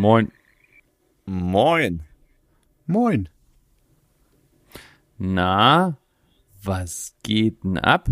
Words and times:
Moin. 0.00 0.32
Moin. 1.26 2.02
Moin. 2.86 3.28
Na, 5.18 5.98
was 6.62 7.14
geht 7.22 7.62
denn 7.62 7.76
ab? 7.76 8.08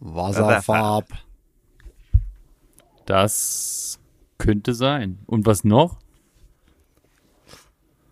Wasserfarb. 0.00 1.06
Das 3.06 4.00
könnte 4.38 4.74
sein. 4.74 5.20
Und 5.26 5.46
was 5.46 5.62
noch? 5.62 6.00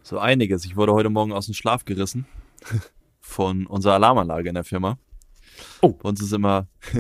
So 0.05 0.21
einiges. 0.21 0.65
Ich 0.65 0.77
wurde 0.77 0.93
heute 0.93 1.11
Morgen 1.11 1.33
aus 1.33 1.47
dem 1.47 1.55
Schlaf 1.55 1.85
gerissen 1.85 2.27
von 3.21 3.67
unserer 3.67 3.95
Alarmanlage 3.95 4.51
in 4.51 4.55
der 4.55 4.63
Firma. 4.63 4.99
Oh. 5.81 5.95
Bei 5.95 6.11
uns 6.11 6.23
ist 6.23 6.33
immer, 6.33 6.69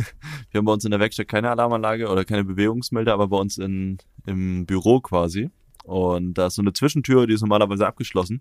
wir 0.51 0.59
haben 0.59 0.65
bei 0.65 0.73
uns 0.73 0.84
in 0.84 0.91
der 0.91 0.98
Werkstatt 0.98 1.29
keine 1.29 1.51
Alarmanlage 1.51 2.09
oder 2.09 2.25
keine 2.25 2.42
Bewegungsmelder, 2.42 3.12
aber 3.12 3.29
bei 3.29 3.37
uns 3.37 3.59
in, 3.59 3.98
im 4.27 4.67
Büro 4.67 5.01
quasi. 5.01 5.51
Und 5.84 6.34
da 6.34 6.47
ist 6.47 6.55
so 6.55 6.62
eine 6.62 6.73
Zwischentür, 6.73 7.27
die 7.27 7.34
ist 7.34 7.41
normalerweise 7.41 7.87
abgeschlossen. 7.87 8.41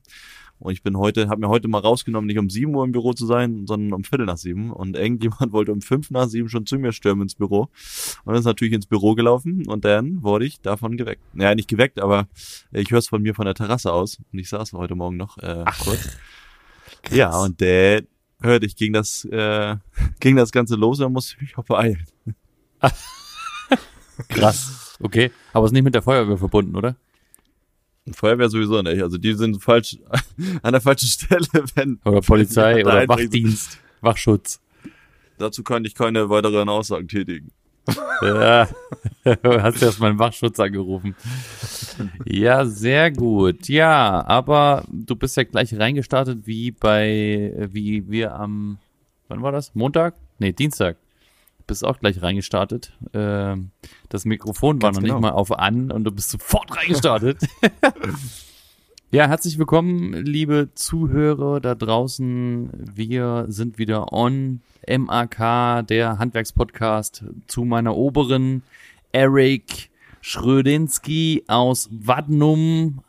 Und 0.60 0.74
ich 0.74 0.84
bin 0.84 0.96
heute, 0.96 1.28
habe 1.28 1.42
mir 1.42 1.50
heute 1.50 1.68
mal 1.68 1.80
rausgenommen, 1.80 2.28
nicht 2.28 2.38
um 2.38 2.52
sieben 2.52 2.76
Uhr 2.76 2.84
im 2.84 2.92
Büro 2.92 3.14
zu 3.14 3.26
sein, 3.26 3.66
sondern 3.66 3.94
um 3.94 4.04
Viertel 4.04 4.28
nach 4.28 4.38
sieben. 4.38 4.72
Und 4.72 4.96
irgendjemand 4.96 5.52
wollte 5.52 5.72
um 5.72 5.82
fünf 5.82 6.12
nach 6.12 6.28
sieben 6.28 6.50
schon 6.50 6.68
zu 6.68 6.78
mir 6.78 6.92
stürmen 6.92 7.24
ins 7.24 7.34
Büro. 7.34 7.70
Und 8.26 8.36
ist 8.36 8.46
natürlich 8.46 8.74
ins 8.74 8.86
Büro 8.86 9.16
gelaufen 9.16 9.68
und 9.68 9.86
dann 9.86 10.22
wurde 10.22 10.46
ich 10.46 10.62
davon 10.62 10.98
geweckt. 10.98 11.24
Naja, 11.34 11.56
nicht 11.56 11.68
geweckt, 11.68 12.00
aber 12.00 12.28
ich 12.72 12.92
höre 12.92 13.00
es 13.00 13.08
von 13.08 13.24
mir 13.24 13.34
von 13.34 13.46
der 13.46 13.56
Terrasse 13.56 13.92
aus. 13.92 14.20
Und 14.32 14.38
ich 14.38 14.50
saß 14.50 14.74
heute 14.74 14.94
Morgen 14.94 15.18
noch 15.18 15.40
äh, 15.40 15.66
kurz. 15.84 16.18
Ja, 17.09 17.36
und 17.40 17.59
der 17.59 18.04
hörte 18.40 18.68
ich, 18.68 18.76
ging 18.76 18.94
das, 18.94 19.26
äh, 19.26 19.78
ging 20.20 20.36
das 20.36 20.52
Ganze 20.52 20.76
los 20.76 21.00
und 21.00 21.14
musste 21.14 21.36
ich 21.36 21.42
mich 21.42 21.58
auch 21.58 21.66
beeilen. 21.66 22.06
Krass. 24.28 24.91
Okay. 25.02 25.32
Aber 25.54 25.66
ist 25.66 25.72
nicht 25.72 25.84
mit 25.84 25.96
der 25.96 26.02
Feuerwehr 26.02 26.38
verbunden, 26.38 26.76
oder? 26.76 26.96
Feuerwehr 28.14 28.50
sowieso 28.50 28.82
nicht. 28.82 29.02
Also 29.02 29.18
die 29.18 29.34
sind 29.34 29.62
falsch 29.62 29.98
an 30.62 30.72
der 30.72 30.82
falschen 30.82 31.08
Stelle, 31.08 31.48
wenn. 31.76 32.00
Oder 32.04 32.22
Polizei 32.22 32.84
oder. 32.84 33.08
Wachdienst, 33.08 33.80
Wachschutz. 34.02 34.60
Dazu 35.38 35.64
kann 35.64 35.86
ich 35.86 35.96
keine 35.96 36.30
weiteren 36.30 36.70
Aussagen 36.70 37.08
tätigen. 37.08 37.52
Ja, 38.24 38.68
hast 39.44 39.82
erst 39.82 40.00
mal 40.00 40.12
einen 40.12 40.20
Wachschutz 40.20 40.60
angerufen. 40.60 41.16
Ja, 42.26 42.66
sehr 42.66 43.10
gut. 43.10 43.68
Ja, 43.68 44.24
aber 44.28 44.84
du 44.92 45.16
bist 45.16 45.36
ja 45.38 45.44
gleich 45.44 45.76
reingestartet 45.76 46.46
wie 46.46 46.70
bei, 46.70 47.52
wie 47.72 48.08
wir 48.10 48.36
am, 48.36 48.78
wann 49.28 49.42
war 49.42 49.52
das? 49.52 49.74
Montag? 49.74 50.14
Nee, 50.38 50.52
Dienstag. 50.52 50.98
Bist 51.72 51.86
auch 51.86 52.02
gleich 52.02 52.22
reingestartet. 52.22 52.92
Ähm, 53.14 53.72
das 54.10 54.26
Mikrofon 54.26 54.82
war 54.82 54.90
Ganz 54.90 54.98
noch 54.98 55.04
genau. 55.04 55.16
nicht 55.16 55.22
mal 55.22 55.32
auf 55.32 55.58
an 55.58 55.90
und 55.90 56.04
du 56.04 56.12
bist 56.12 56.30
sofort 56.30 56.76
reingestartet. 56.76 57.38
Ja, 59.14 59.28
herzlich 59.28 59.60
willkommen, 59.60 60.14
liebe 60.14 60.70
Zuhörer 60.74 61.60
da 61.60 61.76
draußen. 61.76 62.70
Wir 62.96 63.46
sind 63.50 63.78
wieder 63.78 64.14
on 64.14 64.62
MAK, 64.88 65.86
der 65.88 66.18
Handwerkspodcast 66.18 67.26
zu 67.48 67.66
meiner 67.66 67.98
Oberen 67.98 68.64
Eric 69.12 69.90
Schrödinski 70.22 71.44
aus 71.48 71.90
Wadnum, 71.92 73.02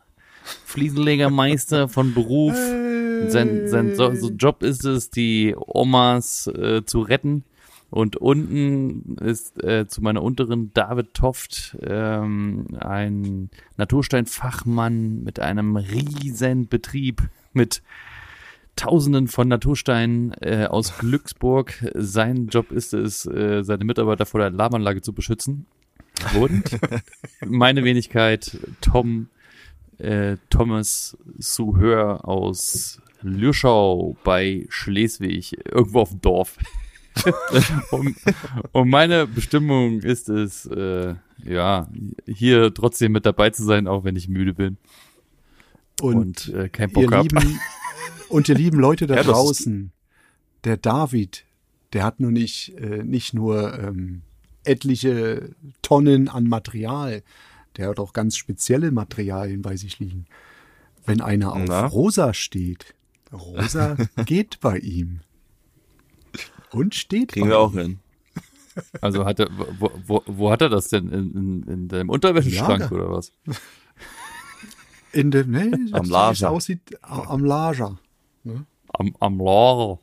Fliesenlegermeister 0.64 1.88
von 1.88 2.14
Beruf. 2.14 2.56
Sein, 2.56 3.68
sein 3.68 3.94
so, 3.94 4.12
so 4.14 4.30
Job 4.30 4.64
ist 4.64 4.84
es, 4.84 5.10
die 5.10 5.54
Omas 5.56 6.48
äh, 6.48 6.84
zu 6.84 7.00
retten. 7.02 7.44
Und 7.92 8.16
unten 8.16 9.16
ist 9.20 9.62
äh, 9.62 9.86
zu 9.86 10.00
meiner 10.00 10.22
unteren 10.22 10.72
David 10.72 11.12
Toft 11.12 11.76
ähm, 11.82 12.68
ein 12.80 13.50
Natursteinfachmann 13.76 15.22
mit 15.22 15.40
einem 15.40 15.76
riesen 15.76 16.68
Betrieb 16.68 17.20
mit 17.52 17.82
Tausenden 18.76 19.28
von 19.28 19.46
Natursteinen 19.46 20.32
äh, 20.40 20.68
aus 20.70 20.96
Glücksburg. 20.96 21.84
Sein 21.92 22.46
Job 22.46 22.72
ist 22.72 22.94
es, 22.94 23.26
äh, 23.26 23.62
seine 23.62 23.84
Mitarbeiter 23.84 24.24
vor 24.24 24.40
der 24.40 24.46
Alarmanlage 24.46 25.02
zu 25.02 25.12
beschützen. 25.12 25.66
Und 26.40 26.64
meine 27.46 27.84
Wenigkeit, 27.84 28.56
Tom, 28.80 29.28
äh, 29.98 30.38
Thomas 30.48 31.18
Suhör 31.36 32.26
aus 32.26 33.02
Lürschau 33.20 34.16
bei 34.24 34.64
Schleswig, 34.70 35.58
irgendwo 35.70 36.00
auf 36.00 36.08
dem 36.08 36.22
Dorf. 36.22 36.56
Und, 37.90 38.16
und 38.72 38.88
meine 38.88 39.26
Bestimmung 39.26 40.00
ist 40.00 40.28
es, 40.28 40.66
äh, 40.66 41.14
ja, 41.44 41.88
hier 42.26 42.72
trotzdem 42.74 43.12
mit 43.12 43.26
dabei 43.26 43.50
zu 43.50 43.64
sein, 43.64 43.86
auch 43.86 44.04
wenn 44.04 44.16
ich 44.16 44.28
müde 44.28 44.54
bin 44.54 44.78
und, 46.00 46.48
Und, 46.48 46.54
äh, 46.54 46.68
ihr 46.78 46.88
Bock 46.88 47.12
habe. 47.12 47.28
lieben, 47.28 47.60
und 48.28 48.48
ihr 48.48 48.54
lieben 48.54 48.78
Leute 48.78 49.06
da 49.06 49.16
Ja, 49.16 49.22
draußen, 49.22 49.92
der 50.64 50.76
David, 50.76 51.44
der 51.92 52.04
hat 52.04 52.20
nur 52.20 52.32
nicht, 52.32 52.76
äh, 52.78 53.02
nicht 53.04 53.34
nur 53.34 53.78
ähm, 53.78 54.22
etliche 54.64 55.50
Tonnen 55.82 56.28
an 56.28 56.48
Material, 56.48 57.22
der 57.76 57.88
hat 57.88 57.98
auch 57.98 58.12
ganz 58.12 58.36
spezielle 58.36 58.90
Materialien 58.90 59.62
bei 59.62 59.76
sich 59.76 59.98
liegen. 59.98 60.26
Wenn 61.04 61.20
einer 61.20 61.52
auf 61.52 61.62
Na? 61.66 61.86
Rosa 61.86 62.34
steht, 62.34 62.94
Rosa 63.32 63.96
geht 64.26 64.60
bei 64.60 64.78
ihm. 64.78 65.20
Und 66.72 66.94
steht 66.94 67.32
Kriegen 67.32 67.48
wir 67.48 67.58
auch 67.58 67.72
hin. 67.72 67.98
Also 69.02 69.26
hat 69.26 69.38
er, 69.38 69.50
wo, 69.78 69.90
wo, 70.06 70.22
wo 70.26 70.50
hat 70.50 70.62
er 70.62 70.70
das 70.70 70.88
denn? 70.88 71.10
In, 71.10 71.34
in, 71.34 71.62
in 71.70 71.88
deinem 71.88 72.08
Unterwäscheschrank 72.08 72.80
Lager. 72.80 72.94
oder 72.94 73.10
was? 73.10 73.30
In 75.12 75.30
dem, 75.30 75.50
ne, 75.50 75.70
Am 75.92 76.04
wie 76.04 76.06
es 76.06 76.08
Lager. 76.08 76.50
aussieht, 76.50 76.80
a- 77.02 77.28
am 77.28 77.44
Lager. 77.44 77.98
Am, 78.94 79.14
am 79.20 79.38
Lager. 79.38 79.98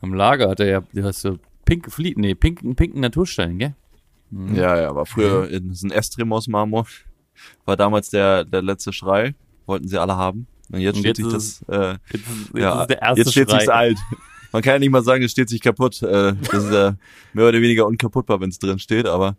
Am 0.00 0.14
Lager 0.14 0.48
hat 0.48 0.60
er 0.60 0.66
ja, 0.66 0.80
du 0.90 1.04
hast 1.04 1.20
so 1.20 1.38
pinke 1.66 1.90
Flie 1.90 2.14
nee, 2.16 2.34
pinken, 2.34 2.74
pinken 2.76 3.00
Naturstein, 3.00 3.58
gell? 3.58 3.74
Ja, 4.54 4.80
ja, 4.80 4.94
war 4.94 5.04
früher 5.04 5.50
in 5.50 5.74
so 5.74 5.86
ein 5.86 5.90
Estremos 5.90 6.48
Marmor. 6.48 6.86
War 7.66 7.76
damals 7.76 8.08
der, 8.08 8.46
der 8.46 8.62
letzte 8.62 8.94
Schrei. 8.94 9.34
Wollten 9.66 9.86
sie 9.86 9.98
alle 10.00 10.16
haben. 10.16 10.46
Und 10.72 10.80
jetzt 10.80 10.96
Und 10.96 11.00
steht 11.02 11.16
sich 11.16 11.26
ist 11.26 11.34
das, 11.34 11.62
äh, 11.68 11.98
Jetzt, 12.10 12.14
ist- 12.26 12.48
jetzt 12.54 12.58
ja, 12.58 12.80
ist 12.80 12.86
der 12.90 13.02
erste 13.02 13.20
jetzt 13.20 13.32
steht 13.32 13.50
sich's 13.50 13.68
alt. 13.68 13.98
Man 14.52 14.62
kann 14.62 14.74
ja 14.74 14.78
nicht 14.78 14.90
mal 14.90 15.02
sagen, 15.02 15.22
es 15.22 15.30
steht 15.32 15.48
sich 15.48 15.60
kaputt. 15.60 16.02
Äh, 16.02 16.34
das 16.50 16.64
ist 16.64 16.72
ja 16.72 16.96
mehr 17.34 17.48
oder 17.48 17.60
weniger 17.60 17.86
unkaputtbar, 17.86 18.40
wenn 18.40 18.48
es 18.50 18.58
drin 18.58 18.78
steht, 18.78 19.06
aber 19.06 19.36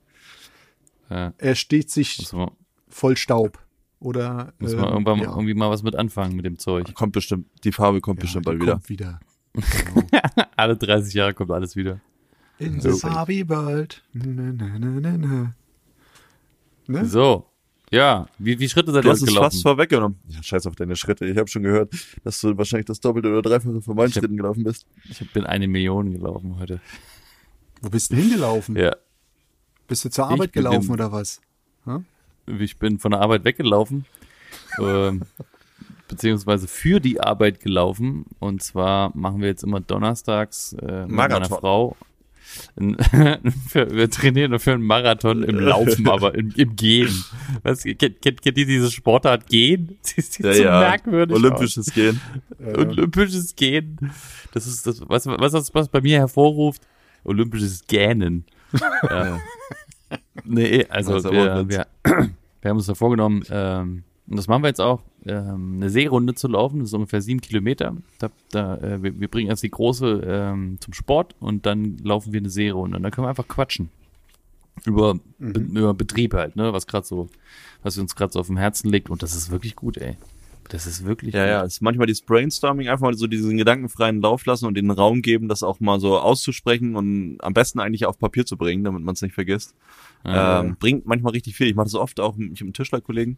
Ja, 1.09 1.33
Er 1.37 1.55
steht 1.55 1.89
sich 1.89 2.31
man, 2.33 2.51
voll 2.87 3.17
Staub. 3.17 3.57
Oder 3.99 4.53
muss 4.59 4.73
ähm, 4.73 4.79
man 4.79 4.89
irgendwann 4.91 5.17
mal- 5.17 5.25
ja. 5.25 5.31
irgendwie 5.31 5.53
mal 5.55 5.69
was 5.69 5.83
mit 5.83 5.95
anfangen 5.95 6.35
mit 6.35 6.45
dem 6.45 6.57
Zeug. 6.59 6.93
kommt 6.93 7.11
bestimmt, 7.13 7.47
die 7.63 7.71
Farbe 7.71 7.99
kommt 8.01 8.19
Ja, 8.19 8.21
bestimmt 8.21 8.45
bald 8.45 8.61
wieder. 8.61 8.73
Kommt 8.73 8.89
wieder. 8.89 9.19
Alle 10.55 10.77
30 10.77 11.13
Jahre 11.13 11.33
kommt 11.33 11.51
alles 11.51 11.75
wieder. 11.75 11.99
In 12.59 12.79
the 12.79 12.91
Barbie 13.01 13.49
World. 13.49 14.03
Na, 14.13 14.25
na, 14.53 14.77
na, 14.79 14.89
na, 14.99 15.17
na. 15.17 15.53
Ne? 16.87 17.05
So. 17.05 17.48
Ja, 17.91 18.27
wie, 18.37 18.59
wie 18.59 18.69
Schritte 18.69 18.91
seid 18.91 19.03
Du 19.03 19.09
ihr 19.09 19.11
hast 19.13 19.21
es 19.21 19.27
gelaufen? 19.27 19.51
fast 19.51 19.63
vorweggenommen. 19.63 20.19
Ja, 20.27 20.43
scheiß 20.43 20.67
auf 20.67 20.75
deine 20.75 20.95
Schritte. 20.95 21.25
Ich 21.25 21.37
habe 21.37 21.47
schon 21.47 21.63
gehört, 21.63 21.91
dass 22.23 22.39
du 22.39 22.55
wahrscheinlich 22.57 22.85
das 22.85 22.99
Doppelte 22.99 23.29
oder 23.29 23.41
Dreifache 23.41 23.81
von 23.81 23.95
meinen 23.95 24.09
Ich 24.09 24.15
hab- 24.15 24.21
Schritten 24.21 24.37
gelaufen 24.37 24.63
bist. 24.63 24.85
Ich 25.09 25.31
bin 25.33 25.45
eine 25.45 25.67
Million 25.67 26.11
gelaufen 26.11 26.57
heute. 26.59 26.79
Wo 27.81 27.89
bist 27.89 28.11
du 28.11 28.15
hingelaufen? 28.17 28.75
Ja. 28.75 28.95
Bist 29.87 30.05
du 30.05 30.09
zur 30.09 30.25
Arbeit 30.27 30.51
bin 30.51 30.63
gelaufen 30.63 30.85
im- 30.87 30.91
oder 30.91 31.11
was? 31.11 31.41
Ich 32.59 32.77
bin 32.77 32.99
von 32.99 33.11
der 33.11 33.21
Arbeit 33.21 33.43
weggelaufen. 33.43 34.05
ähm, 34.79 35.23
beziehungsweise 36.07 36.67
für 36.67 36.99
die 36.99 37.19
Arbeit 37.21 37.59
gelaufen. 37.59 38.25
Und 38.39 38.61
zwar 38.61 39.15
machen 39.15 39.41
wir 39.41 39.47
jetzt 39.47 39.63
immer 39.63 39.79
donnerstags 39.79 40.73
äh, 40.73 41.01
mit 41.03 41.11
meiner 41.11 41.35
Marathon. 41.39 41.59
Frau. 41.59 41.97
für, 43.67 43.91
wir 43.91 44.09
trainieren 44.09 44.57
für 44.59 44.73
einen 44.73 44.83
Marathon 44.83 45.43
im 45.43 45.59
Laufen, 45.59 46.07
aber 46.07 46.35
im, 46.35 46.51
im 46.55 46.75
Gehen. 46.75 47.23
Was, 47.63 47.83
kennt, 47.83 47.99
kennt, 48.21 48.41
kennt 48.41 48.57
ihr 48.57 48.65
diese 48.65 48.91
Sportart 48.91 49.47
Gehen? 49.47 49.97
Sie 50.01 50.21
sieht 50.21 50.45
Ja, 50.45 50.53
so 50.53 50.63
ja. 50.63 50.79
merkwürdig 50.79 51.35
Olympisches 51.35 51.93
Gehen. 51.93 52.19
aus. 52.65 52.77
Olympisches 52.77 53.55
Gehen. 53.55 54.11
Das 54.53 54.65
ist 54.67 54.87
das, 54.87 55.01
was, 55.07 55.25
was, 55.25 55.73
was 55.73 55.89
bei 55.89 56.01
mir 56.01 56.17
hervorruft. 56.19 56.81
Olympisches 57.23 57.85
Gähnen. 57.87 58.45
Ja. 59.09 59.39
Nee, 60.43 60.85
also 60.89 61.15
aber 61.15 61.31
wir, 61.31 61.69
wir, 61.69 61.87
wir 62.61 62.69
haben 62.69 62.77
uns 62.77 62.87
da 62.87 62.95
vorgenommen, 62.95 63.43
ähm, 63.49 64.03
und 64.29 64.35
das 64.35 64.47
machen 64.47 64.61
wir 64.61 64.67
jetzt 64.67 64.81
auch, 64.81 65.01
ähm, 65.25 65.77
eine 65.77 65.89
Seerunde 65.89 66.35
zu 66.35 66.47
laufen, 66.47 66.79
das 66.79 66.89
ist 66.89 66.93
ungefähr 66.93 67.21
sieben 67.21 67.41
Kilometer. 67.41 67.95
Da, 68.19 68.29
da, 68.51 68.77
äh, 68.77 69.01
wir, 69.01 69.19
wir 69.19 69.27
bringen 69.27 69.49
erst 69.49 69.63
die 69.63 69.71
große 69.71 70.21
ähm, 70.23 70.77
zum 70.79 70.93
Sport 70.93 71.35
und 71.39 71.65
dann 71.65 71.97
laufen 72.03 72.31
wir 72.31 72.39
eine 72.39 72.51
Seerunde. 72.51 72.97
Und 72.97 73.03
dann 73.03 73.11
können 73.11 73.25
wir 73.25 73.29
einfach 73.29 73.47
quatschen. 73.47 73.89
Über, 74.85 75.15
be, 75.39 75.59
über 75.59 75.93
Betrieb 75.93 76.35
halt, 76.35 76.55
ne? 76.55 76.71
Was 76.71 76.85
gerade 76.85 77.05
so, 77.05 77.27
was 77.81 77.97
uns 77.97 78.15
gerade 78.15 78.31
so 78.31 78.39
auf 78.39 78.47
dem 78.47 78.57
Herzen 78.57 78.89
liegt. 78.89 79.09
Und 79.09 79.23
das 79.23 79.35
ist 79.35 79.49
wirklich 79.49 79.75
gut, 79.75 79.97
ey. 79.97 80.15
Das 80.69 80.85
ist 80.85 81.03
wirklich 81.03 81.33
Ja, 81.33 81.41
gut. 81.43 81.49
ja, 81.49 81.63
es 81.65 81.73
ist 81.73 81.81
manchmal 81.81 82.07
dieses 82.07 82.21
Brainstorming, 82.21 82.87
einfach 82.87 83.05
mal 83.07 83.13
so 83.15 83.27
diesen 83.27 83.57
gedankenfreien 83.57 84.21
Lauf 84.21 84.45
lassen 84.45 84.65
und 84.67 84.75
den 84.75 84.91
Raum 84.91 85.21
geben, 85.21 85.47
das 85.47 85.63
auch 85.63 85.79
mal 85.79 85.99
so 85.99 86.17
auszusprechen 86.19 86.95
und 86.95 87.37
am 87.41 87.53
besten 87.53 87.79
eigentlich 87.79 88.05
auf 88.05 88.17
Papier 88.19 88.45
zu 88.45 88.55
bringen, 88.55 88.83
damit 88.83 89.03
man 89.03 89.13
es 89.13 89.21
nicht 89.21 89.33
vergisst. 89.33 89.73
Ja. 90.23 90.61
Ähm, 90.61 90.75
bringt 90.79 91.05
manchmal 91.05 91.31
richtig 91.33 91.55
viel. 91.55 91.67
Ich 91.67 91.75
mache 91.75 91.85
das 91.85 91.95
oft 91.95 92.19
auch 92.19 92.35
mit, 92.35 92.61
einem 92.61 92.73
Tischlerkollegen, 92.73 93.37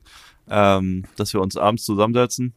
ähm, 0.50 1.04
dass 1.16 1.34
wir 1.34 1.42
uns 1.42 1.56
abends 1.56 1.86
zusammensetzen 1.86 2.54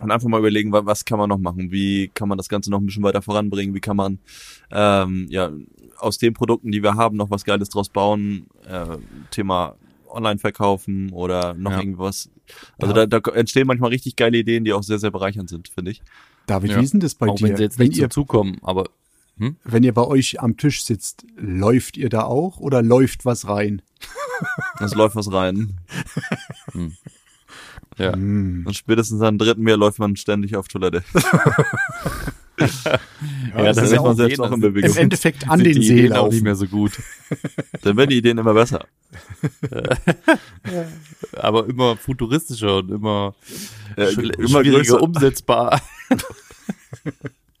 und 0.00 0.12
einfach 0.12 0.28
mal 0.28 0.38
überlegen, 0.38 0.70
wa- 0.70 0.86
was 0.86 1.04
kann 1.04 1.18
man 1.18 1.28
noch 1.28 1.38
machen, 1.38 1.72
wie 1.72 2.08
kann 2.14 2.28
man 2.28 2.38
das 2.38 2.48
Ganze 2.48 2.70
noch 2.70 2.78
ein 2.78 2.86
bisschen 2.86 3.02
weiter 3.02 3.20
voranbringen, 3.22 3.74
wie 3.74 3.80
kann 3.80 3.96
man 3.96 4.18
ähm, 4.70 5.26
ja 5.28 5.50
aus 5.98 6.18
den 6.18 6.34
Produkten, 6.34 6.70
die 6.70 6.84
wir 6.84 6.94
haben, 6.94 7.16
noch 7.16 7.30
was 7.30 7.44
Geiles 7.44 7.68
draus 7.70 7.88
bauen, 7.88 8.46
äh, 8.68 8.98
Thema 9.32 9.74
online 10.08 10.38
verkaufen 10.38 11.10
oder 11.12 11.54
noch 11.54 11.72
Ja. 11.72 11.78
irgendwas. 11.80 12.30
Also 12.78 12.94
Ja. 12.94 13.06
da, 13.06 13.20
da 13.20 13.30
entstehen 13.32 13.66
manchmal 13.66 13.90
richtig 13.90 14.16
geile 14.16 14.38
Ideen, 14.38 14.64
die 14.64 14.72
auch 14.72 14.82
sehr, 14.82 14.98
sehr 14.98 15.10
bereichernd 15.10 15.48
sind, 15.48 15.68
finde 15.68 15.90
ich. 15.92 16.02
David, 16.46 16.70
Ja. 16.72 16.78
wie 16.80 16.84
ist 16.84 16.92
denn 16.92 17.00
das 17.00 17.14
bei 17.14 17.28
Auch 17.28 17.36
dir? 17.36 17.48
wenn 17.48 17.56
sie 17.56 17.62
jetzt 17.62 17.78
wenn, 17.78 17.88
nicht 17.88 17.98
ihr, 17.98 18.04
so 18.04 18.08
zukommen, 18.08 18.58
aber 18.62 18.84
wenn 19.64 19.84
ihr 19.84 19.94
bei 19.94 20.04
euch 20.04 20.40
am 20.40 20.56
Tisch 20.56 20.82
sitzt, 20.84 21.24
läuft 21.36 21.96
ihr 21.96 22.08
da 22.08 22.22
auch 22.24 22.58
oder 22.58 22.82
läuft 22.82 23.24
was 23.24 23.46
rein? 23.48 23.82
Es 24.80 24.94
läuft 24.94 25.16
was 25.16 25.32
rein. 25.32 25.76
ja. 27.98 28.12
Hm. 28.12 28.64
Und 28.66 28.74
spätestens 28.76 29.20
am 29.22 29.38
dritten 29.38 29.62
Meer 29.62 29.76
läuft 29.76 29.98
man 29.98 30.16
ständig 30.16 30.54
auf 30.56 30.68
Toilette. 30.68 31.02
Ja, 33.56 33.64
das 33.64 33.76
das 33.76 33.84
ist 33.86 33.92
ja 33.92 34.00
auch 34.00 34.14
selbst 34.14 34.40
auch 34.40 34.52
in 34.52 34.60
Bewegung. 34.60 34.90
Im 34.90 34.96
Endeffekt 34.96 35.48
an 35.48 35.58
sind 35.58 35.66
den 35.66 35.80
die 35.80 35.86
See 35.86 35.94
Ideen 35.98 36.12
auch 36.12 36.30
nicht 36.30 36.42
mehr 36.42 36.54
so 36.54 36.66
gut. 36.66 36.92
Dann 37.82 37.96
werden 37.96 38.10
die 38.10 38.18
Ideen 38.18 38.38
immer 38.38 38.54
besser. 38.54 38.86
Aber 41.32 41.66
immer 41.66 41.96
futuristischer 41.96 42.76
und 42.78 42.90
immer, 42.90 43.34
Äh, 43.96 44.06
schw- 44.08 44.34
immer 44.38 44.60
schwieriger 44.62 44.78
größer. 44.78 45.02
umsetzbar. 45.02 45.80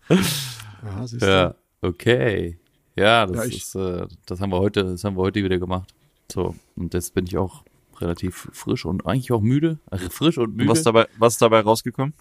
Ja, 0.08 1.06
du? 1.10 1.16
Ja, 1.26 1.54
okay. 1.82 2.58
Ja, 2.96 3.26
das 3.26 3.36
Ja, 3.36 3.42
ist, 3.44 3.74
äh, 3.74 4.06
das 4.26 4.40
haben 4.40 4.50
wir 4.50 4.58
heute, 4.58 4.84
das 4.84 5.04
haben 5.04 5.16
wir 5.16 5.22
heute 5.22 5.42
wieder 5.42 5.58
gemacht. 5.58 5.88
So, 6.32 6.54
und 6.76 6.94
jetzt 6.94 7.14
bin 7.14 7.26
ich 7.26 7.36
auch 7.36 7.62
relativ 8.00 8.48
frisch 8.52 8.84
und 8.84 9.06
eigentlich 9.06 9.32
auch 9.32 9.40
müde. 9.40 9.78
Also 9.90 10.08
frisch 10.10 10.38
und 10.38 10.56
müde. 10.56 10.68
Was 10.68 10.82
dabei, 10.82 11.06
was 11.18 11.34
ist 11.34 11.42
dabei 11.42 11.60
rausgekommen? 11.60 12.14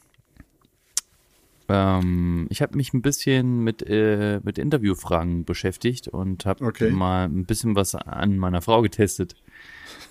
Ähm, 1.70 2.48
ich 2.50 2.62
habe 2.62 2.78
mich 2.78 2.94
ein 2.94 3.02
bisschen 3.02 3.64
mit, 3.64 3.84
äh, 3.88 4.40
mit 4.44 4.58
Interviewfragen 4.58 5.46
beschäftigt 5.46 6.08
und 6.08 6.46
habe 6.46 6.66
Okay. 6.66 6.90
mal 6.92 7.26
ein 7.26 7.46
bisschen 7.46 7.76
was 7.76 7.96
an 7.96 8.38
meiner 8.38 8.62
Frau 8.62 8.82
getestet. 8.82 9.36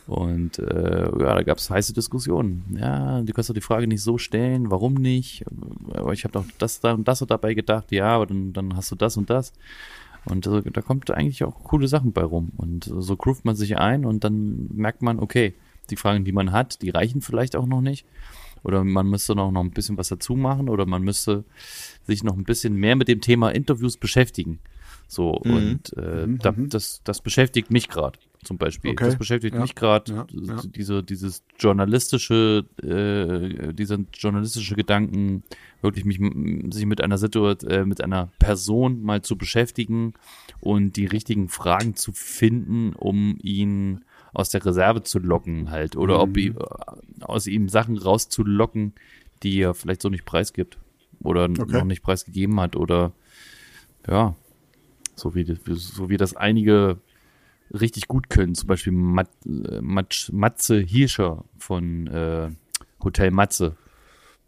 Und 0.07 0.59
äh, 0.61 1.03
ja, 1.03 1.35
da 1.35 1.43
gab 1.43 1.59
es 1.59 1.69
heiße 1.69 1.93
Diskussionen. 1.93 2.77
Ja, 2.79 3.23
du 3.23 3.33
kannst 3.33 3.51
doch 3.51 3.55
die 3.55 3.61
Frage 3.61 3.89
nicht 3.89 4.03
so 4.03 4.19
stellen, 4.19 4.71
warum 4.71 4.95
nicht? 4.95 5.45
Aber 5.93 6.13
ich 6.13 6.23
habe 6.25 6.33
doch 6.33 6.45
das 6.59 6.81
da 6.81 6.93
und 6.93 7.09
das 7.09 7.23
und 7.23 7.31
dabei 7.31 7.55
gedacht, 7.55 7.91
ja, 7.91 8.09
aber 8.09 8.27
dann, 8.27 8.53
dann 8.53 8.77
hast 8.77 8.91
du 8.93 8.95
das 8.95 9.17
und 9.17 9.31
das. 9.31 9.53
Und 10.25 10.47
äh, 10.47 10.63
da 10.71 10.81
kommt 10.83 11.11
eigentlich 11.11 11.43
auch 11.43 11.65
coole 11.65 11.89
Sachen 11.89 12.13
bei 12.13 12.23
rum. 12.23 12.53
Und 12.57 12.85
so 12.85 13.17
groovt 13.17 13.45
man 13.45 13.57
sich 13.57 13.79
ein 13.79 14.05
und 14.05 14.23
dann 14.23 14.69
merkt 14.73 15.03
man, 15.03 15.19
okay, 15.19 15.55
die 15.91 15.97
Fragen, 15.97 16.25
die 16.25 16.33
man 16.33 16.53
hat, 16.53 16.83
die 16.83 16.91
reichen 16.91 17.21
vielleicht 17.21 17.57
auch 17.57 17.67
noch 17.67 17.81
nicht. 17.81 18.07
Oder 18.67 18.83
man 18.83 19.09
müsste 19.09 19.35
noch, 19.37 19.53
noch 19.53 19.63
ein 19.63 19.71
bisschen 19.71 19.97
was 19.97 20.09
dazu 20.09 20.35
machen 20.35 20.69
oder 20.69 20.87
man 20.87 21.03
müsste 21.03 21.45
sich 22.03 22.25
noch 22.25 22.37
ein 22.37 22.43
bisschen 22.45 22.75
mehr 22.75 22.97
mit 22.97 23.07
dem 23.09 23.21
Thema 23.21 23.51
Interviews 23.51 23.97
beschäftigen. 23.97 24.59
So, 25.09 25.41
Mhm. 25.45 25.53
und 25.55 25.97
äh, 25.97 26.27
Mhm, 26.27 26.39
da, 26.39 26.51
mhm. 26.51 26.69
das, 26.69 27.01
das 27.05 27.21
beschäftigt 27.21 27.71
mich 27.71 27.89
gerade 27.89 28.19
zum 28.43 28.59
Beispiel. 28.59 28.91
Okay. 28.91 29.05
Das 29.05 29.17
beschäftigt 29.17 29.55
Ja. 29.55 29.61
mich 29.61 29.77
gerade, 29.77 30.13
Ja, 30.13 30.27
ja. 30.33 30.63
diese, 30.67 31.05
dieses 31.05 31.45
journalistische, 31.61 32.65
äh, 32.83 33.73
dieser 33.73 33.99
journalistische 34.15 34.75
Gedanken, 34.75 35.43
wirklich 35.81 36.05
mich 36.05 36.19
sich 36.75 36.87
mit 36.87 37.01
einer 37.01 37.19
Situation, 37.19 37.71
äh, 37.71 37.85
mit 37.85 38.01
einer 38.03 38.31
Person 38.41 39.03
mal 39.03 39.23
zu 39.23 39.37
beschäftigen 39.37 40.15
und 40.61 40.97
die 40.97 41.07
richtigen 41.07 41.49
Fragen 41.49 41.95
zu 41.95 42.13
finden, 42.13 42.95
um 42.95 43.39
ihn 43.43 44.05
aus 44.37 44.51
der 44.51 44.65
Reserve 44.65 45.03
zu 45.03 45.19
locken 45.19 45.71
halt 45.71 45.97
oder 45.97 46.21
ob 46.21 46.37
ihm, 46.37 46.57
äh, 46.59 47.23
aus 47.25 47.47
ihm 47.47 47.69
Sachen 47.69 47.97
rauszulocken, 47.97 48.93
die 49.43 49.59
er 49.61 49.73
vielleicht 49.75 50.03
so 50.03 50.09
nicht 50.11 50.27
preisgibt 50.27 50.79
oder 51.23 51.49
Okay. 51.49 51.65
noch 51.79 51.85
nicht 51.85 52.03
preisgegeben 52.03 52.61
hat 52.61 52.77
oder 52.77 53.13
ja, 54.07 54.35
so 55.15 55.35
wie, 55.35 55.45
das- 55.45 55.59
so 55.65 56.09
wie 56.11 56.19
das 56.19 56.37
einige 56.37 56.99
richtig 57.73 58.09
gut 58.09 58.29
können, 58.29 58.55
zum 58.55 58.69
Beispiel 58.69 58.93
Mat, 58.93 59.31
Matsch, 59.45 60.31
Matze 60.33 60.79
Hirscher 60.79 61.45
von 61.59 62.07
äh, 62.07 62.51
Hotel 63.03 63.31
Matze. 63.31 63.77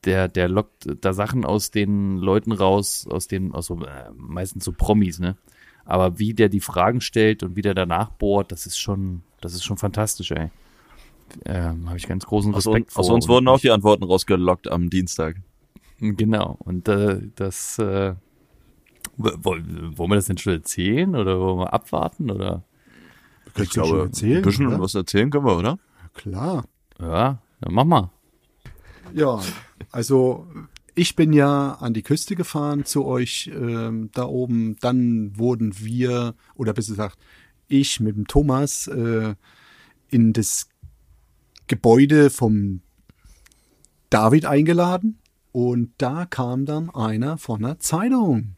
Der, 0.04 0.28
der 0.28 0.48
lockt 0.48 0.86
da 1.00 1.12
Sachen 1.12 1.44
aus 1.44 1.70
den 1.72 2.18
Leuten 2.18 2.52
raus, 2.52 3.06
aus 3.10 3.26
den, 3.26 3.52
aus 3.52 3.66
so, 3.66 3.82
äh, 3.84 4.10
meistens 4.14 4.64
so 4.64 4.72
Promis, 4.72 5.18
ne? 5.18 5.36
Aber 5.88 6.18
wie 6.18 6.34
der 6.34 6.48
die 6.50 6.60
Fragen 6.60 7.00
stellt 7.00 7.42
und 7.42 7.56
wie 7.56 7.62
der 7.62 7.72
danach 7.74 8.10
bohrt, 8.10 8.52
das 8.52 8.66
ist 8.66 8.78
schon, 8.78 9.22
das 9.40 9.54
ist 9.54 9.64
schon 9.64 9.78
fantastisch, 9.78 10.30
ey. 10.32 10.50
Ähm, 11.46 11.86
Habe 11.88 11.96
ich 11.96 12.06
ganz 12.06 12.26
großen 12.26 12.54
Aus, 12.54 12.66
Respekt 12.66 12.88
uns, 12.90 12.96
aus 12.96 13.06
vor. 13.06 13.14
uns 13.14 13.24
Und 13.24 13.30
wurden 13.32 13.48
auch 13.48 13.56
ich- 13.56 13.62
die 13.62 13.70
Antworten 13.70 14.04
rausgelockt 14.04 14.68
am 14.70 14.90
Dienstag. 14.90 15.36
Genau, 15.98 16.56
und 16.60 16.86
äh, 16.88 17.20
das, 17.36 17.78
äh, 17.78 18.14
wollen, 19.16 19.96
wollen 19.98 20.10
wir 20.10 20.14
das 20.16 20.26
denn 20.26 20.38
schon 20.38 20.52
erzählen 20.52 21.16
oder 21.16 21.40
wollen 21.40 21.58
wir 21.58 21.72
abwarten 21.72 22.30
oder? 22.30 22.62
Kannst 23.54 23.76
du 23.76 23.84
schon 23.84 24.00
erzählen, 24.00 24.36
ein 24.36 24.42
bisschen 24.42 24.66
oder? 24.68 24.80
was 24.80 24.94
erzählen 24.94 25.30
können 25.30 25.46
wir, 25.46 25.56
oder? 25.56 25.78
Klar. 26.14 26.64
Ja, 27.00 27.38
dann 27.60 27.74
mach 27.74 27.84
mal. 27.84 28.10
Ja, 29.14 29.40
also 29.90 30.46
ich 30.98 31.14
bin 31.14 31.32
ja 31.32 31.74
an 31.74 31.94
die 31.94 32.02
Küste 32.02 32.34
gefahren 32.34 32.84
zu 32.84 33.04
euch 33.04 33.50
ähm, 33.54 34.10
da 34.12 34.24
oben. 34.24 34.76
Dann 34.80 35.38
wurden 35.38 35.78
wir, 35.78 36.34
oder 36.56 36.72
besser 36.72 36.92
gesagt, 36.92 37.18
ich 37.68 38.00
mit 38.00 38.16
dem 38.16 38.26
Thomas 38.26 38.88
äh, 38.88 39.34
in 40.10 40.32
das 40.32 40.68
Gebäude 41.68 42.30
vom 42.30 42.80
David 44.10 44.46
eingeladen. 44.46 45.18
Und 45.52 45.92
da 45.98 46.26
kam 46.26 46.66
dann 46.66 46.90
einer 46.90 47.38
von 47.38 47.62
der 47.62 47.78
Zeitung. 47.78 48.56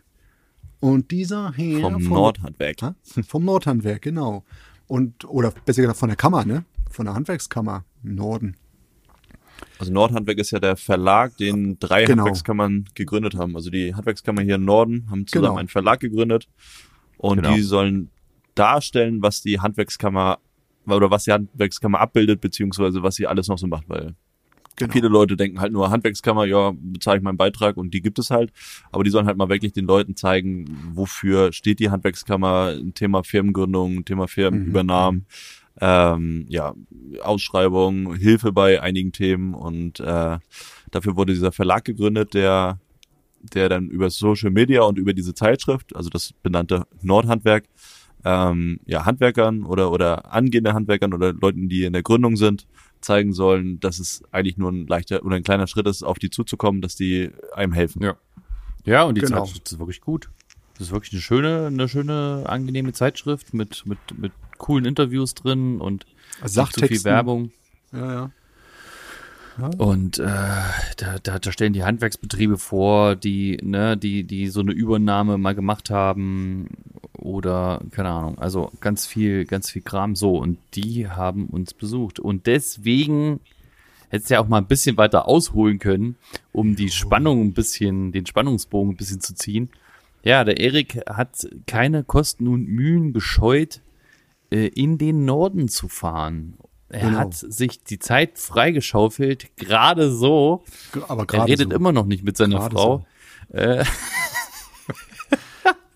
Und 0.80 1.10
dieser 1.10 1.52
Herr 1.52 1.90
Vom 1.90 2.02
Nordhandwerk. 2.04 2.82
Ha? 2.82 2.94
Vom 3.26 3.44
Nordhandwerk, 3.44 4.00
genau. 4.00 4.44
Und, 4.86 5.26
oder 5.26 5.52
besser 5.66 5.82
gesagt 5.82 5.98
von 5.98 6.08
der 6.08 6.16
Kammer, 6.16 6.46
ne? 6.46 6.64
Von 6.90 7.04
der 7.04 7.14
Handwerkskammer 7.14 7.84
im 8.02 8.14
Norden. 8.14 8.56
Also 9.78 9.92
Nordhandwerk 9.92 10.38
ist 10.38 10.50
ja 10.50 10.58
der 10.58 10.76
Verlag, 10.76 11.36
den 11.36 11.78
drei 11.78 12.04
Genau. 12.04 12.22
Handwerkskammern 12.24 12.84
gegründet 12.94 13.34
haben. 13.34 13.56
Also 13.56 13.70
die 13.70 13.94
Handwerkskammer 13.94 14.42
hier 14.42 14.56
im 14.56 14.64
Norden 14.64 15.06
haben 15.10 15.26
zusammen 15.26 15.44
Genau. 15.46 15.56
einen 15.58 15.68
Verlag 15.68 16.00
gegründet 16.00 16.48
und 17.18 17.42
Genau. 17.42 17.54
die 17.54 17.62
sollen 17.62 18.10
darstellen, 18.54 19.22
was 19.22 19.40
die 19.42 19.60
Handwerkskammer 19.60 20.38
oder 20.86 21.10
was 21.10 21.24
die 21.24 21.32
Handwerkskammer 21.32 22.00
abbildet, 22.00 22.40
beziehungsweise 22.40 23.02
was 23.02 23.14
sie 23.14 23.26
alles 23.26 23.48
noch 23.48 23.58
so 23.58 23.66
macht, 23.66 23.88
weil 23.88 24.14
Genau. 24.76 24.92
viele 24.92 25.08
Leute 25.08 25.36
denken 25.36 25.60
halt 25.60 25.72
nur 25.72 25.90
Handwerkskammer, 25.90 26.46
ja, 26.46 26.72
bezahle 26.74 27.18
ich 27.18 27.22
meinen 27.22 27.36
Beitrag 27.36 27.76
und 27.76 27.92
die 27.92 28.00
gibt 28.00 28.18
es 28.18 28.30
halt, 28.30 28.50
aber 28.92 29.04
die 29.04 29.10
sollen 29.10 29.26
halt 29.26 29.36
mal 29.36 29.48
wirklich 29.50 29.72
den 29.72 29.84
Leuten 29.84 30.16
zeigen, 30.16 30.64
wofür 30.94 31.52
steht 31.52 31.80
die 31.80 31.90
Handwerkskammer, 31.90 32.74
ein 32.78 32.94
Thema 32.94 33.22
Firmengründung, 33.22 33.96
ein 33.98 34.04
Thema 34.06 34.26
Firmenübernahmen, 34.26 35.26
ähm, 35.80 36.46
ja, 36.48 36.74
Ausschreibung, 37.22 38.14
Hilfe 38.14 38.52
bei 38.52 38.80
einigen 38.82 39.12
Themen 39.12 39.54
und 39.54 40.00
äh, 40.00 40.38
dafür 40.90 41.16
wurde 41.16 41.32
dieser 41.32 41.52
Verlag 41.52 41.84
gegründet, 41.84 42.34
der 42.34 42.78
der 43.42 43.68
dann 43.68 43.88
über 43.88 44.10
Social 44.10 44.50
Media 44.50 44.82
und 44.82 44.98
über 44.98 45.14
diese 45.14 45.34
Zeitschrift, 45.34 45.96
also 45.96 46.10
das 46.10 46.34
benannte 46.42 46.86
Nordhandwerk, 47.00 47.64
ähm, 48.24 48.80
ja, 48.84 49.06
Handwerkern 49.06 49.64
oder, 49.64 49.90
oder 49.90 50.32
angehende 50.32 50.74
Handwerkern 50.74 51.14
oder 51.14 51.32
Leuten, 51.32 51.68
die 51.68 51.84
in 51.84 51.94
der 51.94 52.02
Gründung 52.02 52.36
sind, 52.36 52.66
zeigen 53.00 53.32
sollen, 53.32 53.80
dass 53.80 53.98
es 53.98 54.22
eigentlich 54.30 54.58
nur 54.58 54.70
ein 54.70 54.86
leichter 54.86 55.24
oder 55.24 55.36
ein 55.36 55.42
kleiner 55.42 55.66
Schritt 55.66 55.86
ist, 55.86 56.02
auf 56.02 56.18
die 56.18 56.28
zuzukommen, 56.28 56.82
dass 56.82 56.96
die 56.96 57.30
einem 57.54 57.72
helfen. 57.72 58.02
Ja. 58.02 58.16
Ja, 58.84 59.04
und 59.04 59.14
die 59.16 59.20
Genau. 59.22 59.44
Zeitschrift 59.44 59.72
ist 59.72 59.78
wirklich 59.78 60.00
gut. 60.00 60.30
Das 60.74 60.88
ist 60.88 60.92
wirklich 60.92 61.12
eine 61.12 61.20
schöne, 61.20 61.66
eine 61.66 61.88
schöne, 61.88 62.44
angenehme 62.46 62.92
Zeitschrift 62.92 63.52
mit, 63.52 63.84
mit, 63.86 63.98
mit 64.16 64.32
coolen 64.60 64.84
Interviews 64.84 65.34
drin 65.34 65.80
und 65.80 66.06
nicht 66.42 66.72
zu 66.72 66.86
viel. 66.86 67.04
Werbung. 67.04 67.50
Ja, 67.92 68.12
ja. 68.12 68.30
Und 69.76 70.18
äh, 70.18 70.24
da, 70.24 71.18
da, 71.22 71.38
da 71.38 71.52
stellen 71.52 71.72
die 71.72 71.84
Handwerksbetriebe 71.84 72.56
vor, 72.56 73.16
die, 73.16 73.58
ne, 73.62 73.96
die, 73.96 74.24
die 74.24 74.48
so 74.48 74.60
eine 74.60 74.72
Übernahme 74.72 75.36
mal 75.36 75.54
gemacht 75.54 75.90
haben 75.90 76.68
oder 77.12 77.82
keine 77.90 78.10
Ahnung. 78.10 78.38
Also 78.38 78.70
ganz 78.80 79.06
viel, 79.06 79.44
ganz 79.44 79.70
viel 79.70 79.82
Kram. 79.82 80.16
So, 80.16 80.38
und 80.38 80.58
die 80.74 81.08
haben 81.08 81.46
uns 81.46 81.74
besucht. 81.74 82.20
Und 82.20 82.46
deswegen 82.46 83.40
hättest 84.08 84.30
du 84.30 84.34
ja 84.34 84.40
auch 84.40 84.48
mal 84.48 84.58
ein 84.58 84.66
bisschen 84.66 84.96
weiter 84.96 85.28
ausholen 85.28 85.78
können, 85.78 86.16
um 86.52 86.76
die 86.76 86.90
Spannung 86.90 87.42
ein 87.42 87.52
bisschen, 87.52 88.12
den 88.12 88.26
Spannungsbogen 88.26 88.94
ein 88.94 88.96
bisschen 88.96 89.20
zu 89.20 89.34
ziehen. 89.34 89.70
Ja, 90.22 90.44
der 90.44 90.58
Erik 90.58 91.00
hat 91.08 91.48
keine 91.66 92.04
Kosten 92.04 92.46
und 92.48 92.68
Mühen 92.68 93.12
gescheut, 93.12 93.80
äh, 94.50 94.66
in 94.68 94.98
den 94.98 95.24
Norden 95.24 95.68
zu 95.68 95.88
fahren. 95.88 96.56
Er 96.88 97.00
Genau. 97.06 97.18
hat 97.20 97.34
sich 97.34 97.84
die 97.84 97.98
Zeit 98.00 98.38
freigeschaufelt, 98.38 99.56
gerade 99.56 100.10
so. 100.10 100.64
Aber 101.08 101.22
Er 101.22 101.26
gerade 101.26 101.52
redet 101.52 101.70
so. 101.70 101.76
immer 101.76 101.92
noch 101.92 102.06
nicht 102.06 102.24
mit 102.24 102.36
seiner 102.36 102.58
Gerade 102.58 102.74
Frau. 102.74 103.06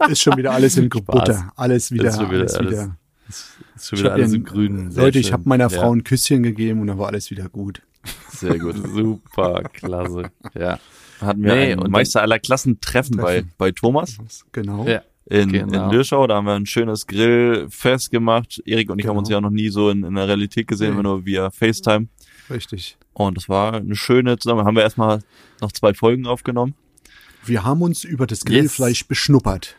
ist 0.09 0.23
schon 0.23 0.37
wieder 0.37 0.53
alles 0.53 0.77
in 0.77 0.89
Butter. 0.89 1.53
Alles 1.57 1.91
wieder, 1.93 2.09
Ist 2.09 2.17
schon 2.17 2.31
wieder 2.31 2.41
alles 2.41 2.55
alles 2.55 2.73
wieder. 2.73 2.97
Ist 3.77 3.89
schon 3.89 3.99
wieder 4.01 4.13
alles 4.13 4.33
im 4.33 4.45
Grünen. 4.45 4.95
Leute, 4.95 5.19
ich 5.19 5.33
habe 5.33 5.43
meiner 5.47 5.71
Ja, 5.71 5.81
Frau 5.81 5.93
ein 5.95 6.05
Küsschen 6.05 6.43
gegeben 6.43 6.81
und 6.81 6.89
dann 6.89 6.99
war 6.99 7.09
alles 7.09 7.31
wieder 7.31 7.49
gut. 7.49 7.83
Sehr 8.31 8.59
gut, 8.59 8.77
super, 8.95 9.63
klasse. 9.73 10.31
Ja. 10.55 10.79
Hatten 11.21 11.43
wir 11.43 11.55
Nee, 11.55 11.73
ein 11.73 11.79
und 11.79 11.91
Meister 11.91 12.21
aller 12.23 12.39
Klassen 12.39 12.81
Treffen 12.81 13.17
bei, 13.17 13.37
Treffen. 13.41 13.53
bei 13.57 13.73
Thomas 13.73 14.19
Genau. 14.53 14.87
ja. 14.87 15.03
In, 15.27 15.53
Genau. 15.53 15.87
in 15.87 15.91
Lürschau. 15.91 16.27
Da 16.27 16.37
haben 16.37 16.47
wir 16.47 16.55
ein 16.55 16.67
schönes 16.67 17.07
Grillfest 17.07 18.11
gemacht. 18.11 18.63
Erik 18.67 18.91
und 18.91 18.99
ich 18.99 19.07
haben 19.07 19.13
Genau. 19.13 19.19
uns 19.21 19.29
ja 19.31 19.41
noch 19.41 19.51
nie 19.51 19.69
so 19.71 19.91
in, 19.91 20.05
in 20.05 20.15
der 20.15 20.29
Realität 20.29 20.67
gesehen, 20.69 20.97
Nee. 20.97 21.03
nur 21.03 21.25
via 21.25 21.51
FaceTime. 21.51 22.09
Richtig. 22.51 22.97
Und 23.15 23.37
das 23.37 23.49
war 23.49 23.75
eine 23.75 23.97
schöne 23.97 24.39
Zusammen. 24.39 24.65
Haben 24.65 24.77
wir 24.77 24.83
erstmal 24.83 25.21
noch 25.61 25.73
zwei 25.73 25.95
Folgen 25.95 26.27
aufgenommen. 26.27 26.75
Wir 27.47 27.65
haben 27.65 27.83
uns 27.83 28.05
über 28.05 28.27
das 28.27 28.45
Grillfleisch 28.45 29.07
beschnuppert. 29.07 29.77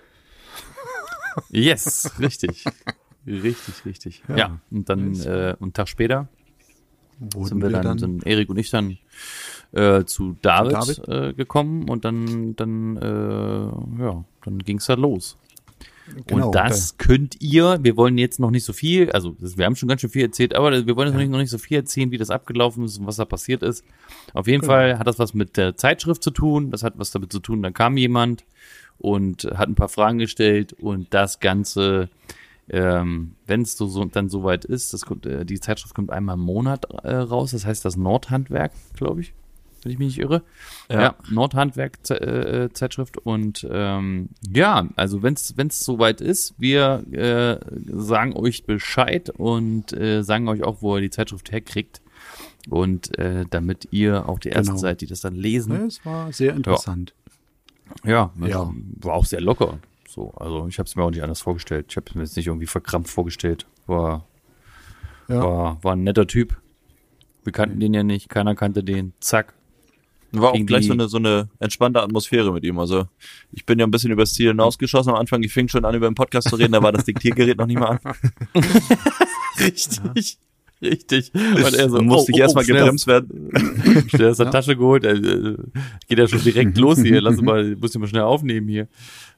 Yes, 1.52 2.12
richtig. 2.20 2.64
Richtig, 3.28 3.86
richtig. 3.86 4.24
Ja, 4.36 4.60
und 4.72 4.88
dann 4.88 5.20
äh, 5.22 5.56
einen 5.60 5.74
Tag 5.74 5.90
später 5.90 6.28
Wurden 7.20 7.48
sind 7.48 7.62
wir 7.64 7.70
dann, 7.70 7.98
sind 7.98 8.26
Erik 8.26 8.50
und 8.50 8.58
ich 8.58 8.70
dann 8.70 8.98
äh, 9.76 10.06
zu 10.06 10.36
David, 10.42 10.74
David? 10.74 11.08
Äh, 11.08 11.34
gekommen 11.34 11.90
und 11.90 12.06
dann, 12.06 12.56
dann, 12.56 12.98
äh, 12.98 14.02
ja, 14.04 14.24
dann 14.44 14.60
ging's 14.60 14.86
da 14.86 14.96
los. 14.96 15.38
Genau, 16.28 16.48
und 16.48 16.56
das 16.56 16.98
könnt 16.98 17.42
ihr, 17.42 17.80
wir 17.82 17.98
wollen 17.98 18.20
jetzt 18.20 18.40
noch 18.40 18.52
nicht 18.52 18.64
so 18.64 18.74
viel, 18.74 19.12
also 19.12 19.36
wir 19.40 19.66
haben 19.66 19.76
schon 19.76 19.90
ganz 19.90 20.02
schön 20.02 20.12
viel 20.12 20.22
erzählt, 20.22 20.54
aber 20.54 20.86
wir 20.86 20.96
wollen 20.96 21.08
jetzt 21.08 21.14
noch, 21.16 21.22
nicht, 21.22 21.32
noch 21.32 21.40
nicht 21.40 21.50
so 21.50 21.58
viel 21.58 21.78
erzählen, 21.78 22.12
wie 22.12 22.20
das 22.20 22.30
abgelaufen 22.30 22.86
ist 22.86 23.00
und 23.00 23.08
was 23.08 23.16
da 23.16 23.26
passiert 23.26 23.64
ist. 23.64 23.84
Auf 24.34 24.46
jeden 24.48 24.62
Genau. 24.62 24.74
Fall 24.74 25.00
hat 25.00 25.08
das 25.08 25.18
was 25.18 25.34
mit 25.34 25.58
der 25.58 25.78
Zeitschrift 25.78 26.22
zu 26.24 26.30
tun, 26.30 26.70
das 26.70 26.84
hat 26.84 26.94
was 26.98 27.10
damit 27.10 27.32
zu 27.32 27.40
tun, 27.40 27.64
da 27.64 27.72
kam 27.72 27.98
jemand 27.98 28.46
und 29.00 29.46
hat 29.56 29.68
ein 29.68 29.74
paar 29.76 29.90
Fragen 29.90 30.20
gestellt 30.20 30.74
und 30.74 31.12
das 31.12 31.40
Ganze, 31.40 32.10
ähm, 32.70 33.34
wenn 33.48 33.64
es 33.64 33.76
so, 33.76 33.88
so 33.88 34.06
dann 34.06 34.30
soweit 34.30 34.64
ist, 34.64 34.94
das 34.94 35.08
kommt, 35.08 35.26
äh, 35.26 35.44
die 35.44 35.60
Zeitschrift 35.60 35.96
kommt 35.96 36.12
einmal 36.12 36.36
im 36.36 36.42
Monat 36.42 36.86
äh, 37.04 37.16
raus, 37.16 37.50
das 37.52 37.66
heißt 37.66 37.84
das 37.84 37.98
Nordhandwerk, 37.98 38.74
glaube 38.96 39.22
ich, 39.22 39.34
wenn 39.86 39.92
ich 39.92 40.00
mich 40.00 40.08
nicht 40.08 40.20
irre. 40.20 40.42
Ja, 40.90 41.02
Ja. 41.02 41.16
Nordhandwerk 41.30 42.00
Ze- 42.06 42.20
äh, 42.20 42.74
Zeitschrift 42.74 43.18
und 43.20 43.66
ähm, 43.72 44.30
ja, 44.54 44.90
also 44.96 45.24
wenn 45.24 45.36
es 45.36 45.80
soweit 45.80 46.20
ist, 46.20 46.56
wir 46.58 47.04
äh, 47.12 47.60
sagen 47.94 48.36
euch 48.36 48.66
Bescheid 48.66 49.30
und 49.30 49.94
äh, 49.94 50.24
sagen 50.24 50.48
euch 50.50 50.64
auch, 50.64 50.82
wo 50.82 50.96
ihr 50.98 51.02
die 51.02 51.10
Zeitschrift 51.12 51.52
herkriegt 51.52 52.02
und 52.70 53.18
äh, 53.20 53.46
damit 53.50 53.88
ihr 53.92 54.28
auch 54.28 54.40
die 54.40 54.50
erste 54.50 54.72
Genau. 54.72 54.78
seid, 54.82 55.02
die 55.02 55.06
das 55.08 55.22
dann 55.22 55.36
lesen. 55.36 55.74
Ja, 55.74 55.86
es 55.86 56.04
war 56.06 56.34
sehr 56.34 56.56
interessant. 56.56 57.14
Ja, 58.04 58.32
Ja. 58.44 58.74
war 59.02 59.14
auch 59.14 59.26
sehr 59.26 59.42
locker. 59.42 59.78
So, 60.10 60.32
also 60.32 60.68
ich 60.68 60.80
habe 60.80 60.88
es 60.88 60.96
mir 60.96 61.04
auch 61.04 61.12
nicht 61.12 61.22
anders 61.22 61.42
vorgestellt. 61.42 61.86
Ich 61.90 61.98
habe 61.98 62.08
es 62.10 62.16
mir 62.16 62.24
jetzt 62.24 62.36
nicht 62.36 62.48
irgendwie 62.48 62.66
verkrampft 62.68 63.12
vorgestellt. 63.12 63.68
War, 63.86 64.26
Ja. 65.28 65.44
war, 65.44 65.84
war 65.84 65.94
ein 65.94 66.04
netter 66.04 66.26
Typ. 66.26 66.58
Wir 67.44 67.52
kannten 67.52 67.80
den 67.80 67.94
ja 67.94 68.02
nicht, 68.02 68.28
keiner 68.30 68.56
kannte 68.56 68.84
den. 68.84 69.14
Zack. 69.20 69.54
War 70.42 70.52
auch 70.52 70.66
gleich 70.66 70.88
so 70.88 70.94
eine, 70.94 71.08
so 71.08 71.18
eine 71.18 71.50
entspannte 71.60 72.02
Atmosphäre 72.02 72.52
mit 72.54 72.64
ihm. 72.64 72.80
Also 72.80 73.08
ich 73.52 73.66
bin 73.66 73.80
ja 73.80 73.86
ein 73.86 73.92
bisschen 73.92 74.12
übers 74.12 74.34
Ziel 74.34 74.50
hinausgeschossen 74.50 75.12
am 75.12 75.20
Anfang. 75.20 75.44
Ich 75.44 75.54
fing 75.54 75.68
schon 75.68 75.86
an, 75.86 75.96
über 75.96 76.10
den 76.10 76.16
Podcast 76.16 76.50
zu 76.50 76.56
reden. 76.56 76.74
Da 76.74 76.82
war 76.84 76.92
das 76.92 77.06
Diktiergerät 77.06 77.58
noch 77.58 77.66
nicht 77.68 77.80
mal 77.80 78.00
an. 78.00 78.00
Richtig. 79.60 80.38
Richtig. 80.82 81.32
Und 81.34 81.74
er 81.74 81.90
so, 81.90 81.98
Dann 81.98 82.06
musste 82.06 82.32
ich 82.34 82.38
erstmal 82.38 82.64
schnell 82.66 82.80
gebremst 82.80 83.08
werden. 83.08 83.50
Schnell 84.10 84.30
aus 84.30 84.38
der 84.38 84.52
Tasche 84.52 84.76
geholt. 84.76 85.06
Äh, 85.06 85.14
äh, 85.14 85.58
geht 86.08 86.20
ja 86.20 86.28
schon 86.28 86.42
direkt 86.44 86.78
los 86.78 87.00
hier. 87.02 87.22
Lass 87.22 87.42
mal, 87.42 87.76
muss 87.78 87.96
ich 87.96 88.00
mal 88.02 88.08
schnell 88.08 88.24
aufnehmen 88.24 88.68
hier. 88.68 88.88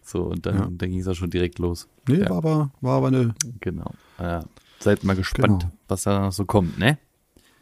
So, 0.03 0.23
und 0.23 0.45
dann, 0.45 0.55
Ja. 0.55 0.67
dann 0.71 0.89
ging 0.89 0.99
es 0.99 1.07
auch 1.07 1.13
schon 1.13 1.29
direkt 1.29 1.59
los. 1.59 1.87
Nee, 2.07 2.21
Ja. 2.21 2.29
war 2.29 2.37
aber, 2.37 2.71
war 2.81 2.97
aber 2.97 3.07
eine. 3.07 3.35
Genau. 3.59 3.91
Ja. 4.19 4.43
Seid 4.79 5.03
mal 5.03 5.15
gespannt, 5.15 5.61
Genau. 5.63 5.73
was 5.87 6.03
da 6.03 6.19
noch 6.19 6.31
so 6.31 6.45
kommt, 6.45 6.79
ne? 6.79 6.97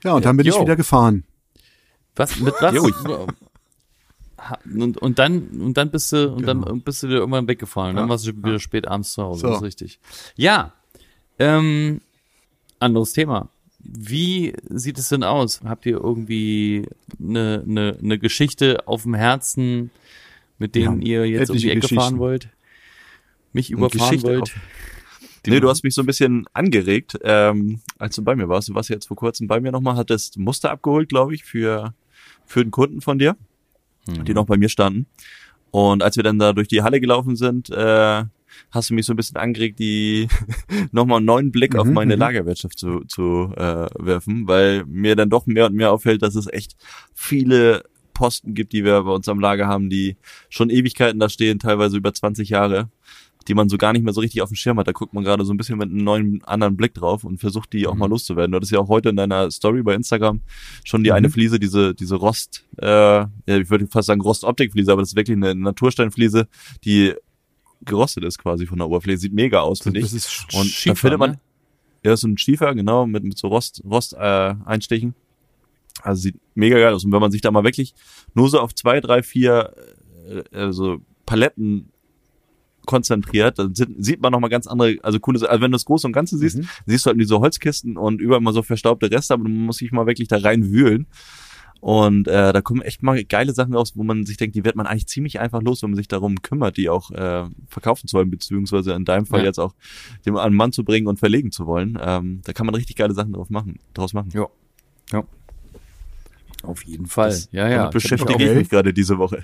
Ja, 0.03 0.13
und 0.13 0.23
dann 0.25 0.37
bin 0.37 0.47
ich 0.47 0.59
wieder 0.59 0.75
gefahren. 0.75 1.23
Was 2.15 2.39
mit 2.39 2.53
was? 2.61 2.73
Jo. 2.73 2.89
Und, 4.65 4.97
und 4.97 5.17
dann 5.19 5.47
und 5.59 5.73
dann 5.75 5.89
bist 5.89 6.11
du 6.11 6.31
und 6.33 6.45
Genau. 6.45 6.65
dann 6.65 6.81
bist 6.81 7.01
du 7.01 7.07
wieder 7.07 7.19
irgendwann 7.19 7.47
weggefahren. 7.47 7.91
Und 7.91 7.95
Dann 7.95 8.05
Ja. 8.05 8.09
warst 8.09 8.27
du 8.27 8.35
wieder 8.35 8.59
spät 8.59 8.87
abends 8.87 9.13
zu 9.13 9.23
Hause. 9.23 9.41
So. 9.41 9.47
Das 9.47 9.57
ist 9.57 9.63
richtig. 9.63 9.99
Ja. 10.35 10.73
Ähm, 11.39 12.01
anderes 12.79 13.13
Thema. 13.13 13.49
Wie 13.79 14.53
sieht 14.69 14.97
es 14.97 15.09
denn 15.09 15.23
aus? 15.23 15.61
Habt 15.63 15.85
ihr 15.85 15.93
irgendwie 15.97 16.87
eine, 17.19 17.63
eine, 17.67 17.97
eine 18.01 18.19
Geschichte 18.19 18.87
auf 18.87 19.03
dem 19.03 19.13
Herzen, 19.13 19.89
mit 20.59 20.75
denen 20.75 21.01
Ja, 21.01 21.23
ihr 21.23 21.27
jetzt 21.29 21.49
um 21.49 21.57
die 21.57 21.69
Ecke 21.71 21.87
fahren 21.93 22.17
wollt? 22.19 22.49
Mich 23.53 23.71
überfahren 23.71 24.09
Geschichte 24.11 24.27
wollt? 24.27 24.41
auf- 24.43 24.55
Nee, 25.47 25.59
du 25.59 25.69
hast 25.69 25.83
mich 25.83 25.93
so 25.93 26.01
ein 26.01 26.07
bisschen 26.07 26.47
angeregt, 26.53 27.19
ähm, 27.21 27.79
als 27.99 28.15
du 28.15 28.23
bei 28.23 28.35
mir 28.35 28.49
warst. 28.49 28.67
Du 28.69 28.73
warst 28.73 28.89
jetzt 28.89 29.07
vor 29.07 29.15
kurzem 29.17 29.47
bei 29.47 29.59
mir 29.59 29.71
nochmal, 29.71 29.95
hattest 29.95 30.39
Muster 30.39 30.71
abgeholt, 30.71 31.07
glaube 31.07 31.35
ich, 31.35 31.43
für, 31.43 31.93
für 32.45 32.61
einen 32.61 32.71
Kunden 32.71 33.01
von 33.01 33.19
dir, 33.19 33.35
die 34.07 34.33
noch 34.33 34.45
bei 34.45 34.57
mir 34.57 34.69
standen. 34.69 35.07
Und 35.71 36.03
als 36.03 36.15
wir 36.15 36.23
dann 36.23 36.39
da 36.39 36.53
durch 36.53 36.67
die 36.67 36.83
Halle 36.83 37.01
gelaufen 37.01 37.35
sind, 37.35 37.69
äh, 37.69 38.23
hast 38.71 38.89
du 38.89 38.93
mich 38.93 39.05
so 39.05 39.13
ein 39.13 39.17
bisschen 39.17 39.37
angeregt, 39.37 39.79
die 39.79 40.27
nochmal 40.91 41.17
einen 41.17 41.25
neuen 41.25 41.51
Blick 41.51 41.75
auf 41.75 41.87
Mhm, 41.87 41.93
meine 41.93 42.15
mhm. 42.15 42.21
Lagerwirtschaft 42.21 42.77
zu, 42.79 43.01
zu 43.05 43.51
äh, 43.55 43.87
werfen, 43.99 44.47
weil 44.47 44.85
mir 44.85 45.15
dann 45.15 45.29
doch 45.29 45.45
mehr 45.45 45.65
und 45.65 45.75
mehr 45.75 45.91
auffällt, 45.91 46.21
dass 46.21 46.35
es 46.35 46.47
echt 46.51 46.75
viele 47.13 47.83
Posten 48.13 48.53
gibt, 48.53 48.73
die 48.73 48.83
wir 48.85 49.03
bei 49.03 49.11
uns 49.11 49.27
am 49.27 49.39
Lager 49.39 49.67
haben, 49.67 49.89
die 49.89 50.15
schon 50.49 50.69
Ewigkeiten 50.69 51.19
da 51.19 51.29
stehen, 51.29 51.59
teilweise 51.59 51.97
über 51.97 52.13
20 52.13 52.49
Jahre, 52.49 52.89
die 53.47 53.53
man 53.53 53.69
so 53.69 53.77
gar 53.77 53.93
nicht 53.93 54.03
mehr 54.03 54.13
so 54.13 54.21
richtig 54.21 54.41
auf 54.41 54.49
dem 54.49 54.55
Schirm 54.55 54.79
hat. 54.79 54.87
Da 54.87 54.91
guckt 54.91 55.13
man 55.13 55.23
gerade 55.23 55.45
so 55.45 55.53
ein 55.53 55.57
bisschen 55.57 55.77
mit 55.77 55.89
einem 55.89 56.03
neuen 56.03 56.43
anderen 56.45 56.75
Blick 56.75 56.93
drauf 56.93 57.23
und 57.23 57.39
versucht 57.39 57.73
die 57.73 57.85
auch 57.87 57.95
mal 57.95 58.09
loszuwerden. 58.09 58.51
Du 58.51 58.55
hattest 58.57 58.71
ja 58.71 58.79
auch 58.79 58.89
heute 58.89 59.09
in 59.09 59.15
deiner 59.15 59.51
Story 59.51 59.83
bei 59.83 59.93
Instagram 59.93 60.41
schon 60.83 61.03
die 61.03 61.11
Mhm. 61.11 61.15
eine 61.15 61.29
Fliese, 61.29 61.59
diese 61.59 61.93
diese 61.93 62.15
Rost, 62.15 62.65
äh, 62.81 62.87
ja, 62.87 63.29
ich 63.45 63.69
würde 63.69 63.87
fast 63.87 64.07
sagen 64.07 64.21
Rostoptikfliese, 64.21 64.91
aber 64.91 65.01
das 65.01 65.09
ist 65.09 65.15
wirklich 65.15 65.37
eine 65.37 65.53
Natursteinfliese, 65.55 66.47
die 66.83 67.13
gerostet 67.83 68.23
ist 68.23 68.39
quasi 68.39 68.65
von 68.65 68.77
der 68.79 68.87
Oberfläche. 68.87 69.17
Sieht 69.19 69.33
mega 69.33 69.59
aus, 69.59 69.81
finde 69.81 69.99
ich. 69.99 70.05
Das 70.05 70.13
ist 70.13 70.47
Und 70.55 70.65
Schiefer, 70.65 70.93
da 70.93 70.99
findet 70.99 71.19
man, 71.19 71.31
ne? 71.31 71.39
ja, 72.03 72.11
das 72.11 72.19
ist 72.19 72.21
so 72.21 72.27
ein 72.29 72.37
Schiefer, 72.37 72.73
genau, 72.73 73.05
mit, 73.05 73.23
mit 73.23 73.37
so 73.37 73.47
Rost, 73.47 73.83
Rost 73.85 74.13
äh, 74.13 74.55
Einstichen. 74.65 75.13
Also 76.01 76.21
sieht 76.23 76.35
mega 76.55 76.77
geil 76.77 76.93
aus. 76.93 77.05
Und 77.05 77.11
wenn 77.11 77.21
man 77.21 77.31
sich 77.31 77.41
da 77.41 77.51
mal 77.51 77.63
wirklich 77.63 77.93
nur 78.33 78.49
so 78.49 78.59
auf 78.59 78.73
zwei, 78.75 78.99
drei, 79.01 79.21
vier 79.23 79.73
äh, 80.29 80.57
also 80.57 80.97
Paletten 81.25 81.89
konzentriert, 82.85 83.59
dann 83.59 83.75
sind, 83.75 84.03
sieht 84.03 84.21
man 84.21 84.31
noch 84.31 84.39
mal 84.39 84.47
ganz 84.49 84.67
andere, 84.67 84.97
also 85.03 85.19
coole, 85.19 85.47
also 85.49 85.61
wenn 85.61 85.71
du 85.71 85.75
das 85.75 85.85
Große 85.85 86.07
und 86.07 86.13
Ganze 86.13 86.37
siehst, 86.37 86.57
Mhm. 86.57 86.67
siehst 86.85 87.05
du 87.05 87.09
halt 87.09 87.19
diese 87.19 87.39
Holzkisten 87.39 87.97
und 87.97 88.21
überall 88.21 88.41
mal 88.41 88.53
so 88.53 88.63
verstaubte 88.63 89.09
Reste, 89.11 89.33
aber 89.33 89.43
du 89.43 89.49
musst 89.49 89.81
dich 89.81 89.91
mal 89.91 90.05
wirklich 90.07 90.27
da 90.27 90.37
rein 90.37 90.71
wühlen. 90.71 91.07
Und 91.81 92.27
äh, 92.27 92.51
da 92.51 92.61
kommen 92.61 92.81
echt 92.81 93.03
mal 93.03 93.23
geile 93.25 93.53
Sachen 93.53 93.75
raus, 93.75 93.91
wo 93.95 94.03
man 94.03 94.25
sich 94.25 94.37
denkt, 94.37 94.55
die 94.55 94.63
wird 94.65 94.75
man 94.75 94.87
eigentlich 94.87 95.05
ziemlich 95.07 95.39
einfach 95.39 95.61
los, 95.61 95.83
wenn 95.83 95.91
man 95.91 95.97
sich 95.97 96.07
darum 96.07 96.41
kümmert, 96.41 96.77
die 96.77 96.89
auch 96.89 97.11
äh, 97.11 97.43
verkaufen 97.67 98.07
zu 98.07 98.17
wollen, 98.17 98.31
beziehungsweise 98.31 98.93
in 98.93 99.05
deinem 99.05 99.27
Fall 99.27 99.41
Ja. 99.41 99.45
jetzt 99.47 99.59
auch 99.59 99.75
dem 100.25 100.35
an 100.37 100.51
den 100.51 100.57
Mann 100.57 100.71
zu 100.71 100.83
bringen 100.83 101.05
und 101.07 101.19
verlegen 101.19 101.51
zu 101.51 101.67
wollen. 101.67 101.95
Ähm, 102.01 102.41
da 102.43 102.53
kann 102.53 102.65
man 102.65 102.73
richtig 102.73 102.95
geile 102.95 103.13
Sachen 103.13 103.33
drauf 103.33 103.51
machen, 103.51 103.77
draus 103.93 104.13
machen. 104.13 104.29
Ja. 104.33 104.47
Ja. 105.11 105.23
Auf 106.63 106.83
jeden 106.85 107.05
Fall. 107.05 107.29
Das- 107.29 107.49
ja, 107.51 107.67
ja. 107.69 107.77
Damit 107.77 107.93
beschäftige 107.93 108.33
auch- 108.33 108.39
ich 108.39 108.45
Okay. 108.47 108.55
mich 108.59 108.69
gerade 108.69 108.91
diese 108.93 109.19
Woche. 109.19 109.43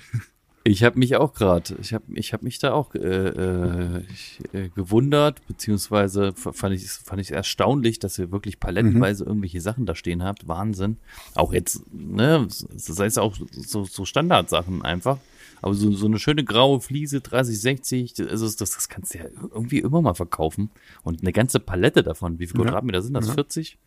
Ich 0.63 0.83
habe 0.83 0.99
mich 0.99 1.15
auch 1.15 1.33
gerade, 1.33 1.75
ich 1.81 1.93
habe 1.93 2.03
ich 2.13 2.33
hab 2.33 2.43
mich 2.43 2.59
da 2.59 2.73
auch 2.73 2.93
äh, 2.93 2.99
äh, 2.99 4.03
ich, 4.11 4.39
äh, 4.53 4.69
gewundert, 4.69 5.45
beziehungsweise 5.47 6.33
fand 6.33 6.75
ich 6.75 6.87
fand 6.87 7.19
ich 7.19 7.31
erstaunlich, 7.31 7.97
dass 7.97 8.19
ihr 8.19 8.31
wirklich 8.31 8.59
palettenweise 8.59 9.23
irgendwelche 9.23 9.59
Sachen 9.59 9.87
da 9.87 9.95
stehen 9.95 10.23
habt. 10.23 10.47
Wahnsinn. 10.47 10.97
Auch 11.33 11.51
jetzt, 11.51 11.83
ne, 11.91 12.45
sei 12.49 13.05
es 13.07 13.17
auch 13.17 13.35
so, 13.51 13.85
so 13.85 14.05
Standardsachen 14.05 14.83
einfach. 14.83 15.17
Aber 15.63 15.73
so, 15.73 15.91
so 15.91 16.07
eine 16.07 16.19
schöne 16.19 16.43
graue 16.43 16.81
Fliese, 16.81 17.21
30, 17.21 17.59
60, 17.59 18.29
also 18.29 18.45
das, 18.45 18.55
das 18.55 18.89
kannst 18.89 19.13
du 19.13 19.19
ja 19.19 19.25
irgendwie 19.39 19.79
immer 19.79 20.01
mal 20.01 20.15
verkaufen. 20.15 20.69
Und 21.03 21.21
eine 21.21 21.33
ganze 21.33 21.59
Palette 21.59 22.03
davon. 22.03 22.39
Wie 22.39 22.47
viele 22.47 22.59
Ja. 22.63 22.69
Quadratmeter 22.69 23.01
sind 23.01 23.13
das? 23.13 23.27
Ja. 23.27 23.33
40? 23.33 23.77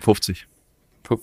50. 0.00 0.46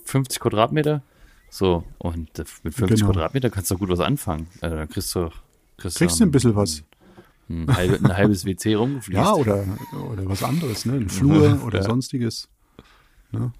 50 0.04 0.40
Quadratmeter? 0.40 1.02
So, 1.50 1.84
und 1.98 2.38
äh, 2.38 2.44
mit 2.62 2.74
50 2.74 3.00
Genau. 3.00 3.12
Quadratmeter 3.12 3.50
kannst 3.50 3.70
du 3.70 3.78
gut 3.78 3.88
was 3.88 4.00
anfangen. 4.00 4.46
Äh, 4.60 4.70
dann 4.70 4.88
kriegst 4.88 5.14
du, 5.14 5.30
kriegst, 5.76 5.98
Kriegst 5.98 6.20
du 6.20 6.24
ein 6.24 6.30
bisschen 6.30 6.54
was. 6.56 6.82
ein, 7.48 7.66
halbe, 7.68 7.96
ein 7.96 8.16
halbes 8.16 8.44
WC 8.44 8.74
rumgefließt. 8.74 9.18
Ja, 9.18 9.34
oder, 9.34 9.64
oder 9.92 10.28
was 10.28 10.42
anderes, 10.42 10.84
ne? 10.86 10.94
Ein 10.94 11.08
Flur 11.08 11.62
oder 11.64 11.78
Ja. 11.78 11.84
sonstiges. 11.84 12.48
Ne? 13.32 13.52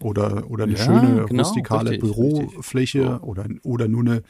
Oder, 0.00 0.48
oder 0.48 0.64
eine 0.64 0.76
Ja, 0.76 0.84
schöne 0.84 1.24
genau, 1.26 1.42
rustikale 1.42 1.90
richtig, 1.90 2.00
Bürofläche 2.00 3.00
richtig. 3.14 3.22
oder, 3.28 3.46
oder 3.64 3.88
nur 3.88 4.00
eine, 4.02 4.22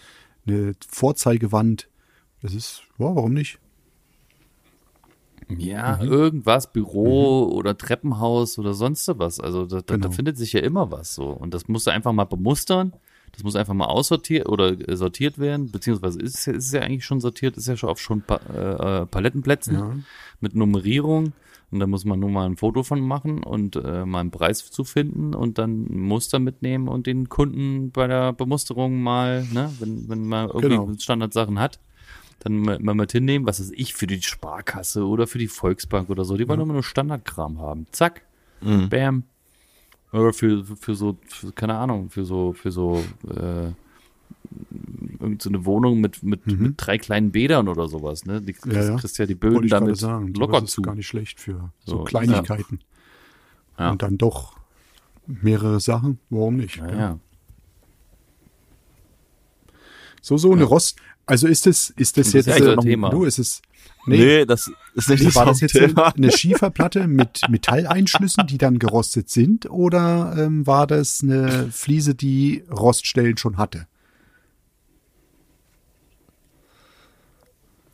eine 0.46 0.72
Vorzeigewand. 0.88 1.88
Das 2.40 2.54
ist, 2.54 2.82
ja, 2.98 3.14
warum 3.14 3.34
nicht? 3.34 3.58
Ja, 5.56 5.98
Mhm. 6.02 6.08
irgendwas, 6.08 6.72
Büro 6.72 7.44
oder 7.52 7.76
Treppenhaus 7.78 8.58
oder 8.58 8.74
sonst 8.74 9.08
was. 9.18 9.40
Also 9.40 9.64
da, 9.66 9.76
da, 9.76 9.82
da 9.82 9.94
Genau. 9.96 10.10
findet 10.10 10.36
sich 10.36 10.52
ja 10.52 10.60
immer 10.60 10.90
was 10.90 11.14
so. 11.14 11.24
Und 11.28 11.54
das 11.54 11.68
musst 11.68 11.86
du 11.86 11.90
einfach 11.90 12.12
mal 12.12 12.24
bemustern. 12.24 12.92
Das 13.32 13.42
muss 13.44 13.56
einfach 13.56 13.74
mal 13.74 13.86
aussortiert 13.86 14.48
oder 14.48 14.70
äh, 14.88 14.96
sortiert 14.96 15.38
werden, 15.38 15.70
beziehungsweise 15.70 16.18
ist, 16.20 16.34
es 16.34 16.46
ja- 16.46 16.52
ist 16.54 16.72
ja 16.74 16.80
eigentlich 16.80 17.04
schon 17.04 17.20
sortiert, 17.20 17.56
ist 17.56 17.68
ja 17.68 17.76
schon 17.76 17.90
auf 17.90 18.00
schon 18.00 18.22
pa 18.22 18.40
äh, 18.52 19.02
äh, 19.02 19.06
Palettenplätzen 19.06 19.74
Ja. 19.74 19.92
mit 20.40 20.54
Nummerierung. 20.54 21.32
Und 21.70 21.80
da 21.80 21.86
muss 21.86 22.06
man 22.06 22.18
nur 22.18 22.30
mal 22.30 22.46
ein 22.46 22.56
Foto 22.56 22.82
von 22.82 22.98
machen 23.00 23.42
und 23.44 23.76
äh, 23.76 24.06
mal 24.06 24.20
einen 24.20 24.30
Preis 24.30 24.70
zu 24.70 24.84
finden 24.84 25.34
und 25.34 25.58
dann 25.58 25.82
ein 25.90 26.00
Muster 26.00 26.38
mitnehmen 26.38 26.88
und 26.88 27.06
den 27.06 27.28
Kunden 27.28 27.90
bei 27.90 28.06
der 28.06 28.32
Bemusterung 28.32 29.02
mal, 29.02 29.44
ne, 29.52 29.70
wenn, 29.78 30.08
wenn 30.08 30.26
man 30.26 30.48
irgendwie 30.48 30.68
Genau. 30.76 30.92
Standardsachen 30.98 31.58
hat, 31.60 31.78
dann 32.40 32.59
mal, 32.59 32.78
mal 32.78 32.95
mit 32.95 33.12
hinnehmen, 33.12 33.47
was 33.47 33.61
ist 33.61 33.73
ich 33.75 33.95
für 33.95 34.07
die 34.07 34.23
Sparkasse 34.23 35.07
oder 35.07 35.26
für 35.26 35.38
die 35.38 35.49
Volksbank 35.49 36.09
oder 36.11 36.25
so. 36.25 36.37
Die 36.37 36.47
wollen 36.49 36.61
immer 36.61 36.73
nur 36.75 36.83
Standardkram 36.83 37.61
haben. 37.61 37.87
Zack, 37.92 38.23
Mhm. 38.61 38.88
bam. 38.88 39.23
Oder 40.12 40.33
für, 40.33 40.64
für, 40.64 40.95
so, 40.95 41.16
für, 41.28 41.52
keine 41.52 41.75
Ahnung, 41.76 42.11
für 42.11 42.25
so, 42.25 42.52
für 42.54 42.71
so, 42.73 43.04
äh, 43.28 43.73
irgend 45.21 45.42
so 45.42 45.50
eine 45.50 45.64
Wohnung 45.66 46.00
mit, 46.00 46.23
mit, 46.23 46.47
mit 46.47 46.75
drei 46.78 46.97
kleinen 46.99 47.30
Bädern 47.30 47.68
oder 47.68 47.88
sowas, 47.88 48.25
ne? 48.25 48.40
Die 48.40 48.52
kriegst, 48.54 48.66
Mhm. 48.66 48.73
Ja, 48.73 48.83
ja. 48.85 48.97
kriegst 48.97 49.18
ja 49.18 49.26
die 49.26 49.35
Böden 49.35 49.68
damit 49.68 49.97
sagen. 49.99 50.33
locker 50.35 50.64
zu. 50.64 50.80
gar 50.83 50.95
nicht 50.95 51.07
schlecht 51.07 51.38
für 51.40 51.71
so, 51.85 51.99
So, 51.99 52.04
Kleinigkeiten. 52.04 52.80
Ja. 53.78 53.90
Und 53.90 54.02
dann 54.02 54.16
doch 54.18 54.57
mehrere 55.26 55.78
Sachen. 55.78 56.18
Warum 56.30 56.57
nicht? 56.57 56.80
Naja. 56.80 57.18
So, 60.21 60.37
so 60.37 60.52
eine 60.52 60.64
Rost. 60.64 60.99
Also 61.28 61.47
ist 61.47 61.66
es, 61.66 61.90
ist 61.90 62.16
das 62.16 62.26
Das 62.26 62.32
jetzt, 62.35 62.49
ist 62.49 62.58
ja 62.58 62.66
äh, 62.66 62.73
ein 62.73 62.80
Thema. 62.80 63.11
du, 63.11 63.25
ist 63.25 63.38
es, 63.38 63.62
Nee, 64.06 64.16
nee, 64.18 64.47
das 64.47 64.70
ist 64.94 65.08
nicht 65.11 65.20
nee, 65.20 65.26
das 65.26 65.35
war 65.35 65.44
das 65.47 65.61
jetzt 65.61 65.75
Hauptthema. 65.75 66.08
eine 66.16 66.32
Schieferplatte 66.32 67.06
mit 67.06 67.42
Metalleinschlüssen, 67.50 68.47
die 68.47 68.56
dann 68.56 68.78
gerostet 68.78 69.28
sind, 69.28 69.68
oder 69.70 70.35
ähm, 70.38 70.66
war 70.66 70.87
das 70.87 71.20
eine 71.23 71.68
Fliese, 71.70 72.14
die 72.14 72.64
Roststellen 72.70 73.37
schon 73.37 73.58
hatte? 73.58 73.87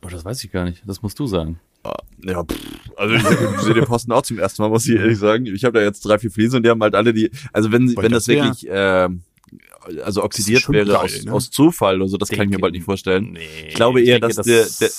Oh, 0.03 0.07
das 0.09 0.23
weiß 0.23 0.43
ich 0.43 0.51
gar 0.51 0.65
nicht. 0.65 0.83
Das 0.85 1.01
musst 1.01 1.17
du 1.19 1.27
sagen. 1.27 1.59
Ja, 2.23 2.43
pff, 2.43 2.57
also 2.97 3.13
ich, 3.13 3.23
ich 3.23 3.61
sehe 3.61 3.73
den 3.75 3.85
Posten 3.85 4.11
auch 4.11 4.23
zum 4.23 4.39
ersten 4.39 4.61
Mal, 4.61 4.69
muss 4.69 4.87
ich 4.87 4.95
ehrlich 4.95 5.19
sagen. 5.19 5.45
Ich 5.45 5.63
habe 5.65 5.77
da 5.77 5.83
jetzt 5.83 6.01
drei, 6.01 6.17
vier 6.17 6.31
Fliesen 6.31 6.57
und 6.57 6.63
die 6.63 6.69
haben 6.69 6.81
halt 6.81 6.95
alle 6.95 7.13
die, 7.13 7.29
also 7.53 7.71
wenn, 7.71 7.95
wenn 7.97 8.11
das, 8.11 8.25
das 8.25 8.27
wirklich, 8.27 8.67
ähm, 8.69 9.21
also 10.03 10.23
oxidiert 10.23 10.67
wäre 10.69 10.85
geil, 10.85 10.95
aus, 10.95 11.23
ne? 11.23 11.31
aus 11.33 11.51
Zufall 11.51 11.97
oder 12.01 12.07
so, 12.09 12.17
das 12.17 12.29
kann 12.29 12.47
ich 12.49 12.55
mir 12.55 12.59
bald 12.61 12.73
nicht 12.73 12.83
vorstellen. 12.85 13.31
Nee, 13.33 13.47
Ich 13.69 13.75
glaube 13.75 14.01
eher, 14.01 14.19
denke, 14.19 14.35
dass 14.35 14.45
der- 14.45 14.65
der- 14.79 14.89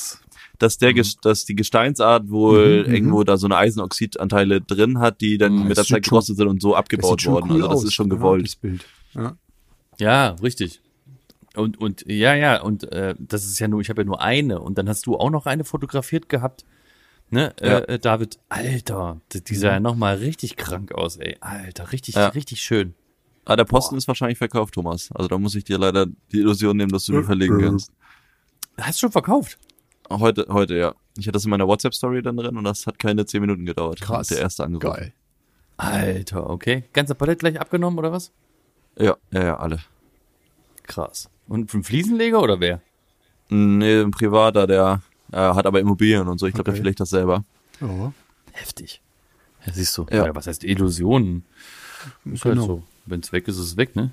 Dass 0.59 0.79
der, 0.79 0.93
Ges- 0.93 1.19
dass 1.21 1.45
die 1.45 1.55
Gesteinsart 1.55 2.31
wohl 2.31 2.85
Mhm, 2.85 2.89
mhm. 2.89 2.95
irgendwo 2.95 3.25
da 3.25 3.37
so 3.37 3.47
eine 3.47 3.59
Eisenoxidanteile 3.59 4.63
drin 4.63 5.01
hat, 5.01 5.21
die 5.21 5.37
dann 5.37 5.53
Mhm. 5.55 5.69
mit 5.69 5.77
der 5.77 5.85
Zeit 5.85 6.05
gerostet 6.05 6.39
sind 6.39 6.49
und 6.49 6.63
so 6.63 6.75
abgebaut 6.75 7.27
worden. 7.27 7.51
cool 7.51 7.57
also 7.57 7.69
das 7.69 7.77
aus, 7.77 7.85
ist 7.85 7.93
schon 7.93 8.09
ja, 8.09 8.15
gewollt. 8.17 8.47
das 8.47 8.57
Bild. 8.57 8.85
Ja. 9.15 9.37
Ja, 9.99 10.29
richtig. 10.43 10.81
Und, 11.57 11.79
und 11.79 12.05
ja, 12.07 12.35
ja, 12.35 12.63
und 12.63 12.91
äh, 12.91 13.15
das 13.19 13.45
ist 13.45 13.59
ja 13.59 13.69
nur, 13.69 13.83
ich 13.83 13.91
habe 13.91 14.01
ja 14.01 14.07
nur 14.07 14.23
eine. 14.23 14.61
Und 14.61 14.79
dann 14.79 14.89
hast 14.89 15.07
du 15.07 15.17
auch 15.19 15.29
noch 15.31 15.45
eine 15.45 15.65
fotografiert 15.65 16.31
gehabt. 16.31 16.65
Ne, 17.29 17.53
Ja. 17.61 17.79
äh, 17.81 17.95
äh, 17.95 17.99
David, 17.99 18.39
Alter, 18.49 19.21
die, 19.35 19.45
die 19.45 19.57
sah 19.57 19.73
ja 19.73 19.81
nochmal 19.81 20.17
richtig 20.17 20.57
krank 20.57 20.93
aus, 20.93 21.17
ey. 21.19 21.37
Alter, 21.41 21.93
richtig, 21.93 22.15
Ja. 22.15 22.29
richtig 22.29 22.63
schön. 22.63 22.95
Ah, 23.49 23.55
der 23.57 23.65
Posten 23.65 23.97
ist 23.97 24.09
wahrscheinlich 24.09 24.39
verkauft, 24.39 24.75
Thomas. 24.75 25.09
Also 25.15 25.29
da 25.29 25.39
muss 25.39 25.55
ich 25.55 25.63
dir 25.65 25.79
leider 25.79 26.07
die 26.33 26.41
Illusion 26.41 26.77
nehmen, 26.77 26.91
dass 26.91 27.07
du 27.07 27.13
den 27.13 27.25
verlegen 27.25 27.61
kannst. 27.61 27.93
Hast 28.77 28.99
du 28.99 29.07
schon 29.07 29.13
verkauft? 29.13 29.59
Heute, 30.11 30.47
heute, 30.51 30.75
ja. 30.77 30.95
Ich 31.17 31.27
hatte 31.27 31.33
das 31.33 31.45
in 31.45 31.51
meiner 31.51 31.67
WhatsApp-Story 31.67 32.23
dann 32.23 32.37
drin 32.37 32.57
und 32.57 32.65
das 32.65 32.87
hat 32.87 32.99
keine 32.99 33.25
zehn 33.25 33.41
Minuten 33.41 33.65
gedauert. 33.65 34.01
Krass. 34.01 34.29
Der 34.29 34.39
erste 34.41 34.65
angerufen. 34.65 34.95
Geil. 34.97 35.13
Alter, 35.79 36.51
okay. 36.51 36.85
Ganze 36.93 37.15
Palett 37.15 37.39
gleich 37.39 37.61
abgenommen 37.61 37.99
oder 37.99 38.11
was? 38.13 38.33
Ja, 38.99 39.17
ja, 39.31 39.45
ja, 39.45 39.57
alle. 39.59 39.79
Krass. 40.85 41.29
Und 41.49 41.71
für 41.71 41.77
einen 41.77 41.85
Fliesenleger 41.85 42.41
oder 42.43 42.61
wer? 42.61 42.81
Nee, 43.49 44.01
ein 44.01 44.11
Privater, 44.11 44.67
der 44.67 45.03
äh, 45.33 45.37
hat 45.37 45.67
aber 45.67 45.81
Immobilien 45.81 46.27
und 46.29 46.39
so. 46.39 46.47
Ich 46.47 46.55
glaube, 46.55 46.65
der 46.65 46.75
Okay. 46.75 46.83
vielleicht 46.83 47.01
das 47.01 47.11
selber. 47.11 47.45
Ja. 47.81 48.13
Heftig. 48.53 49.01
Ja, 49.65 49.73
siehst 49.73 49.97
du. 49.99 50.07
Ja. 50.11 50.35
Was 50.35 50.47
heißt 50.47 50.65
Illusionen? 50.65 51.45
Ist 52.25 52.45
halt 52.45 52.55
Genau. 52.55 52.67
so. 52.67 52.83
Wenn 53.07 53.21
es 53.21 53.33
weg 53.33 53.47
ist, 53.49 53.57
ist 53.59 53.65
es 53.65 53.77
weg, 53.77 53.95
ne? 53.97 54.11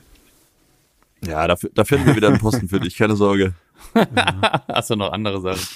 Ja, 1.25 1.47
da, 1.47 1.55
da 1.73 1.85
finden 1.85 2.05
wir 2.07 2.15
wieder 2.15 2.27
einen 2.27 2.39
Posten 2.39 2.67
für 2.67 2.79
dich, 2.79 2.95
keine 2.97 3.15
Sorge. 3.15 3.53
Hast 4.67 4.89
du 4.89 4.95
noch 4.95 5.11
andere 5.11 5.41
Sachen? 5.41 5.67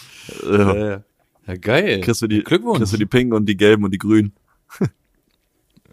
Äh, 0.51 0.99
Ja, 1.47 1.55
geil. 1.55 2.01
kriegst, 2.01 2.21
du 2.21 2.27
die, 2.27 2.43
Glückwunsch. 2.43 2.79
kriegst 2.79 2.93
du 2.93 2.97
die 2.97 3.05
pinken 3.05 3.33
und 3.33 3.45
die 3.45 3.55
gelben 3.55 3.83
und 3.85 3.91
die 3.91 3.97
grünen. 3.97 4.33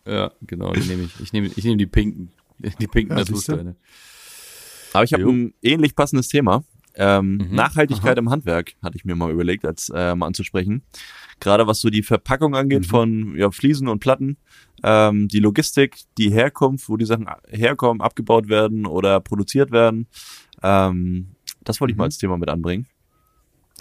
Ja, 0.07 0.33
genau, 0.43 0.73
die 0.73 0.81
nehme 0.81 1.05
ich. 1.05 1.21
Ich 1.21 1.33
nehme 1.33 1.47
ich 1.55 1.65
nehme 1.65 1.77
die 1.79 1.87
pinken. 1.87 2.31
Die 2.59 2.87
pinken 2.87 3.17
Ja. 3.17 3.21
Natursteine. 3.21 3.75
Aber 4.93 5.05
ich 5.05 5.13
habe 5.13 5.25
ein 5.25 5.55
ähnlich 5.63 5.95
passendes 5.97 6.29
Thema. 6.29 6.63
Ähm, 6.97 7.37
Mhm. 7.49 7.55
Nachhaltigkeit 7.55 8.19
im 8.19 8.31
Handwerk 8.31 8.75
hatte 8.83 8.97
ich 8.97 9.05
mir 9.05 9.15
mal 9.17 9.31
überlegt, 9.33 9.65
als 9.65 9.91
äh, 9.95 10.15
mal 10.15 10.27
anzusprechen. 10.27 10.83
Gerade 11.45 11.67
was 11.67 11.81
so 11.81 11.91
die 11.91 12.03
Verpackung 12.03 12.57
angeht 12.57 12.81
Mhm. 12.81 12.85
von 12.89 13.37
ja, 13.37 13.51
Fliesen 13.51 13.87
und 13.87 14.01
Platten, 14.01 14.39
ähm, 14.83 15.29
die 15.29 15.41
Logistik, 15.41 15.99
die 16.17 16.31
Herkunft, 16.31 16.89
wo 16.89 16.97
die 16.97 17.05
Sachen 17.05 17.29
herkommen, 17.49 18.01
abgebaut 18.01 18.49
werden 18.49 18.87
oder 18.87 19.21
produziert 19.21 19.71
werden. 19.71 20.07
Ähm, 20.63 21.29
das 21.63 21.81
wollte 21.81 21.93
ich 21.93 21.97
Mhm. 21.97 21.99
mal 21.99 22.05
als 22.07 22.17
Thema 22.19 22.39
mit 22.39 22.49
anbringen. 22.49 22.87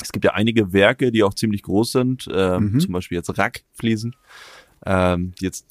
Es 0.02 0.12
gibt 0.12 0.26
ja 0.26 0.32
einige 0.34 0.74
Werke, 0.74 1.10
die 1.12 1.24
auch 1.24 1.34
ziemlich 1.34 1.62
groß 1.62 1.94
sind, 1.94 2.28
ähm, 2.34 2.74
Mhm. 2.74 2.80
zum 2.82 2.92
Beispiel 2.94 3.16
jetzt 3.18 3.38
Rack-Fliesen, 3.38 4.14
ähm, 4.86 5.32
die 5.40 5.46
jetzt 5.46 5.66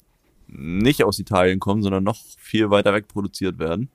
nicht 0.47 1.03
aus 1.03 1.19
Italien 1.19 1.59
kommen, 1.59 1.83
sondern 1.83 2.03
noch 2.03 2.17
viel 2.39 2.71
weiter 2.71 2.93
weg 2.93 3.07
produziert 3.07 3.59
werden. 3.59 3.89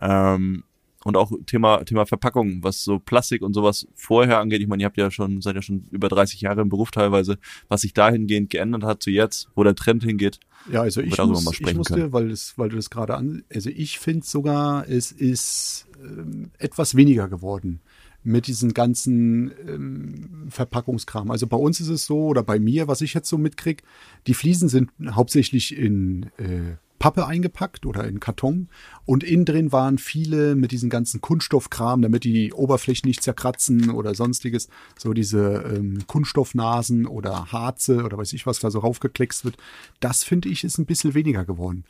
Ähm, 0.00 0.64
und 1.08 1.16
auch 1.16 1.32
Thema, 1.46 1.84
Thema 1.84 2.06
Verpackung, 2.06 2.62
was 2.62 2.84
so 2.84 2.98
Plastik 2.98 3.42
und 3.42 3.54
sowas 3.54 3.88
vorher 3.94 4.38
angeht. 4.38 4.60
Ich 4.60 4.68
meine, 4.68 4.82
ihr 4.82 4.86
habt 4.86 4.98
ja 4.98 5.10
schon, 5.10 5.40
seid 5.40 5.56
ja 5.56 5.62
schon 5.62 5.84
über 5.90 6.08
30 6.08 6.40
Jahre 6.40 6.60
im 6.60 6.68
Beruf 6.68 6.90
teilweise, 6.90 7.38
was 7.68 7.80
sich 7.80 7.94
dahingehend 7.94 8.50
geändert 8.50 8.84
hat 8.84 9.02
zu 9.02 9.10
jetzt, 9.10 9.48
wo 9.54 9.64
der 9.64 9.74
Trend 9.74 10.04
hingeht. 10.04 10.38
Ja, 10.70 10.82
also 10.82 11.00
ich, 11.00 11.16
muss, 11.16 11.44
mal 11.44 11.54
ich 11.58 11.74
musste, 11.74 11.94
können. 11.94 12.12
weil, 12.12 12.28
das, 12.28 12.54
weil 12.56 12.68
du 12.68 12.76
das 12.76 12.90
gerade 12.90 13.16
an, 13.16 13.42
also 13.52 13.70
ich 13.70 13.98
finde 13.98 14.26
sogar, 14.26 14.88
es 14.88 15.10
ist 15.12 15.88
ähm, 16.02 16.50
etwas 16.58 16.94
weniger 16.94 17.28
geworden 17.28 17.80
mit 18.22 18.46
diesen 18.46 18.74
ganzen 18.74 19.52
ähm, 19.66 20.48
Verpackungskram. 20.50 21.30
Also 21.30 21.46
bei 21.46 21.56
uns 21.56 21.80
ist 21.80 21.88
es 21.88 22.04
so, 22.04 22.26
oder 22.26 22.42
bei 22.42 22.58
mir, 22.58 22.88
was 22.88 23.00
ich 23.00 23.14
jetzt 23.14 23.28
so 23.28 23.38
mitkrieg, 23.38 23.82
die 24.26 24.34
Fliesen 24.34 24.68
sind 24.68 24.90
hauptsächlich 25.12 25.76
in 25.76 26.24
äh, 26.36 26.76
Pappe 26.98 27.26
eingepackt 27.26 27.86
oder 27.86 28.06
in 28.06 28.20
Karton 28.20 28.68
und 29.04 29.22
innen 29.24 29.44
drin 29.44 29.72
waren 29.72 29.98
viele 29.98 30.54
mit 30.54 30.72
diesen 30.72 30.90
ganzen 30.90 31.20
Kunststoffkram, 31.20 32.02
damit 32.02 32.24
die 32.24 32.52
Oberflächen 32.52 33.08
nicht 33.08 33.22
zerkratzen 33.22 33.90
oder 33.90 34.14
sonstiges, 34.14 34.68
so 34.98 35.12
diese 35.12 35.64
ähm, 35.74 36.06
Kunststoffnasen 36.06 37.06
oder 37.06 37.52
Harze 37.52 38.04
oder 38.04 38.18
weiß 38.18 38.32
ich 38.32 38.46
was 38.46 38.60
da 38.60 38.70
so 38.70 38.80
raufgekleckst 38.80 39.44
wird. 39.44 39.56
Das 40.00 40.24
finde 40.24 40.48
ich 40.48 40.64
ist 40.64 40.78
ein 40.78 40.86
bisschen 40.86 41.14
weniger 41.14 41.44
geworden. 41.44 41.84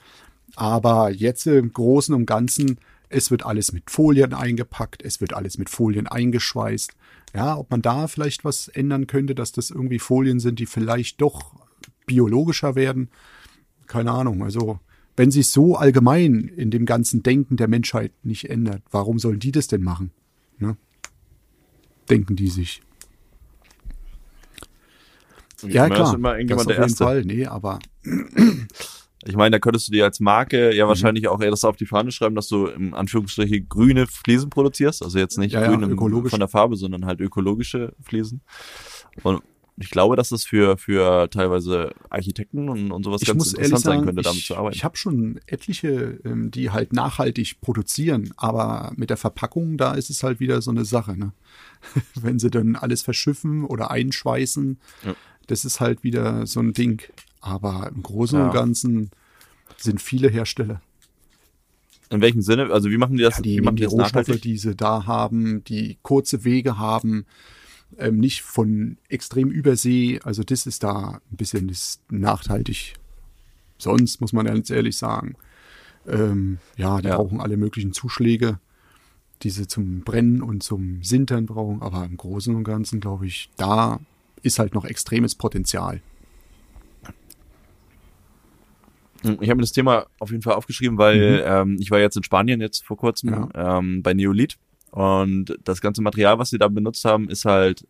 Aber 0.57 1.11
jetzt 1.11 1.47
im 1.47 1.73
Großen 1.73 2.15
und 2.15 2.27
Ganzen, 2.27 2.79
es 3.09 3.31
wird 3.31 3.45
alles 3.45 3.73
mit 3.73 3.91
Folien 3.91 4.35
eingepackt, 4.35 5.03
es 5.03 5.21
wird 5.21 5.33
alles 5.33 5.59
mit 5.59 5.71
Folien 5.71 6.07
eingeschweißt. 6.07 6.93
Ja, 7.35 7.57
ob 7.57 7.71
man 7.71 7.83
da 7.83 8.09
vielleicht 8.09 8.45
was 8.45 8.69
ändern 8.69 9.07
könnte, 9.07 9.35
dass 9.35 9.53
das 9.53 9.71
irgendwie 9.71 9.99
Folien 9.99 10.41
sind, 10.41 10.59
die 10.59 10.67
vielleicht 10.67 11.21
doch 11.21 11.55
biologischer 12.07 12.75
werden. 12.75 13.11
Keine 13.87 14.13
Ahnung. 14.13 14.43
Also, 14.43 14.81
wenn 15.19 15.31
sich 15.31 15.49
so 15.49 15.75
allgemein 15.77 16.51
in 16.57 16.71
dem 16.71 16.87
ganzen 16.87 17.23
Denken 17.23 17.57
der 17.57 17.69
Menschheit 17.69 18.13
nicht 18.23 18.49
ändert, 18.49 18.83
warum 18.91 19.19
sollen 19.19 19.41
die 19.41 19.53
das 19.53 19.67
denn 19.67 19.83
machen? 19.83 20.11
Ne? 20.59 20.77
Denken 22.09 22.37
die 22.37 22.49
sich. 22.49 22.81
Ja, 25.63 25.89
das 25.89 25.97
klar. 25.99 26.15
immer 26.15 26.31
Das 26.31 26.39
irgendjemand 26.39 26.61
auf 26.61 26.67
der 26.67 26.77
jeden 26.77 26.83
Erste. 26.91 27.05
Fall. 27.05 27.25
Nee, 27.25 27.47
aber 27.47 27.79
Ich 29.27 29.35
meine, 29.35 29.51
da 29.51 29.59
könntest 29.59 29.89
du 29.89 29.93
dir 29.93 30.05
als 30.05 30.21
Marke 30.21 30.71
Mhm. 30.71 30.77
ja 30.77 30.87
wahrscheinlich 30.87 31.27
auch 31.29 31.41
eher 31.41 31.51
das 31.51 31.65
auf 31.65 31.77
die 31.77 31.87
Fahne 31.87 32.13
schreiben, 32.13 32.37
dass 32.37 32.47
du 32.49 32.67
im 32.69 32.95
Anführungsstriche 32.95 33.61
grüne 33.63 34.07
Fliesen 34.07 34.49
produzierst. 34.51 35.03
Also 35.03 35.19
jetzt 35.19 35.37
nicht 35.37 35.53
Ja, 35.53 35.63
ja, 35.63 35.69
grün 35.69 35.83
im, 35.83 35.91
ökologisch. 35.91 36.31
von 36.31 36.39
der 36.39 36.49
Farbe, 36.49 36.77
sondern 36.77 37.05
halt 37.05 37.21
ökologische 37.21 37.93
Fliesen. 38.01 38.41
Und 39.25 39.43
ich 39.81 39.91
glaube, 39.91 40.17
dass 40.17 40.31
das 40.31 40.45
für, 40.45 40.77
für 40.77 41.29
teilweise 41.31 41.93
Architekten 42.11 42.69
und, 42.69 42.91
und 42.91 43.05
sowas 43.05 43.23
Ich 43.23 43.29
ganz 43.29 43.53
interessant 43.53 43.81
sein 43.81 43.93
sagen, 43.93 44.05
könnte, 44.07 44.23
damit 44.23 44.39
ich, 44.41 44.47
zu 44.47 44.57
arbeiten. 44.57 44.75
ich 44.77 44.85
habe 44.85 44.97
schon 44.97 45.41
etliche, 45.47 46.19
ähm, 46.25 46.51
die 46.51 46.71
halt 46.71 46.93
nachhaltig 46.93 47.61
produzieren, 47.61 48.33
aber 48.37 48.93
mit 48.97 49.11
der 49.11 49.17
Verpackung, 49.17 49.77
da 49.79 49.95
ist 49.95 50.11
es 50.11 50.23
halt 50.23 50.41
wieder 50.41 50.61
so 50.63 50.71
eine 50.71 50.85
Sache. 50.85 51.17
Ne? 51.17 51.33
Wenn 52.15 52.39
sie 52.39 52.51
dann 52.51 52.77
alles 52.77 53.03
verschiffen 53.03 53.65
oder 53.65 53.91
einschweißen, 53.91 54.79
Ja. 55.05 55.15
das 55.47 55.65
ist 55.65 55.81
halt 55.81 56.03
wieder 56.03 56.47
so 56.47 56.61
ein 56.61 56.73
Ding. 56.73 57.03
Aber 57.41 57.91
im 57.95 58.03
Großen 58.03 58.39
Ja. 58.39 58.47
und 58.47 58.53
Ganzen 58.53 59.11
sind 59.77 60.03
viele 60.03 60.29
Hersteller. 60.29 60.83
In 62.11 62.21
welchem 62.21 62.41
Sinne? 62.43 62.71
Also 62.73 62.91
wie 62.91 62.97
machen 62.97 63.17
die 63.17 63.23
das? 63.23 63.37
Ja, 63.39 63.45
wie 63.45 63.55
die, 63.57 63.61
machen 63.61 63.77
die 63.77 63.81
die 63.83 63.87
Rohstoffe, 63.87 64.13
nachhaltig? 64.29 64.43
die 64.43 64.57
sie 64.59 64.75
da 64.75 65.07
haben, 65.07 65.63
die 65.65 65.99
kurze 66.03 66.43
Wege 66.45 66.79
haben, 66.79 67.27
ähm, 67.97 68.19
nicht 68.19 68.43
von 68.43 68.99
extrem 69.09 69.51
Übersee. 69.51 70.21
Also 70.23 70.43
das 70.43 70.67
ist 70.67 70.83
da 70.83 71.21
ein 71.31 71.37
bisschen 71.37 71.73
nachhaltig. 72.11 72.95
Sonst 73.79 74.21
muss 74.21 74.33
man 74.33 74.47
ganz 74.47 74.71
ehrlich 74.71 74.97
sagen, 74.97 75.37
ähm, 76.07 76.59
ja, 76.77 77.01
die 77.01 77.09
Ja. 77.09 77.17
brauchen 77.17 77.41
alle 77.41 77.57
möglichen 77.57 77.93
Zuschläge, 77.93 78.59
die 79.43 79.51
sie 79.51 79.67
zum 79.69 80.01
Brennen 80.01 80.43
und 80.43 80.63
zum 80.63 81.03
Sintern 81.03 81.47
brauchen. 81.47 81.81
Aber 81.83 82.05
im 82.05 82.17
Großen 82.17 82.55
und 82.55 82.65
Ganzen, 82.65 83.01
glaube 83.01 83.27
ich, 83.27 83.51
da 83.57 84.01
ist 84.43 84.59
halt 84.59 84.75
noch 84.75 84.85
extremes 84.85 85.35
Potenzial. 85.35 86.01
Ich 89.25 89.49
habe 89.51 89.57
mir 89.57 89.63
das 89.63 89.73
Thema 89.73 90.07
auf 90.21 90.31
jeden 90.31 90.43
Fall 90.43 90.55
aufgeschrieben, 90.55 90.97
weil 90.97 91.43
ähm, 91.45 91.77
ich 91.81 91.91
war 91.91 91.99
jetzt 91.99 92.17
in 92.17 92.23
Spanien 92.23 92.61
jetzt 92.61 92.85
vor 92.85 92.97
kurzem 92.97 93.31
Mhm. 93.31 93.49
Ja. 93.55 93.79
ähm, 93.79 94.03
bei 94.03 94.15
Neolith 94.15 94.57
und 94.91 95.57
das 95.65 95.81
ganze 95.81 96.03
Material, 96.03 96.39
was 96.39 96.51
sie 96.51 96.59
da 96.59 96.69
benutzt 96.69 97.05
haben, 97.05 97.29
ist 97.29 97.45
halt 97.45 97.87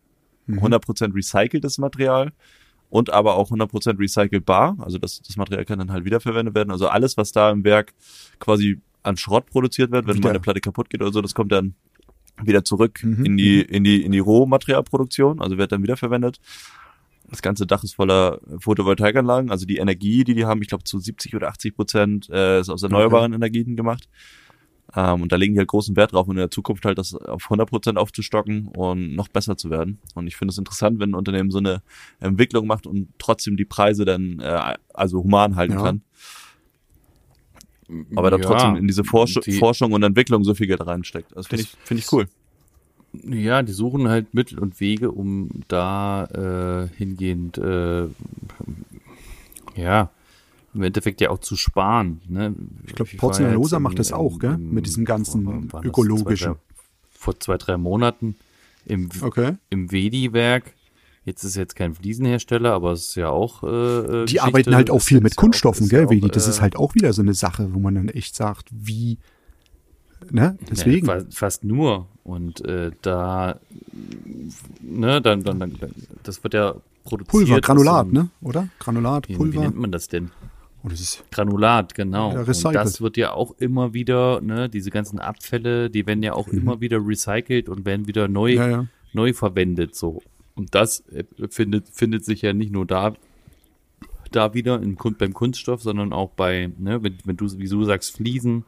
Mhm. 0.47 0.59
100% 0.63 1.13
recyceltes 1.15 1.77
Material 1.77 2.31
und 2.89 3.11
aber 3.11 3.35
auch 3.35 3.51
100% 3.51 3.99
recycelbar. 3.99 4.77
Also 4.79 4.97
das, 4.97 5.21
das 5.21 5.37
Material 5.37 5.63
kann 5.63 5.77
dann 5.77 5.91
halt 5.91 6.05
wiederverwendet 6.05 6.55
werden. 6.55 6.71
Also 6.71 6.87
alles, 6.87 7.17
was 7.17 7.31
da 7.31 7.51
im 7.51 7.63
Werk 7.63 7.93
quasi 8.39 8.79
an 9.03 9.15
Schrott 9.15 9.45
produziert 9.45 9.91
wird, 9.91 10.07
wenn 10.07 10.15
Wieder. 10.15 10.23
mal 10.27 10.29
eine 10.31 10.39
Platte 10.39 10.59
kaputt 10.59 10.89
geht 10.89 11.01
oder 11.03 11.13
so, 11.13 11.21
das 11.21 11.35
kommt 11.35 11.51
dann 11.51 11.75
wieder 12.41 12.63
zurück 12.63 12.99
Mhm. 13.03 13.25
in 13.25 13.37
die 13.37 13.61
in 13.61 13.83
die 13.83 14.01
in 14.03 14.11
die 14.11 14.19
Rohmaterialproduktion, 14.19 15.39
also 15.41 15.57
wird 15.57 15.71
dann 15.71 15.83
wiederverwendet. 15.83 16.39
Das 17.29 17.43
ganze 17.43 17.67
Dach 17.67 17.83
ist 17.83 17.93
voller 17.93 18.39
Photovoltaikanlagen, 18.59 19.51
also 19.51 19.67
die 19.67 19.77
Energie, 19.77 20.23
die 20.23 20.33
die 20.33 20.45
haben, 20.45 20.61
ich 20.63 20.67
glaube 20.67 20.83
zu 20.83 20.97
70 20.99 21.35
oder 21.35 21.49
80 21.49 21.75
Prozent 21.75 22.29
äh, 22.31 22.61
ist 22.61 22.69
aus 22.69 22.81
erneuerbaren 22.81 23.33
Energien 23.33 23.75
gemacht. 23.75 24.09
Ähm, 24.95 25.21
und 25.21 25.31
da 25.31 25.35
legen 25.35 25.53
die 25.53 25.59
halt 25.59 25.67
großen 25.69 25.95
Wert 25.95 26.13
drauf 26.13 26.27
und 26.27 26.35
in 26.35 26.39
der 26.39 26.51
Zukunft 26.51 26.83
halt 26.85 26.97
das 26.97 27.13
auf 27.13 27.43
100 27.45 27.69
Prozent 27.69 27.97
aufzustocken 27.97 28.67
und 28.67 29.15
noch 29.15 29.27
besser 29.27 29.55
zu 29.57 29.69
werden. 29.69 29.99
Und 30.15 30.27
ich 30.27 30.35
finde 30.35 30.51
es 30.51 30.57
interessant, 30.57 30.99
wenn 30.99 31.11
ein 31.11 31.15
Unternehmen 31.15 31.51
so 31.51 31.59
eine 31.59 31.81
Entwicklung 32.19 32.65
macht 32.67 32.87
und 32.87 33.09
trotzdem 33.19 33.55
die 33.57 33.65
Preise 33.65 34.05
dann 34.05 34.39
äh, 34.39 34.75
also 34.93 35.23
human 35.23 35.55
halten 35.55 35.73
Ja. 35.73 35.81
kann. 35.83 36.01
Aber 38.15 38.29
da 38.29 38.37
Ja, 38.37 38.45
trotzdem 38.45 38.75
in 38.75 38.87
diese 38.87 39.03
Forsch 39.03 39.39
die- 39.45 39.57
Forschung 39.57 39.93
und 39.93 40.03
Entwicklung 40.03 40.43
so 40.43 40.53
viel 40.53 40.67
Geld 40.67 40.85
reinsteckt. 40.85 41.31
Das 41.35 41.47
finde 41.47 41.63
ich, 41.63 41.71
finde 41.85 42.03
ich 42.03 42.11
cool. 42.13 42.27
Ja, 43.23 43.63
die 43.63 43.71
suchen 43.71 44.07
halt 44.07 44.35
Mittel 44.35 44.59
und 44.59 44.79
Wege, 44.79 45.09
um 45.11 45.49
da 45.67 46.25
äh, 46.25 46.95
hingehend, 46.95 47.57
äh, 47.57 48.05
ja, 49.75 50.11
im 50.73 50.83
Endeffekt 50.83 51.19
ja 51.21 51.29
auch 51.29 51.39
zu 51.39 51.55
sparen. 51.55 52.21
Ne? 52.27 52.53
Ich 52.85 52.93
glaube, 52.95 53.11
war 53.13 53.17
Porzellanlosa 53.19 53.77
jetzt 53.77 53.83
macht 53.83 53.99
das 53.99 54.11
auch, 54.13 54.37
gell? 54.39 54.53
im- 54.53 54.73
Mit 54.73 54.85
diesem 54.85 55.05
ganzen 55.05 55.67
das? 55.71 55.83
ökologischen. 55.83 56.53
Zwei, 56.53 56.53
drei, 56.53 56.59
vor 57.11 57.39
zwei, 57.39 57.57
drei 57.57 57.77
Monaten 57.77 58.35
im, 58.85 59.09
Okay. 59.21 59.53
im 59.69 59.91
Wedi-Werk. 59.91 60.73
Jetzt 61.25 61.43
ist 61.43 61.55
jetzt 61.55 61.75
kein 61.75 61.93
Fliesenhersteller, 61.93 62.71
aber 62.73 62.93
es 62.93 63.09
ist 63.09 63.15
ja 63.15 63.29
auch. 63.29 63.61
Äh, 63.63 63.67
äh, 64.23 64.25
Die 64.25 64.39
arbeiten 64.39 64.73
halt 64.73 64.89
auch 64.89 65.01
viel 65.01 65.21
mit 65.21 65.35
Kunststoffen, 65.35 65.85
auch- 65.85 65.89
gell, 65.89 66.05
auch, 66.05 66.11
Vedi? 66.11 66.27
Das 66.29 66.47
äh, 66.47 66.49
ist 66.51 66.61
halt 66.61 66.75
auch 66.75 66.95
wieder 66.95 67.13
so 67.13 67.21
eine 67.21 67.33
Sache, 67.33 67.73
wo 67.73 67.79
man 67.79 67.95
dann 67.95 68.09
echt 68.09 68.35
sagt, 68.35 68.69
wie, 68.71 69.17
ne? 70.31 70.57
Deswegen. 70.71 71.05
Ja, 71.07 71.19
fa- 71.19 71.25
fast 71.29 71.63
nur. 71.63 72.07
Und 72.23 72.63
äh, 72.65 72.91
da, 73.01 73.59
ne, 74.81 75.21
dann, 75.21 75.43
dann, 75.43 75.59
dann, 75.59 75.75
das 76.23 76.41
wird 76.43 76.53
ja 76.53 76.75
produziert. 77.03 77.31
Pulver, 77.31 77.61
Granulat, 77.61 78.11
ne? 78.11 78.29
Oder? 78.41 78.69
Granulat, 78.79 79.27
Wie, 79.27 79.33
wie 79.33 79.37
Pulver. 79.37 79.61
nennt 79.61 79.77
man 79.77 79.91
das 79.91 80.07
denn? 80.07 80.31
Oh, 80.83 80.87
das 80.87 81.01
ist, 81.01 81.23
Granulat, 81.31 81.93
genau. 81.93 82.31
Ja, 82.33 82.39
und 82.39 82.75
das 82.75 83.01
wird 83.01 83.17
ja 83.17 83.33
auch 83.33 83.53
immer 83.59 83.93
wieder, 83.93 84.39
ne, 84.41 84.69
diese 84.69 84.91
ganzen 84.91 85.19
Abfälle, 85.19 85.89
die 85.89 86.07
werden 86.07 86.23
ja 86.23 86.33
auch 86.33 86.47
immer 86.47 86.79
wieder 86.79 87.05
recycelt 87.05 87.67
und 87.67 87.85
werden 87.85 88.07
wieder 88.07 88.27
neu, 88.29 88.51
Mhm. 88.53 88.57
ja, 88.57 88.69
ja. 88.69 88.87
neu 89.13 89.33
verwendet, 89.33 89.95
so. 89.95 90.21
Und 90.55 90.73
das 90.75 91.01
äh, 91.09 91.23
findet, 91.49 91.89
findet 91.89 92.23
sich 92.23 92.41
ja 92.41 92.53
nicht 92.53 92.71
nur 92.71 92.85
da, 92.85 93.13
da 94.31 94.53
wieder 94.53 94.81
in, 94.81 94.95
beim 95.17 95.33
Kunststoff, 95.33 95.81
sondern 95.81 96.13
auch 96.13 96.29
bei, 96.31 96.69
ne, 96.77 97.01
wenn, 97.03 97.17
wenn 97.25 97.35
du, 97.37 97.45
wie 97.57 97.67
du 97.67 97.83
sagst, 97.83 98.15
Fliesen, 98.15 98.63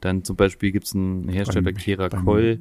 dann 0.00 0.24
zum 0.24 0.36
Beispiel 0.36 0.72
gibt's 0.72 0.94
einen 0.94 1.28
Hersteller, 1.28 1.62
Beim- 1.62 1.76
Keracol, 1.76 2.58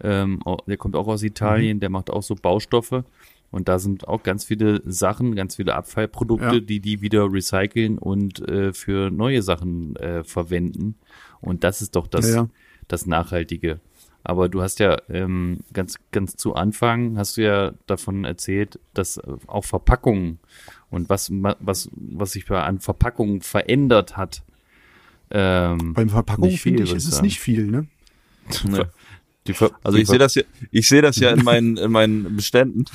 ähm, 0.00 0.40
der 0.66 0.76
kommt 0.76 0.96
auch 0.96 1.08
aus 1.08 1.22
Italien, 1.22 1.76
Mhm. 1.76 1.80
der 1.80 1.90
macht 1.90 2.10
auch 2.10 2.22
so 2.22 2.34
Baustoffe. 2.34 3.04
Und 3.50 3.68
da 3.68 3.78
sind 3.78 4.06
auch 4.06 4.22
ganz 4.22 4.44
viele 4.44 4.82
Sachen, 4.84 5.34
ganz 5.34 5.56
viele 5.56 5.74
Abfallprodukte, 5.74 6.56
Ja. 6.56 6.60
die 6.60 6.80
die 6.80 7.00
wieder 7.00 7.32
recyceln 7.32 7.96
und 7.98 8.46
äh, 8.46 8.72
für 8.74 9.10
neue 9.10 9.40
Sachen 9.42 9.96
äh, 9.96 10.22
verwenden. 10.22 10.96
Und 11.40 11.64
das 11.64 11.80
ist 11.80 11.96
doch 11.96 12.06
das, 12.06 12.28
Ja, 12.28 12.34
ja. 12.36 12.48
das 12.88 13.06
Nachhaltige. 13.06 13.80
Aber 14.24 14.50
du 14.50 14.60
hast 14.60 14.80
ja 14.80 14.98
ähm, 15.08 15.60
ganz, 15.72 15.96
ganz 16.12 16.36
zu 16.36 16.54
Anfang 16.54 17.16
hast 17.16 17.38
du 17.38 17.42
ja 17.44 17.72
davon 17.86 18.24
erzählt, 18.24 18.78
dass 18.92 19.18
auch 19.46 19.64
Verpackungen 19.64 20.38
und 20.90 21.08
was, 21.08 21.30
ma- 21.30 21.56
was, 21.60 21.88
was 21.94 22.32
sich 22.32 22.44
bei- 22.44 22.60
an 22.62 22.80
Verpackungen 22.80 23.40
verändert 23.40 24.18
hat. 24.18 24.42
Ähm, 25.30 25.94
Beim 25.94 26.08
Verpackung 26.10 26.44
Nicht 26.48 26.60
viel, 26.62 26.76
finde 26.78 26.82
ich, 26.84 26.94
ist 26.94 27.06
es 27.06 27.22
nicht 27.22 27.40
viel, 27.40 27.66
ne? 27.66 27.86
Nee. 28.66 28.82
Also 29.82 29.98
ich 29.98 30.06
sehe 30.06 30.18
das 30.18 30.34
ja, 30.34 30.42
ich 30.70 30.88
sehe 30.88 31.02
das 31.02 31.16
ja 31.18 31.30
in 31.30 31.44
meinen, 31.44 31.76
in 31.76 31.90
meinen 31.90 32.36
Beständen. 32.36 32.84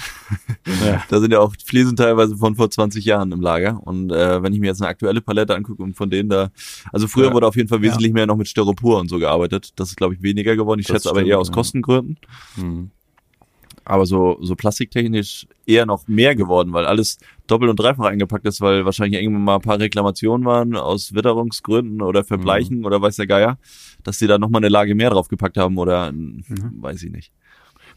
Ja. 0.86 1.04
Da 1.10 1.20
sind 1.20 1.32
ja 1.32 1.40
auch 1.40 1.54
Fliesen 1.66 1.96
teilweise 1.96 2.38
von 2.38 2.56
vor 2.56 2.70
20 2.70 3.04
Jahren 3.06 3.32
im 3.32 3.42
Lager. 3.42 3.80
Und 3.84 4.12
äh, 4.12 4.42
wenn 4.42 4.54
ich 4.54 4.60
mir 4.60 4.68
jetzt 4.68 4.82
eine 4.82 4.90
aktuelle 4.90 5.22
Palette 5.22 5.56
angucke 5.56 5.84
und 5.84 5.96
von 5.96 6.10
denen 6.10 6.30
da, 6.30 6.52
also 6.92 7.08
früher 7.08 7.28
Ja. 7.28 7.34
wurde 7.34 7.48
auf 7.48 7.56
jeden 7.56 7.68
Fall 7.70 7.82
wesentlich 7.82 8.14
mehr 8.14 8.26
noch 8.26 8.38
mit 8.38 8.48
Styropor 8.48 9.00
und 9.00 9.10
so 9.10 9.20
gearbeitet. 9.20 9.72
Das 9.76 9.90
ist, 9.90 9.98
glaube 9.98 10.14
ich, 10.16 10.22
weniger 10.22 10.56
geworden. 10.56 10.80
Ich 10.80 10.88
Das 10.88 10.96
schätze 10.96 11.10
aber 11.10 11.20
stimmt, 11.20 11.30
eher 11.32 11.40
aus 11.40 11.50
ja. 11.50 11.54
Kostengründen. 11.54 12.18
Hm. 12.56 12.92
Aber 13.86 14.06
so, 14.06 14.38
so 14.42 14.56
plastiktechnisch 14.56 15.46
eher 15.66 15.86
noch 15.86 16.08
mehr 16.08 16.36
geworden, 16.36 16.72
weil 16.72 16.86
alles 16.86 17.18
doppelt 17.48 17.70
und 17.70 17.78
dreifach 17.80 18.06
eingepackt 18.06 18.46
ist, 18.48 18.62
weil 18.62 18.86
wahrscheinlich 18.86 19.22
irgendwann 19.22 19.44
mal 19.44 19.56
ein 19.56 19.62
paar 19.62 19.80
Reklamationen 19.80 20.46
waren 20.46 20.76
aus 20.78 21.14
Witterungsgründen 21.14 22.02
oder 22.02 22.24
Verbleichen 22.24 22.80
Mhm. 22.80 22.86
oder 22.86 23.02
weiß 23.02 23.18
der 23.18 23.28
Geier, 23.28 23.58
dass 24.04 24.20
die 24.20 24.28
da 24.28 24.38
nochmal 24.38 24.60
eine 24.60 24.70
Lage 24.70 24.96
mehr 24.96 25.10
draufgepackt 25.10 25.58
haben 25.58 25.78
oder 25.78 26.12
Mhm. 26.12 26.44
weiß 26.78 27.04
ich 27.04 27.12
nicht. 27.12 27.32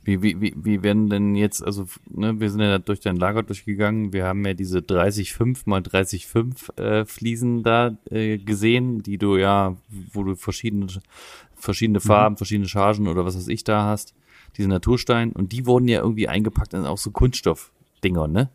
Wie, 0.05 0.23
wie, 0.23 0.41
wie, 0.41 0.55
wie 0.57 0.83
werden 0.83 1.09
denn 1.09 1.35
jetzt, 1.35 1.65
also 1.65 1.87
ne, 2.09 2.39
wir 2.39 2.51
sind 2.51 2.61
ja 2.61 2.79
durch 2.79 3.01
dein 3.01 3.17
Lager 3.17 3.43
durchgegangen, 3.43 4.13
wir 4.13 4.25
haben 4.25 4.45
ja 4.45 4.55
diese 4.55 4.79
30,5 4.79 5.63
mal 5.65 5.81
30,5 5.81 6.79
äh, 6.81 7.05
Fliesen 7.05 7.63
da 7.63 7.97
äh, 8.11 8.39
gesehen, 8.39 9.03
die 9.03 9.19
du 9.19 9.37
ja, 9.37 9.77
wo 10.13 10.23
du 10.23 10.37
verschiedene, 10.37 10.87
verschiedene 11.55 12.01
Farben, 12.01 12.37
verschiedene 12.37 12.69
Chargen 12.69 13.09
oder 13.09 13.25
was 13.25 13.37
weiß 13.37 13.49
ich 13.49 13.65
da 13.65 13.85
hast, 13.85 14.15
diese 14.57 14.69
Naturstein 14.69 15.33
und 15.33 15.53
die 15.53 15.67
wurden 15.67 15.89
ja 15.89 16.01
irgendwie 16.01 16.29
eingepackt 16.29 16.75
in 16.75 16.85
auch 16.87 16.99
so 16.99 17.11
Kunststoffdinger, 17.11 18.29
ne? 18.29 18.51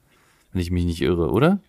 Wenn 0.54 0.62
ich 0.62 0.72
mich 0.72 0.86
nicht 0.86 1.02
irre, 1.02 1.32
oder? 1.32 1.60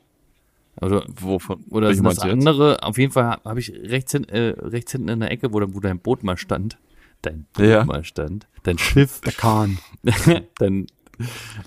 Oder, 0.80 1.04
Wovon? 1.20 1.64
oder 1.70 1.92
sind 1.94 2.04
das 2.04 2.16
du 2.16 2.28
jetzt? 2.28 2.32
andere? 2.32 2.82
Auf 2.82 2.96
jeden 2.98 3.12
Fall 3.12 3.24
habe 3.24 3.42
hab 3.50 3.58
ich 3.58 3.72
rechts, 3.72 4.12
hin, 4.12 4.24
äh, 4.28 4.54
rechts 4.58 4.92
hinten 4.92 5.08
in 5.08 5.20
der 5.20 5.30
Ecke, 5.30 5.52
wo, 5.52 5.60
wo 5.60 5.80
dein 5.80 5.98
Boot 5.98 6.22
mal 6.24 6.36
stand, 6.38 6.78
dein 7.20 7.44
Boot 7.52 7.66
Ja. 7.66 7.84
mal 7.84 8.04
stand, 8.04 8.46
dein 8.62 8.78
Schiff, 8.78 9.20
Der 9.20 9.32
Kahn. 9.32 9.78
dein, 10.58 10.86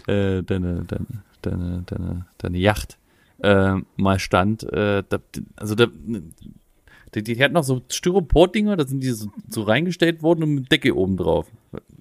äh, 0.08 0.42
deine, 0.44 0.86
deine, 0.86 1.06
deine, 1.42 1.84
deine, 1.86 2.26
deine 2.40 2.58
Yacht 2.58 2.98
äh, 3.40 3.76
mal 3.96 4.18
stand. 4.20 4.64
Äh, 4.74 5.04
da, 5.08 5.20
also 5.56 5.76
da, 5.76 5.86
die, 7.14 7.24
die 7.24 7.42
hat 7.44 7.52
noch 7.52 7.64
so 7.64 7.82
Styropor-Dinger, 7.90 8.76
da 8.76 8.86
sind 8.88 9.02
die 9.02 9.12
so, 9.12 9.30
so 9.48 9.62
reingestellt 9.64 10.22
worden 10.24 10.44
und 10.44 10.56
mit 10.56 10.72
Decke 10.72 10.96
oben 10.96 11.16
drauf. 11.18 11.48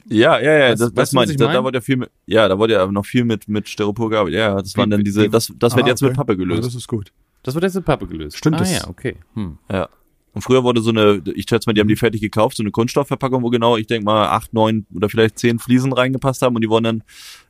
Ja, 0.08 0.38
ja, 0.40 0.52
ja, 0.58 0.70
das, 0.74 0.92
das 0.92 1.10
du, 1.10 1.16
meine 1.16 1.26
was 1.26 1.30
ich. 1.30 1.34
ich 1.34 1.38
Da, 1.38 1.46
mein? 1.46 1.54
da 1.54 1.64
wurde 1.64 1.78
ja 1.78 1.80
viel 1.82 1.96
mit, 1.96 2.10
ja, 2.26 2.46
da 2.48 2.58
wurde 2.58 2.74
ja 2.74 2.86
noch 2.86 3.06
viel 3.06 3.24
mit, 3.24 3.48
mit 3.48 3.68
Styropor 3.68 4.10
gearbeitet. 4.10 4.38
Ja, 4.38 4.54
das 4.60 4.76
waren 4.76 4.90
dann 4.90 5.02
diese, 5.04 5.28
das, 5.30 5.52
das 5.58 5.74
wird 5.76 5.86
Ah, 5.86 5.88
jetzt 5.88 6.02
mit 6.02 6.10
okay. 6.10 6.16
Pappe 6.18 6.32
Ja, 6.34 6.38
gelöst. 6.38 6.66
das 6.66 6.74
ist 6.74 6.88
gut. 6.88 7.12
Das 7.42 7.54
wird 7.54 7.64
jetzt 7.64 7.76
in 7.76 7.82
Pappe 7.84 8.06
gelöst. 8.06 8.36
Stimmt, 8.36 8.56
ah, 8.56 8.58
das- 8.60 8.72
ja, 8.72 8.88
okay. 8.88 9.16
Hm. 9.34 9.58
Ja. 9.70 9.88
Und 10.32 10.42
früher 10.42 10.64
wurde 10.64 10.80
so 10.82 10.90
eine, 10.90 11.22
ich 11.34 11.46
schätze 11.48 11.68
mal, 11.68 11.74
die 11.74 11.80
haben 11.80 11.88
die 11.88 11.94
fertig 11.96 12.20
gekauft, 12.20 12.56
so 12.56 12.62
eine 12.62 12.70
Kunststoffverpackung, 12.72 13.42
wo 13.44 13.50
genau, 13.50 13.76
ich 13.76 13.86
denke 13.86 14.04
mal, 14.04 14.28
acht, 14.28 14.52
neun 14.52 14.84
oder 14.92 15.08
vielleicht 15.08 15.38
zehn 15.38 15.58
Fliesen 15.60 15.92
reingepasst 15.92 16.42
haben 16.42 16.56
und 16.56 16.62
die 16.62 16.68
wurden 16.68 16.84
dann 16.84 17.02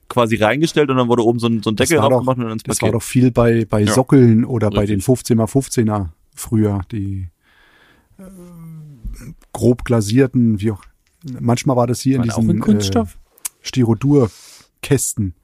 quasi 0.09 0.37
reingestellt 0.37 0.91
und 0.91 0.99
dann 0.99 1.09
wurde 1.09 1.25
oben 1.25 1.39
so 1.39 1.47
ein, 1.47 1.63
so 1.63 1.71
ein 1.71 1.77
Das 1.77 1.89
Deckel 1.89 2.01
drauf 2.03 2.11
doch- 2.11 2.19
gemacht 2.21 2.37
und 2.37 2.45
dann 2.45 2.53
ins 2.53 2.63
Das 2.63 2.83
war 2.83 2.89
Paket. 2.91 2.95
doch 2.95 3.03
viel 3.03 3.31
bei, 3.31 3.65
bei 3.65 3.81
Ja. 3.81 3.93
Sockeln 3.93 4.45
oder 4.45 4.69
bei 4.71 4.85
den 4.85 4.97
Richtig. 5.01 5.39
15er 5.39 5.47
15er 5.49 6.09
früher, 6.35 6.83
die 6.93 7.29
äh, 8.19 8.23
grob 9.53 9.85
glasierten, 9.85 10.61
wie 10.61 10.71
auch. 10.73 10.83
Manchmal 11.41 11.77
war 11.77 11.87
das 11.87 12.01
hier 12.01 12.17
in 12.17 12.23
Waren 12.23 12.31
auch 12.31 12.37
diesen 12.41 12.51
in 12.57 12.61
Kunststoff? 12.61 13.15
Äh, 13.15 13.67
Styrodur-Kästen. 13.67 15.35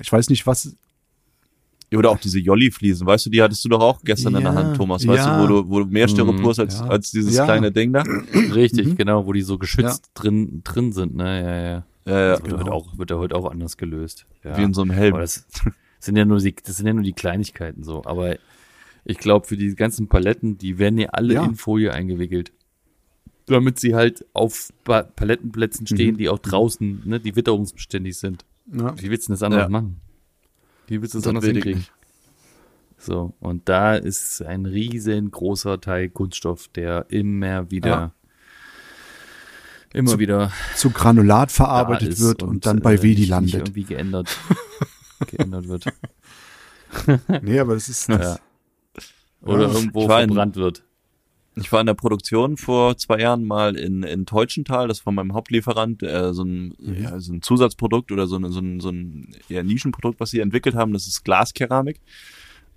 ich 0.00 0.12
weiß 0.12 0.28
nicht, 0.30 0.46
was, 0.46 0.76
Oder 1.94 2.10
auch 2.10 2.18
diese 2.18 2.38
Jolli-Fliesen, 2.38 3.06
weißt 3.06 3.26
du, 3.26 3.30
die 3.30 3.42
hattest 3.42 3.64
du 3.64 3.68
doch 3.68 3.80
auch 3.80 4.00
gestern 4.02 4.34
in 4.36 4.42
der 4.44 4.52
Ja, 4.52 4.58
Hand, 4.58 4.76
Thomas, 4.76 5.06
weißt 5.06 5.26
ja. 5.26 5.36
du, 5.36 5.42
wo 5.42 5.46
du, 5.62 5.68
wo 5.68 5.80
du 5.80 5.86
mehr 5.86 6.08
Styropor 6.08 6.50
hast 6.50 6.58
als, 6.60 6.78
ja. 6.80 6.86
als 6.86 7.10
dieses 7.10 7.34
Ja. 7.34 7.44
kleine 7.44 7.70
Ding 7.72 7.92
da? 7.92 8.02
Richtig, 8.54 8.86
Mhm. 8.88 8.96
genau, 8.96 9.26
wo 9.26 9.32
die 9.32 9.42
so 9.42 9.58
geschützt 9.58 10.10
drin, 10.14 10.62
drin 10.64 10.92
sind, 10.92 11.14
ne, 11.16 11.42
ja, 11.42 11.56
ja. 11.62 11.84
Ja, 12.04 12.20
ja. 12.30 12.36
Das 12.38 12.50
wird, 12.50 12.68
auch, 12.68 12.98
wird 12.98 13.10
ja 13.10 13.16
heute 13.18 13.36
auch 13.36 13.48
anders 13.50 13.76
gelöst. 13.76 14.26
Ja. 14.42 14.56
Wie 14.56 14.62
in 14.62 14.74
so 14.74 14.82
einem 14.82 14.90
Helm. 14.90 15.12
Aber 15.14 15.20
das 15.22 15.44
sind 16.00 16.16
ja 16.16 16.24
nur 16.24 16.38
die, 16.38 16.54
das 16.64 16.76
sind 16.76 16.86
ja 16.86 16.92
nur 16.94 17.04
die 17.04 17.12
Kleinigkeiten 17.12 17.84
so. 17.84 18.02
Aber 18.04 18.36
ich 19.04 19.18
glaube, 19.18 19.46
für 19.46 19.56
die 19.56 19.74
ganzen 19.76 20.08
Paletten, 20.08 20.58
die 20.58 20.78
werden 20.78 20.98
ja 20.98 21.10
alle 21.10 21.34
Ja. 21.34 21.44
in 21.44 21.54
Folie 21.56 21.92
eingewickelt. 21.92 22.52
Damit 23.46 23.80
sie 23.80 23.94
halt 23.94 24.24
auf 24.34 24.72
pa 24.84 25.02
Palettenplätzen 25.02 25.86
stehen, 25.86 26.14
Mhm. 26.14 26.18
die 26.18 26.28
auch 26.28 26.38
draußen, 26.38 27.02
ne, 27.04 27.18
die 27.20 27.34
witterungsbeständig 27.36 28.16
sind. 28.16 28.44
ja, 28.72 28.94
Wie 29.00 29.10
willst 29.10 29.26
du 29.26 29.32
denn 29.32 29.34
das 29.34 29.42
anders 29.42 29.62
Ja. 29.62 29.68
machen? 29.68 30.00
Wie 30.86 31.00
willst 31.02 31.14
du 31.14 31.18
das, 31.18 31.24
Das 31.24 31.30
anders 31.30 31.44
hinkriegen? 31.44 31.86
So, 32.98 33.34
und 33.40 33.68
da 33.68 33.96
ist 33.96 34.42
ein 34.42 34.64
riesengroßer 34.64 35.80
Teil 35.80 36.08
Kunststoff, 36.08 36.68
der 36.68 37.06
immer 37.08 37.68
wieder, 37.70 37.88
Ja. 37.90 38.12
immer 39.92 40.10
Zu- 40.12 40.18
wieder 40.20 40.52
zu 40.76 40.90
Granulat 40.90 41.50
verarbeitet 41.50 42.20
wird 42.20 42.44
und, 42.44 42.64
dann 42.64 42.80
bei 42.80 42.94
äh, 42.94 43.02
Wedi 43.02 43.24
landet. 43.24 43.54
Irgendwie 43.54 43.82
geändert, 43.84 44.28
geändert 45.26 45.66
wird. 45.66 45.84
Nee, 47.42 47.58
aber 47.58 47.74
das 47.74 47.88
ist, 47.88 48.08
Ja. 48.08 48.38
Oder 49.40 49.72
irgendwo 49.72 50.06
verbrannt 50.06 50.54
wird. 50.54 50.84
Ich 51.54 51.70
war 51.70 51.80
in 51.80 51.86
der 51.86 51.94
Produktion 51.94 52.56
vor 52.56 52.96
zwei 52.96 53.18
Jahren 53.20 53.44
mal 53.44 53.76
in, 53.76 54.02
in 54.04 54.24
Teutschenthal, 54.24 54.88
das 54.88 55.04
war 55.04 55.12
mein 55.12 55.34
Hauptlieferant, 55.34 56.02
äh, 56.02 56.32
so, 56.32 56.44
ein, 56.44 56.74
Mhm. 56.78 57.02
ja, 57.02 57.20
so 57.20 57.32
ein 57.34 57.42
Zusatzprodukt 57.42 58.10
oder 58.10 58.26
so, 58.26 58.36
ein 58.36 58.50
so, 58.50 58.60
ein 58.60 58.80
so 58.80 58.88
ein 58.88 59.28
eher 59.50 59.62
Nischenprodukt, 59.62 60.18
was 60.18 60.30
sie 60.30 60.40
entwickelt 60.40 60.74
haben, 60.74 60.92
das 60.94 61.06
ist 61.06 61.24
Glaskeramik. 61.24 62.00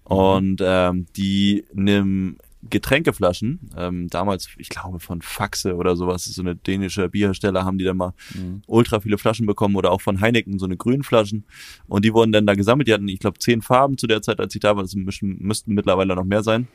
Mhm. 0.09 0.15
Und 0.15 0.61
ähm, 0.61 1.05
die 1.15 1.63
nehmen 1.73 2.37
Getränkeflaschen, 2.67 3.59
ähm, 3.77 4.07
damals, 4.09 4.49
ich 4.57 4.69
glaube 4.69 4.99
von 4.99 5.21
Faxe 5.21 5.75
oder 5.75 5.95
sowas, 5.95 6.25
so 6.25 6.41
eine 6.41 6.55
dänische 6.55 7.07
Bierhersteller, 7.09 7.63
haben 7.63 7.77
die 7.77 7.85
dann 7.85 7.95
mal 7.97 8.13
Mhm. 8.33 8.61
ultra 8.67 8.99
viele 8.99 9.17
Flaschen 9.17 9.45
bekommen 9.45 9.75
oder 9.75 9.91
auch 9.91 10.01
von 10.01 10.19
Heineken 10.19 10.59
so 10.59 10.65
eine 10.65 10.75
grünen 10.75 11.03
Flaschen. 11.03 11.45
Und 11.87 12.03
die 12.05 12.13
wurden 12.13 12.31
dann 12.31 12.45
da 12.47 12.55
gesammelt. 12.55 12.87
Die 12.87 12.93
hatten, 12.93 13.07
ich 13.07 13.19
glaube, 13.19 13.39
zehn 13.39 13.61
Farben 13.61 13.97
zu 13.97 14.07
der 14.07 14.21
Zeit, 14.21 14.39
als 14.39 14.53
ich 14.55 14.61
da 14.61 14.75
war. 14.75 14.83
Das 14.83 14.95
müssten, 14.95 15.37
müssten 15.39 15.73
mittlerweile 15.75 16.15
noch 16.15 16.25
mehr 16.25 16.43
sein. 16.43 16.67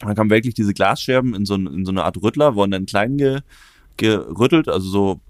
Dann 0.00 0.14
kamen 0.14 0.30
wirklich 0.30 0.54
diese 0.54 0.74
Glasscherben 0.74 1.34
in 1.34 1.44
so, 1.46 1.54
in 1.54 1.84
so 1.84 1.90
eine 1.90 2.04
Art 2.04 2.20
Rüttler, 2.22 2.54
wurden 2.54 2.70
dann 2.72 2.86
klein 2.86 3.16
ge, 3.16 3.40
gerüttelt, 3.96 4.68
also 4.68 4.88
so 4.88 5.20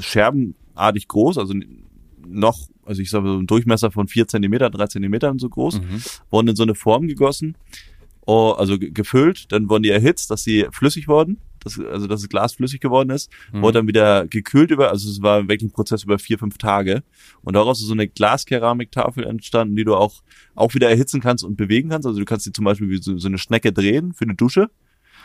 scherbenartig 0.00 1.08
groß, 1.08 1.38
also 1.38 1.54
noch, 2.26 2.58
also 2.84 3.00
ich 3.00 3.10
sage 3.10 3.28
so 3.28 3.38
ein 3.38 3.46
Durchmesser 3.46 3.90
von 3.90 4.08
vier 4.08 4.26
Zentimeter, 4.28 4.70
drei 4.70 4.86
Zentimetern 4.86 5.38
so 5.38 5.48
groß, 5.48 5.80
Mhm. 5.80 6.02
wurden 6.30 6.48
in 6.48 6.56
so 6.56 6.62
eine 6.64 6.74
Form 6.74 7.06
gegossen, 7.06 7.56
oh, 8.26 8.50
also 8.58 8.78
ge- 8.78 8.90
gefüllt, 8.90 9.46
dann 9.52 9.68
wurden 9.70 9.84
die 9.84 9.90
erhitzt, 9.90 10.30
dass 10.30 10.42
sie 10.42 10.66
flüssig 10.72 11.08
wurden, 11.08 11.38
dass, 11.60 11.78
also 11.78 12.06
dass 12.06 12.20
das 12.22 12.28
Glas 12.28 12.54
flüssig 12.54 12.80
geworden 12.80 13.10
ist, 13.10 13.30
Mhm. 13.52 13.62
wurde 13.62 13.78
dann 13.78 13.88
wieder 13.88 14.26
gekühlt 14.26 14.70
über, 14.70 14.90
also 14.90 15.08
es 15.10 15.22
war 15.22 15.42
wirklich 15.48 15.62
ein 15.70 15.72
Prozess 15.72 16.04
über 16.04 16.18
vier, 16.18 16.38
fünf 16.38 16.58
Tage. 16.58 17.02
Und 17.42 17.54
daraus 17.54 17.80
ist 17.80 17.86
so 17.86 17.92
eine 17.92 18.08
Glaskeramiktafel 18.08 19.24
entstanden, 19.24 19.76
die 19.76 19.84
du 19.84 19.94
auch, 19.94 20.22
auch 20.54 20.74
wieder 20.74 20.88
erhitzen 20.88 21.20
kannst 21.20 21.44
und 21.44 21.56
bewegen 21.56 21.88
kannst, 21.90 22.06
also 22.06 22.18
du 22.18 22.24
kannst 22.24 22.44
sie 22.44 22.52
zum 22.52 22.64
Beispiel 22.64 22.88
wie 22.88 23.02
so, 23.02 23.18
so 23.18 23.28
eine 23.28 23.38
Schnecke 23.38 23.72
drehen 23.72 24.12
für 24.12 24.24
eine 24.24 24.34
Dusche, 24.34 24.70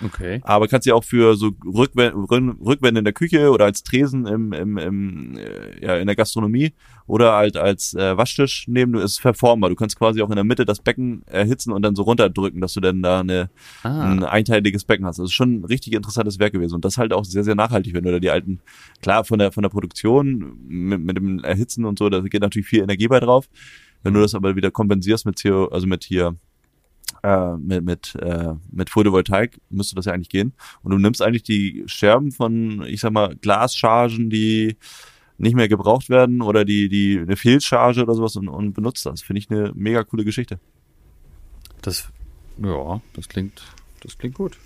Okay. 0.03 0.41
aber 0.43 0.67
kannst 0.67 0.85
sie 0.85 0.91
auch 0.91 1.03
für 1.03 1.35
so 1.35 1.51
Rückwände, 1.65 2.15
Rückwände 2.15 2.99
in 2.99 3.05
der 3.05 3.13
Küche 3.13 3.51
oder 3.51 3.65
als 3.65 3.83
Tresen 3.83 4.25
im, 4.25 4.53
im, 4.53 4.77
im, 4.77 5.37
äh, 5.37 5.85
ja, 5.85 5.97
in 5.97 6.07
der 6.07 6.15
Gastronomie 6.15 6.73
oder 7.05 7.33
halt 7.33 7.57
als 7.57 7.93
äh, 7.93 8.17
Waschtisch 8.17 8.67
nehmen. 8.67 8.93
Du 8.93 8.99
ist 8.99 9.19
verformbar. 9.19 9.69
Du 9.69 9.75
kannst 9.75 9.97
quasi 9.97 10.21
auch 10.21 10.29
in 10.29 10.35
der 10.35 10.43
Mitte 10.43 10.65
das 10.65 10.79
Becken 10.79 11.23
erhitzen 11.27 11.71
und 11.71 11.81
dann 11.81 11.95
so 11.95 12.03
runterdrücken, 12.03 12.61
dass 12.61 12.73
du 12.73 12.79
dann 12.79 13.01
da 13.01 13.19
eine, 13.19 13.49
Ah, 13.83 14.11
ein 14.11 14.23
einteiliges 14.23 14.85
Becken 14.85 15.05
hast. 15.05 15.19
Das 15.19 15.25
ist 15.25 15.33
schon 15.33 15.59
ein 15.59 15.65
richtig 15.65 15.93
interessantes 15.93 16.39
Werk 16.39 16.53
gewesen 16.53 16.75
und 16.75 16.85
das 16.85 16.97
halt 16.97 17.13
auch 17.13 17.25
sehr, 17.25 17.43
sehr 17.43 17.55
nachhaltig, 17.55 17.93
wenn 17.93 18.03
du 18.03 18.11
da 18.11 18.19
die 18.19 18.29
alten, 18.29 18.61
klar 19.01 19.23
von 19.23 19.39
der 19.39 19.51
von 19.51 19.63
der 19.63 19.69
Produktion 19.69 20.57
mit, 20.67 21.01
mit 21.01 21.17
dem 21.17 21.43
Erhitzen 21.43 21.85
und 21.85 21.99
so, 21.99 22.09
da 22.09 22.21
geht 22.21 22.41
natürlich 22.41 22.67
viel 22.67 22.81
Energie 22.81 23.07
bei 23.07 23.19
drauf. 23.19 23.47
Wenn 24.03 24.13
du 24.13 24.21
das 24.21 24.35
aber 24.35 24.55
wieder 24.55 24.69
kompensierst 24.69 25.25
mit 25.25 25.41
CO, 25.41 25.65
also 25.65 25.87
mit 25.87 26.03
hier 26.03 26.35
äh, 27.23 27.57
mit 27.57 27.83
mit 27.83 28.15
äh, 28.15 28.53
mit 28.71 28.89
Photovoltaik 28.89 29.59
müsste 29.69 29.95
das 29.95 30.05
ja 30.05 30.13
eigentlich 30.13 30.29
gehen 30.29 30.53
und 30.83 30.91
du 30.91 30.97
nimmst 30.97 31.21
eigentlich 31.21 31.43
die 31.43 31.83
Scherben 31.87 32.31
von 32.31 32.83
ich 32.85 33.01
sag 33.01 33.11
mal 33.11 33.35
Glaschargen, 33.35 34.29
die 34.29 34.77
nicht 35.37 35.55
mehr 35.55 35.67
gebraucht 35.67 36.09
werden 36.09 36.41
oder 36.41 36.65
die 36.65 36.89
die 36.89 37.19
eine 37.19 37.35
Fehlcharge 37.35 38.03
oder 38.03 38.13
sowas 38.13 38.35
und, 38.35 38.47
und 38.47 38.73
benutzt 38.73 39.05
das. 39.05 39.21
Finde 39.21 39.39
ich 39.39 39.49
eine 39.49 39.71
mega 39.73 40.03
coole 40.03 40.25
Geschichte. 40.25 40.59
das, 41.81 42.09
ja, 42.61 43.01
das 43.13 43.29
klingt, 43.29 43.63
das 44.01 44.17
klingt 44.17 44.35
gut. 44.35 44.57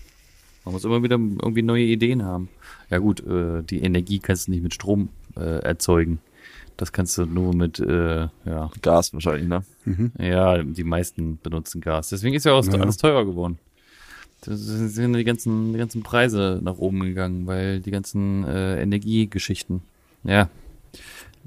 Man 0.66 0.74
muss 0.74 0.84
immer 0.84 1.02
wieder 1.02 1.16
irgendwie 1.16 1.62
neue 1.62 1.84
Ideen 1.84 2.26
haben. 2.26 2.50
Ja 2.90 2.98
gut, 2.98 3.26
äh, 3.26 3.64
die 3.64 3.82
Energie 3.82 4.20
kannst 4.20 4.48
du 4.48 4.52
nicht 4.52 4.64
mit 4.64 4.74
Strom 4.74 5.10
äh, 5.38 5.60
erzeugen. 5.60 6.20
Das 6.78 6.92
kannst 6.92 7.18
du 7.18 7.26
nur 7.26 7.56
mit, 7.56 7.80
äh, 7.80 8.28
ja, 8.46 8.70
Gas 8.84 9.12
wahrscheinlich, 9.14 9.48
ne? 9.48 9.64
Mhm. 9.86 10.12
ja, 10.20 10.62
die 10.64 10.84
meisten 10.84 11.40
benutzen 11.42 11.82
Gas. 11.82 12.10
Deswegen 12.10 12.36
ist 12.36 12.46
ja 12.46 12.54
auch 12.54 12.64
Ja. 12.66 12.74
alles 12.80 12.98
teurer 12.98 13.26
geworden. 13.26 13.58
Da 14.42 14.56
sind 14.56 15.14
die 15.14 15.24
ganzen, 15.24 15.74
die 15.74 15.80
ganzen 15.80 16.04
Preise 16.04 16.60
nach 16.64 16.78
oben 16.78 17.00
gegangen, 17.00 17.48
weil 17.48 17.80
die 17.80 17.90
ganzen 17.90 18.44
äh, 18.44 18.80
Energiegeschichten. 18.82 19.82
Ja. 20.24 20.50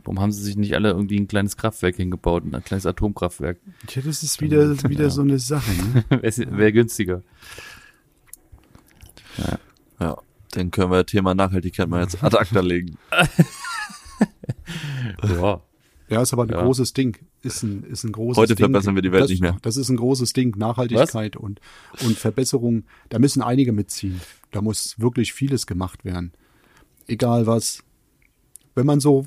Warum 0.03 0.19
haben 0.19 0.33
sie 0.33 0.43
sich 0.43 0.57
nicht 0.57 0.75
alle 0.75 0.89
irgendwie 0.91 1.21
ein 1.21 1.29
kleines 1.29 1.57
Kraftwerk 1.57 1.95
hingebaut, 1.97 2.43
ein 2.45 2.65
kleines 2.65 2.87
Atomkraftwerk? 2.87 3.59
Tja, 3.87 4.03
das 4.05 4.23
ist 4.25 4.41
wieder, 4.41 4.71
wieder 4.89 5.05
Ja. 5.05 5.11
so 5.11 5.23
eine 5.23 5.39
Sache. 5.39 5.71
Ne? 5.71 6.05
Wäre 6.23 6.57
wär 6.59 6.73
günstiger. 6.73 7.23
Ja, 10.01 10.17
dann 10.53 10.71
können 10.73 10.91
wir 10.91 11.07
Thema 11.07 11.35
Nachhaltigkeit 11.35 11.89
mal 11.89 12.03
jetzt 12.03 12.23
ad 12.25 12.37
acta 12.37 12.61
legen. 12.61 12.97
Ja. 15.25 15.61
Ja, 16.09 16.23
ist 16.23 16.33
aber 16.33 16.43
ein 16.43 16.49
Ja. 16.49 16.63
großes 16.63 16.93
Ding. 16.93 17.17
Ist 17.43 17.63
ein, 17.63 17.85
ist 17.85 18.03
ein 18.03 18.11
großes 18.11 18.37
Heute 18.41 18.55
Ding. 18.57 18.65
verbessern 18.67 18.97
wir 18.97 19.03
die 19.03 19.13
Welt 19.13 19.23
das, 19.25 19.31
nicht 19.31 19.41
mehr. 19.41 19.57
Das 19.63 19.77
ist 19.77 19.89
ein 19.91 19.97
großes 19.97 20.33
Ding. 20.33 20.57
Nachhaltigkeit 20.59 21.37
und, 21.37 21.61
und 22.05 22.19
Verbesserung. 22.19 22.83
Da 23.11 23.21
müssen 23.21 23.43
einige 23.43 23.73
mitziehen. 23.73 24.21
Da 24.51 24.61
muss 24.61 24.99
wirklich 24.99 25.33
vieles 25.33 25.69
gemacht 25.69 26.05
werden. 26.05 26.33
Egal 27.07 27.47
was. 27.47 27.85
Wenn 28.75 28.87
man 28.87 28.99
so 28.99 29.25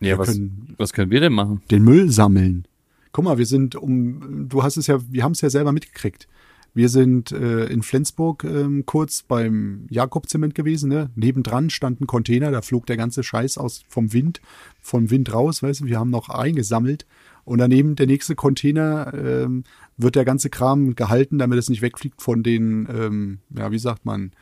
Ja, 0.00 0.18
was, 0.18 0.28
können- 0.28 0.74
was 0.76 0.92
können 0.92 1.10
wir 1.10 1.20
denn 1.20 1.32
machen? 1.32 1.62
den 1.70 1.82
Müll 1.82 2.10
sammeln. 2.10 2.68
Guck 3.12 3.24
mal, 3.24 3.38
wir 3.38 3.46
sind 3.46 3.74
um, 3.74 4.48
du 4.50 4.62
hast 4.62 4.76
es 4.76 4.86
ja, 4.88 4.98
wir 5.10 5.22
haben 5.24 5.32
es 5.32 5.40
ja 5.40 5.48
selber 5.48 5.72
mitgekriegt. 5.72 6.28
Wir 6.76 6.90
sind 6.90 7.32
äh, 7.32 7.64
in 7.68 7.82
Flensburg 7.82 8.44
ähm, 8.44 8.84
kurz 8.84 9.22
beim 9.22 9.86
Jakob-Zement 9.88 10.54
gewesen. 10.54 10.90
Ne? 10.90 11.08
Nebendran 11.14 11.70
stand 11.70 12.02
ein 12.02 12.06
Container, 12.06 12.50
da 12.50 12.60
flog 12.60 12.84
der 12.84 12.98
ganze 12.98 13.22
Scheiß 13.22 13.56
aus 13.56 13.84
vom 13.88 14.12
Wind, 14.12 14.42
vom 14.82 15.08
Wind 15.10 15.32
raus, 15.32 15.62
weißt 15.62 15.80
du, 15.80 15.84
wir 15.86 15.98
haben 15.98 16.10
noch 16.10 16.28
eingesammelt. 16.28 17.06
Und 17.46 17.60
daneben 17.60 17.96
der 17.96 18.06
nächste 18.06 18.34
Container 18.34 19.10
ähm, 19.14 19.64
wird 19.96 20.16
der 20.16 20.26
ganze 20.26 20.50
Kram 20.50 20.94
gehalten, 20.94 21.38
damit 21.38 21.58
es 21.58 21.70
nicht 21.70 21.80
wegfliegt 21.80 22.20
von 22.20 22.42
den, 22.42 22.86
ähm, 22.94 23.38
ja, 23.56 23.72
wie 23.72 23.78
sagt 23.78 24.04
man, 24.04 24.32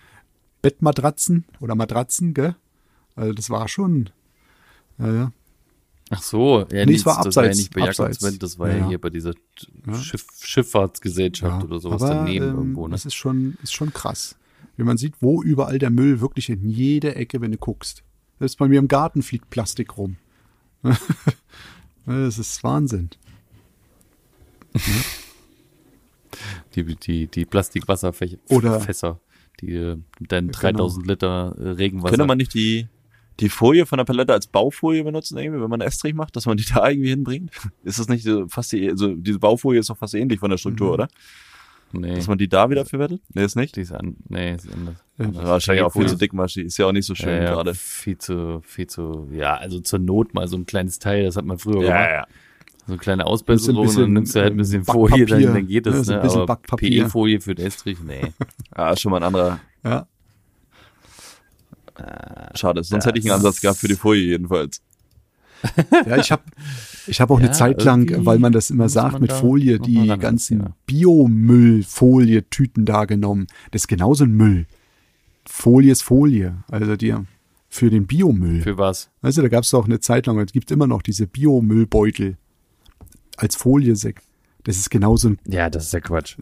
Bettmatratzen 0.61 1.45
oder 1.61 1.77
Matratzen, 1.77 2.35
gell? 2.35 2.57
Also 3.15 3.33
das 3.33 3.49
war 3.49 3.69
schon, 3.69 4.11
ja, 4.99 5.13
ja. 5.13 5.33
Ach 6.17 6.23
so, 6.23 6.61
ja, 6.61 6.67
Nee, 6.71 6.87
nee, 6.87 6.95
es 6.95 7.07
war 7.07 7.23
das 7.23 7.37
war 7.37 7.45
ja 7.45 7.51
abseits, 7.51 7.59
nicht 7.59 7.75
bei 7.75 7.89
abseits. 7.89 8.39
Das 8.39 8.59
war 8.59 8.69
ja, 8.71 8.79
Ja. 8.79 8.89
hier 8.89 9.01
bei 9.01 9.11
dieser. 9.11 9.33
Schiff, 10.01 10.27
Schifffahrtsgesellschaft 10.41 11.63
Ja, 11.63 11.69
oder 11.69 11.79
sowas 11.81 12.03
aber, 12.03 12.15
daneben 12.15 12.45
ähm, 12.49 12.57
irgendwo, 12.57 12.87
ne? 12.89 12.93
Das 12.93 13.05
ist 13.07 13.15
schon, 13.15 13.57
ist 13.63 13.73
schon 13.75 13.93
krass. 13.93 14.37
Wie 14.77 14.83
man 14.83 14.97
sieht, 14.97 15.15
wo 15.21 15.43
überall 15.43 15.79
der 15.79 15.91
Müll 15.91 16.21
wirklich 16.21 16.49
in 16.51 16.69
jede 16.69 17.15
Ecke, 17.15 17.41
wenn 17.41 17.53
du 17.53 17.59
guckst. 17.59 18.03
Selbst 18.39 18.59
bei 18.59 18.67
mir 18.69 18.79
im 18.81 18.89
Garten 18.89 19.23
fliegt 19.23 19.51
Plastik 19.51 19.97
rum. 19.97 20.17
das 22.07 22.39
ist 22.39 22.63
Wahnsinn. 22.65 23.11
Die, 26.75 26.83
die, 26.97 27.27
die 27.29 27.45
Plastikwasserfässer, 27.45 28.39
Oder- 28.49 28.81
Fässer, 28.81 29.21
die 29.61 29.75
äh, 29.75 29.97
deinen 30.21 30.51
3000 30.51 31.07
Liter 31.07 31.55
äh, 31.59 31.69
Regenwasser. 31.71 32.11
Könnte 32.11 32.27
man 32.27 32.39
nicht 32.39 32.53
die, 32.55 32.89
die 33.41 33.49
Folie 33.49 33.85
von 33.87 33.97
der 33.99 34.05
Palette 34.05 34.33
als 34.33 34.47
Baufolie 34.47 35.03
benutzen, 35.05 35.37
irgendwie, 35.39 35.61
wenn 35.61 35.71
man 35.71 35.81
Estrich 35.81 36.15
macht, 36.15 36.37
dass 36.37 36.47
man 36.47 36.57
die 36.57 36.65
da 36.75 36.89
irgendwie 36.89 37.11
hinbringt? 37.11 37.51
Ist 37.83 37.99
das 37.99 38.09
nicht 38.09 38.25
so 38.25 38.47
fast 38.49 38.73
die, 38.73 38.89
also 38.89 39.15
diese 39.15 39.39
Baufolie 39.39 39.81
ist 39.81 39.91
doch 39.91 39.97
fast 39.97 40.15
ähnlich 40.15 40.39
von 40.41 40.51
der 40.51 40.59
Struktur, 40.59 40.89
Mhm. 40.89 40.93
oder? 40.95 41.09
nee, 41.93 42.15
Dass 42.17 42.27
man 42.27 42.39
die 42.39 42.49
da 42.49 42.69
wieder 42.71 42.85
verwendet? 42.85 43.23
Nee, 43.35 43.45
ist 43.45 43.55
nicht. 43.57 43.77
die 43.77 43.83
ist 43.83 43.93
an, 43.93 44.17
nee, 44.29 44.55
ist 44.55 44.69
anders. 44.73 44.97
Ja, 45.19 45.25
anders. 45.27 45.45
Wahrscheinlich 45.45 45.85
auch 45.85 45.93
viel 45.93 46.07
zu 46.09 46.17
dickmaschig, 46.17 46.65
ist 46.67 46.77
ja 46.79 46.87
auch 46.87 46.93
nicht 46.93 47.07
so 47.07 47.15
schön 47.15 47.29
ja, 47.29 47.43
ja, 47.45 47.55
gerade. 47.55 47.75
Viel 47.75 48.19
zu, 48.19 48.61
viel 48.65 48.87
zu, 48.89 49.29
ja, 49.33 49.55
also 49.57 49.79
zur 49.81 50.01
Not 50.01 50.35
mal 50.35 50.49
so 50.49 50.57
ein 50.57 50.67
kleines 50.67 50.99
Teil, 50.99 51.25
das 51.25 51.37
hat 51.37 51.45
man 51.45 51.59
früher 51.59 51.75
gemacht. 51.83 51.89
Ja, 51.89 52.11
ja. 52.11 52.27
So 52.87 52.93
eine 52.93 52.99
kleine 52.99 53.25
Ausbesserung, 53.27 53.87
bisschen, 53.87 54.03
dann 54.03 54.13
nimmst 54.13 54.35
du 54.35 54.41
halt 54.41 54.53
ein 54.53 54.57
bisschen 54.59 54.85
Folie, 54.85 55.25
dann, 55.25 55.41
dann 55.43 55.67
geht 55.69 55.87
Ja, 55.87 55.93
das, 55.93 56.07
so 56.07 56.13
ein 56.13 56.19
ne? 56.19 56.23
bisschen 56.25 56.41
Aber 56.43 56.47
Backpapier. 56.47 57.05
PE-Folie 57.05 57.41
für 57.41 57.55
den 57.55 57.65
Estrich, 57.67 57.99
nee. 58.05 58.21
Ja, 58.77 58.91
ist 58.93 59.01
schon 59.01 59.11
mal 59.11 59.19
ein 59.19 59.23
anderer. 59.23 59.61
Ja. 59.85 60.07
Schade, 62.55 62.83
sonst 62.83 63.07
hätte 63.07 63.19
ich 63.19 63.25
einen 63.25 63.35
Ansatz 63.35 63.61
gehabt 63.61 63.79
für 63.79 63.89
die 63.89 63.95
Folie 63.95 64.23
jedenfalls. 64.23 64.83
Ja, 66.07 66.19
ich 66.19 66.31
habe 66.31 66.43
ich 67.07 67.23
hab 67.23 67.31
auch 67.31 67.39
eine 67.39 67.47
Ja, 67.47 67.53
Zeit 67.53 67.83
lang, 67.85 68.27
weil 68.27 68.39
man 68.39 68.53
das 68.53 68.69
immer 68.69 68.91
sagt, 68.91 69.21
mit 69.21 69.31
da 69.31 69.37
Folie, 69.37 69.79
die 69.79 70.11
ran, 70.11 70.21
ganzen 70.21 70.61
ja. 70.61 70.77
Biomüllfolietüten 70.85 72.85
da 72.85 73.07
genommen. 73.07 73.47
Das 73.71 73.83
ist 73.83 73.89
genauso 73.89 74.25
ein 74.25 74.33
Müll. 74.33 74.67
Folie 75.47 75.93
ist 75.93 76.03
Folie. 76.03 76.63
Also 76.69 76.97
die 76.97 77.15
für 77.75 77.91
den 77.91 78.07
Biomüll. 78.07 78.63
Für 78.63 78.79
was? 78.79 79.11
Weißt 79.23 79.39
du, 79.39 79.43
da 79.43 79.49
gab 79.49 79.65
es 79.65 79.75
auch 79.75 79.87
eine 79.87 80.01
Zeit 80.01 80.27
lang, 80.27 80.39
es 80.39 80.53
gibt 80.53 80.71
immer 80.71 80.87
noch 80.87 81.03
diese 81.03 81.27
Biomüllbeutel 81.27 82.37
als 83.37 83.57
Foliesäck. 83.57 84.23
Das 84.65 84.77
ist 84.79 84.91
genauso 84.91 85.29
ein 85.29 85.39
Ja, 85.47 85.69
das 85.71 85.85
ist 85.87 85.93
ja 85.93 86.01
Quatsch. 86.01 86.39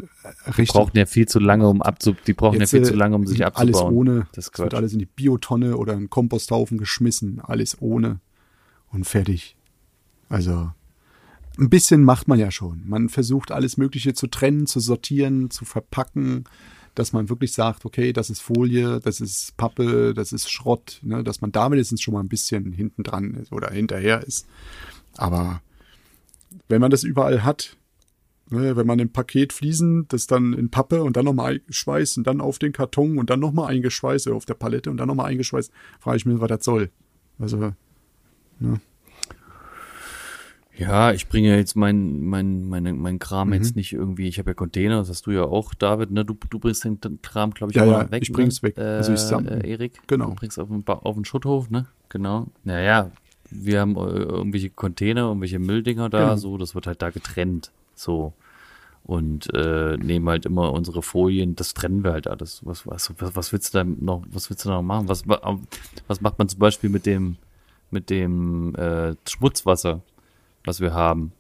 richtig. 0.47 0.69
Brauchen 0.69 0.97
ja 0.97 1.07
viel 1.07 1.27
zu 1.27 1.39
lange, 1.41 1.69
um 1.69 1.83
abzu, 1.83 2.15
die 2.27 2.33
brauchen 2.35 2.61
Jetzt, 2.61 2.73
ja 2.73 2.79
viel 2.79 2.87
äh, 2.87 2.91
zu 2.91 2.95
lange, 2.97 3.17
um 3.17 3.27
sich 3.27 3.45
abzubauen. 3.45 3.69
Alles 3.75 3.83
ohne. 3.83 4.27
Das 4.33 4.47
ist 4.47 4.53
Es 4.55 4.59
wird 4.59 4.71
Quatsch. 4.71 4.77
alles 4.79 4.93
in 4.93 4.99
die 5.01 5.07
Biotonne 5.07 5.77
oder 5.77 5.95
in 5.95 6.09
Komposthaufen 6.09 6.79
geschmissen. 6.79 7.41
Alles 7.41 7.77
ohne. 7.81 8.21
Und 8.91 9.05
fertig. 9.05 9.57
Also, 10.29 10.71
ein 11.59 11.69
bisschen 11.69 12.05
macht 12.05 12.29
man 12.29 12.39
ja 12.39 12.51
schon. 12.51 12.83
Man 12.87 13.09
versucht 13.09 13.51
alles 13.53 13.77
Mögliche 13.77 14.15
zu 14.15 14.29
trennen, 14.29 14.67
zu 14.67 14.81
sortieren, 14.81 15.51
zu 15.51 15.65
verpacken, 15.65 16.45
dass 16.95 17.13
man 17.13 17.29
wirklich 17.29 17.53
sagt, 17.53 17.85
okay, 17.85 18.13
das 18.13 18.31
ist 18.31 18.41
Folie, 18.41 19.01
das 19.01 19.21
ist 19.21 19.57
Pappe, 19.57 20.15
das 20.15 20.33
ist 20.33 20.51
Schrott, 20.51 21.01
ne, 21.03 21.25
dass 21.25 21.41
man 21.41 21.51
da 21.51 21.71
wenigstens 21.71 22.03
schon 22.03 22.15
mal 22.15 22.21
ein 22.21 22.29
bisschen 22.29 22.73
hinten 22.73 23.03
dran 23.03 23.35
ist 23.35 23.51
oder 23.51 23.71
hinterher 23.71 24.23
ist. 24.23 24.47
Aber 25.17 25.61
wenn 26.69 26.81
man 26.81 26.91
das 26.91 27.03
überall 27.03 27.43
hat, 27.45 27.77
wenn 28.53 28.87
man 28.87 28.99
im 28.99 29.11
Paket 29.11 29.53
Fliesen, 29.53 30.07
das 30.09 30.27
dann 30.27 30.53
in 30.53 30.71
Pappe 30.71 31.03
und 31.03 31.17
dann 31.17 31.25
nochmal 31.25 31.55
eingeschweißt 31.55 32.19
und 32.19 32.27
dann 32.27 32.41
auf 32.41 32.59
den 32.59 32.73
Karton 32.73 33.19
und 33.19 33.31
dann 33.31 33.41
nochmal 33.41 33.71
eingeschweißt 33.73 34.27
oder 34.29 34.37
auf 34.37 34.45
der 34.45 34.55
Palette 34.55 34.91
und 34.91 34.97
dann 34.99 35.09
nochmal 35.09 35.27
eingeschweißt, 35.27 35.73
frage 36.01 36.17
ich 36.19 36.27
mich, 36.27 36.41
was 36.41 36.49
das 36.49 36.65
soll. 36.65 36.91
Also, 37.39 37.73
Ja, 40.79 41.13
ich 41.13 41.29
bringe 41.29 41.55
jetzt 41.55 41.77
mein, 41.77 42.23
mein, 42.25 42.67
meine, 42.67 42.95
mein 42.95 43.19
Kram 43.19 43.49
Mhm. 43.49 43.55
jetzt 43.55 43.77
nicht 43.77 43.93
irgendwie, 43.93 44.27
ich 44.27 44.39
habe 44.39 44.51
ja 44.51 44.55
Container, 44.55 44.97
das 44.99 45.11
hast 45.11 45.27
du 45.27 45.31
ja 45.31 45.43
auch, 45.45 45.75
David, 45.75 46.11
ne? 46.11 46.25
Du, 46.25 46.35
du 46.49 46.59
bringst 46.59 46.85
den 46.85 46.99
Kram, 47.21 47.51
glaube 47.53 47.73
ich, 47.73 47.77
Ja, 47.77 47.85
ja, 47.85 48.11
weg. 48.11 48.23
ich 48.23 48.33
bring's 48.33 48.63
ne? 48.63 48.69
weg. 48.69 48.79
Also 48.79 49.13
ich 49.13 49.21
samm- 49.21 49.47
äh, 49.47 49.69
Erik, 49.69 50.01
genau. 50.07 50.31
du 50.31 50.35
bringst 50.35 50.59
auf 50.59 50.69
den, 50.69 50.83
Ba- 50.83 50.95
auf 51.05 51.15
den 51.15 51.27
Schutthof, 51.27 51.69
ne? 51.71 51.87
Genau. 52.09 52.47
Naja, 52.65 53.11
wir 53.51 53.81
haben 53.81 53.97
äh, 53.97 54.01
irgendwelche 54.01 54.71
Container, 54.71 55.23
irgendwelche 55.29 55.59
Mülldinger 55.59 56.09
da, 56.09 56.21
Genau. 56.21 56.37
so, 56.37 56.57
das 56.57 56.75
wird 56.75 56.87
halt 56.87 57.03
da 57.03 57.11
getrennt. 57.11 57.71
So. 57.95 58.33
Und 59.05 59.53
äh, 59.53 59.97
nehmen 59.97 60.29
halt 60.29 60.47
immer 60.47 60.73
unsere 60.73 61.03
Folien, 61.03 61.57
das 61.57 61.75
trennen 61.75 62.05
wir 62.05 62.13
halt 62.13 62.29
alles. 62.29 62.61
Was, 62.65 62.87
was, 62.87 63.13
was, 63.19 63.35
was 63.35 63.53
willst 63.53 63.75
du 63.75 63.79
da 63.79 63.85
noch, 63.85 64.23
was 64.31 64.49
willst 64.49 64.65
du 64.65 64.69
da 64.69 64.77
noch 64.77 64.83
machen? 64.83 65.09
Was, 65.09 65.27
wa- 65.27 65.59
was 66.07 66.21
macht 66.21 66.39
man 66.39 66.49
zum 66.49 66.61
Beispiel 66.61 66.89
mit 66.89 67.05
dem, 67.05 67.37
mit 67.91 68.11
dem 68.11 68.75
äh, 68.77 69.15
Schmutzwasser, 69.29 70.03
was 70.65 70.81
wir 70.81 70.95
haben? 70.95 71.33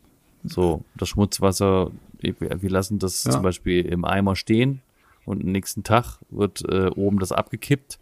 So, 0.45 0.83
das 0.97 1.09
Schmutzwasser, 1.11 1.93
wir 2.21 2.71
lassen 2.71 2.99
das 2.99 3.23
Ja. 3.23 3.31
zum 3.31 3.43
Beispiel 3.43 3.87
im 3.87 4.05
Eimer 4.05 4.35
stehen 4.35 4.81
und 5.25 5.43
am 5.45 5.53
nächsten 5.53 5.85
Tag 5.85 6.19
wird 6.31 6.63
äh, 6.69 6.89
oben 6.89 7.21
das 7.21 7.31
abgekippt 7.31 8.01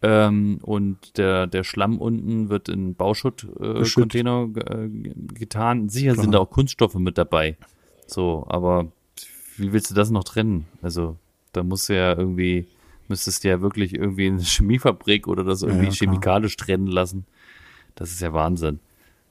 ähm, 0.00 0.60
und 0.62 1.18
der, 1.18 1.46
der 1.46 1.62
Schlamm 1.62 1.98
unten 1.98 2.48
wird 2.48 2.70
in 2.70 2.94
Bauschutt-Container 2.94 4.48
äh, 4.56 4.84
äh, 4.86 4.88
getan. 5.34 5.90
Sicher 5.90 6.12
Klar. 6.14 6.22
sind 6.24 6.32
da 6.32 6.38
auch 6.38 6.50
Kunststoffe 6.50 6.94
mit 6.94 7.18
dabei. 7.18 7.58
So, 8.06 8.44
aber 8.48 8.86
wie 9.56 9.72
willst 9.72 9.90
du 9.90 9.94
das 9.94 10.10
noch 10.10 10.24
trennen? 10.24 10.66
Also, 10.82 11.16
da 11.52 11.62
musst 11.62 11.88
du 11.88 11.96
ja 11.96 12.16
irgendwie, 12.16 12.66
müsstest 13.08 13.44
du 13.44 13.48
ja 13.48 13.60
wirklich 13.60 13.94
irgendwie 13.94 14.26
in 14.26 14.34
eine 14.34 14.42
Chemiefabrik 14.44 15.26
oder 15.28 15.44
das 15.44 15.62
irgendwie 15.62 15.86
ja, 15.86 15.90
klar. 15.90 15.98
chemikalisch 16.10 16.56
trennen 16.56 16.86
lassen. 16.88 17.24
Das 17.94 18.10
ist 18.10 18.20
ja 18.20 18.32
Wahnsinn. 18.32 18.80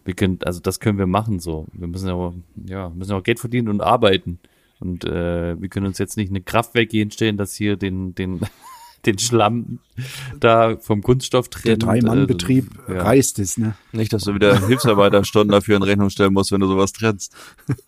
Wir 0.06 0.14
können, 0.16 0.40
also 0.44 0.60
das 0.60 0.80
können 0.80 0.98
wir 0.98 1.08
machen 1.08 1.40
so. 1.40 1.66
Wir 1.74 1.88
müssen 1.88 2.08
ja, 2.08 2.14
auch- 2.14 2.34
ja, 2.66 2.90
müssen 2.90 3.12
ja 3.12 3.18
auch 3.18 3.24
Geld 3.24 3.40
verdienen 3.40 3.70
und 3.70 3.82
arbeiten. 3.82 4.40
Und 4.80 5.06
äh, 5.06 5.60
wir 5.62 5.70
können 5.70 5.86
uns 5.86 5.98
jetzt 5.98 6.18
nicht 6.18 6.30
eine 6.30 6.42
Kraftwerk 6.42 6.92
hier 6.92 7.00
hinstellen, 7.02 7.38
das 7.38 7.54
hier 7.54 7.78
den, 7.78 8.14
den, 8.16 8.42
den 9.06 9.18
Schlamm 9.20 9.80
da 10.42 10.76
vom 10.78 11.02
Kunststoff 11.04 11.48
der 11.50 11.78
trennt. 11.80 11.84
Drei-Mann-Betrieb 11.84 12.70
Äh, 12.90 12.96
ja. 12.96 13.04
reißt 13.04 13.40
es, 13.40 13.58
ne? 13.58 13.76
Nicht, 13.94 14.12
dass 14.12 14.24
du 14.24 14.34
wieder 14.34 14.66
Hilfsarbeiterstunden 14.68 15.52
dafür 15.52 15.78
in 15.78 15.84
Rechnung 15.84 16.10
stellen 16.10 16.34
musst, 16.34 16.52
wenn 16.52 16.60
du 16.62 16.68
sowas 16.68 16.92
trennst. 16.92 17.34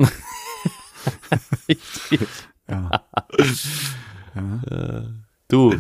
Ja. 2.68 2.90
Du, 5.48 5.76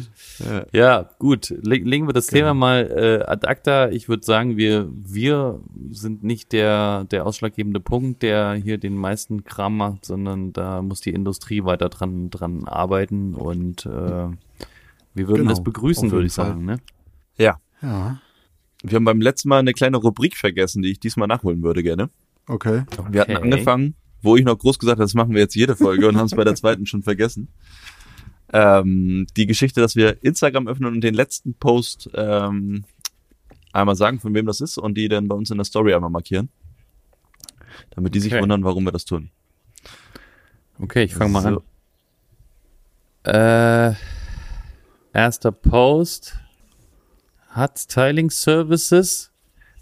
ja, 0.71 1.09
gut. 1.17 1.49
Le 1.49 1.77
legen 1.77 2.07
wir 2.07 2.13
das 2.13 2.27
Thema 2.27 2.53
mal 2.53 2.85
äh, 2.95 3.23
ad 3.25 3.47
acta. 3.47 3.89
Ich 3.89 4.07
würde 4.07 4.23
sagen, 4.23 4.57
wir, 4.57 4.87
wir 4.93 5.59
sind 5.89 6.23
nicht 6.23 6.51
der, 6.51 7.05
der 7.05 7.25
ausschlaggebende 7.25 7.79
Punkt, 7.79 8.21
der 8.21 8.53
hier 8.53 8.77
den 8.77 8.95
meisten 8.95 9.43
Kram 9.43 9.77
macht, 9.77 10.05
sondern 10.05 10.53
da 10.53 10.83
muss 10.83 11.01
die 11.01 11.09
Industrie 11.13 11.63
weiter 11.63 11.89
dran, 11.89 12.29
dran 12.29 12.65
arbeiten 12.67 13.33
und 13.33 13.87
äh, 13.87 13.89
wir 13.89 15.27
würden 15.27 15.37
Genau, 15.37 15.49
das 15.49 15.63
begrüßen, 15.63 16.11
würde 16.11 16.27
ich 16.27 16.33
Fall. 16.33 16.49
sagen. 16.49 16.65
Ne? 16.65 16.77
Ja. 17.37 17.59
ja, 17.81 18.19
Wir 18.83 18.97
haben 18.97 19.05
beim 19.05 19.21
letzten 19.21 19.49
Mal 19.49 19.59
eine 19.59 19.73
kleine 19.73 19.97
Rubrik 19.97 20.37
vergessen, 20.37 20.83
die 20.83 20.91
ich 20.91 20.99
diesmal 20.99 21.27
nachholen 21.27 21.63
würde 21.63 21.81
gerne. 21.81 22.11
okay. 22.47 22.83
Wir 23.09 23.21
hatten 23.21 23.35
Okay. 23.35 23.41
angefangen, 23.43 23.95
wo 24.21 24.35
ich 24.35 24.43
noch 24.45 24.57
groß 24.57 24.79
gesagt 24.79 24.97
habe, 24.97 25.03
das 25.05 25.13
machen 25.13 25.33
wir 25.33 25.41
jetzt 25.41 25.55
jede 25.55 25.75
Folge 25.75 26.07
und 26.07 26.17
haben 26.17 26.25
es 26.25 26.35
bei 26.35 26.43
der 26.43 26.55
zweiten 26.55 26.85
schon 26.85 27.03
vergessen. 27.03 27.49
Ähm, 28.53 29.27
die 29.35 29.45
Geschichte, 29.47 29.81
dass 29.81 29.95
wir 29.95 30.23
Instagram 30.23 30.67
öffnen 30.67 30.93
und 30.93 31.01
den 31.01 31.13
letzten 31.15 31.53
Post 31.55 32.09
ähm, 32.13 32.85
einmal 33.73 33.95
sagen, 33.95 34.19
von 34.19 34.33
wem 34.33 34.45
das 34.45 34.61
ist 34.61 34.77
und 34.77 34.95
die 34.97 35.09
dann 35.09 35.27
bei 35.27 35.35
uns 35.35 35.49
in 35.51 35.57
der 35.57 35.65
Story 35.65 35.93
einmal 35.93 36.09
markieren. 36.09 36.49
Damit 37.91 38.15
die 38.15 38.19
sich 38.19 38.33
Okay. 38.33 38.41
wundern, 38.41 38.63
warum 38.63 38.85
wir 38.85 38.91
das 38.91 39.05
tun. 39.05 39.29
Okay, 40.79 41.03
ich 41.03 41.13
fange 41.15 41.31
mal 41.31 41.41
So. 41.41 41.63
an. 43.23 43.33
Äh, 43.33 43.95
erster 45.13 45.51
Post 45.51 46.37
hat 47.49 47.79
Styling 47.79 48.29
Services. 48.29 49.31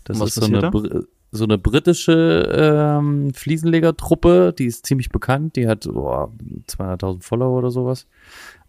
Das 0.06 0.20
Was 0.20 0.30
ist 0.30 0.36
so 0.36 0.46
eine, 0.46 0.70
Br 0.72 1.04
so 1.34 1.46
eine 1.46 1.58
britische 1.58 2.48
ähm, 2.56 3.34
Fliesenlegertruppe, 3.34 4.54
die 4.58 4.66
ist 4.66 4.86
ziemlich 4.86 5.10
bekannt. 5.10 5.56
Die 5.56 5.68
hat 5.68 5.88
oh, 5.88 6.30
200.000 6.70 7.24
Follower 7.24 7.58
oder 7.58 7.72
sowas. 7.72 8.06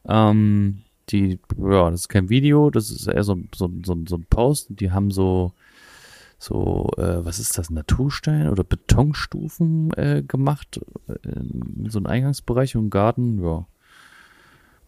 Ähm, 0.08 0.78
die, 1.10 1.38
ja, 1.58 1.90
das 1.90 2.00
ist 2.00 2.08
kein 2.08 2.30
Video, 2.30 2.70
das 2.70 2.90
ist 2.90 3.06
eher 3.06 3.22
so, 3.22 3.38
so, 3.54 3.70
so, 3.84 3.98
so 4.08 4.16
ein 4.16 4.26
Post. 4.30 4.68
Die 4.70 4.90
haben 4.90 5.10
so, 5.10 5.52
so, 6.38 6.88
äh, 6.96 7.22
was 7.22 7.38
ist 7.38 7.58
das, 7.58 7.68
Naturstein 7.68 8.48
oder 8.48 8.64
Betonstufen 8.64 9.92
äh, 9.98 10.22
gemacht, 10.26 10.80
äh, 11.06 11.28
in 11.28 11.90
so 11.90 11.98
einen 11.98 12.06
Eingangsbereich 12.06 12.76
und 12.76 12.84
einen 12.84 12.90
Garten, 12.90 13.44
ja. 13.44 13.66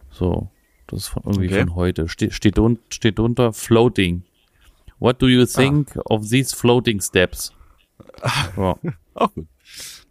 So, 0.09 0.49
das 0.87 1.01
ist 1.01 1.07
von 1.09 1.21
irgendwie 1.27 1.45
Okay. 1.45 1.59
von 1.59 1.75
heute. 1.75 2.07
Ste 2.07 2.31
steht, 2.31 2.57
un 2.57 2.79
steht 2.89 3.19
drunter 3.19 3.53
Floating. 3.53 4.23
What 4.99 5.21
do 5.21 5.27
you 5.27 5.45
think 5.45 5.95
of 6.09 6.27
these 6.27 6.55
floating 6.55 6.99
steps? 7.01 7.53
Ja. 8.57 8.77
Auch 9.13 9.33
gut. 9.33 9.47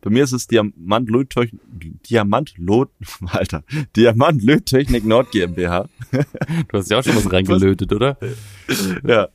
Bei 0.02 0.10
mir 0.10 0.22
ist 0.22 0.32
es 0.32 0.46
Diamant 0.46 1.10
Löttechnik, 1.10 1.60
Diamant 2.08 2.54
Lot, 2.58 2.90
Alter, 3.26 3.64
Diamant 3.96 4.42
Löttechnik 4.42 5.04
Nord 5.04 5.32
GmbH. 5.32 5.88
Du 6.12 6.78
hast 6.78 6.90
ja 6.90 6.98
auch 6.98 7.02
schon 7.02 7.16
was 7.16 7.32
reingelötet, 7.32 7.92
oder? 7.92 8.16
ja. 9.04 9.28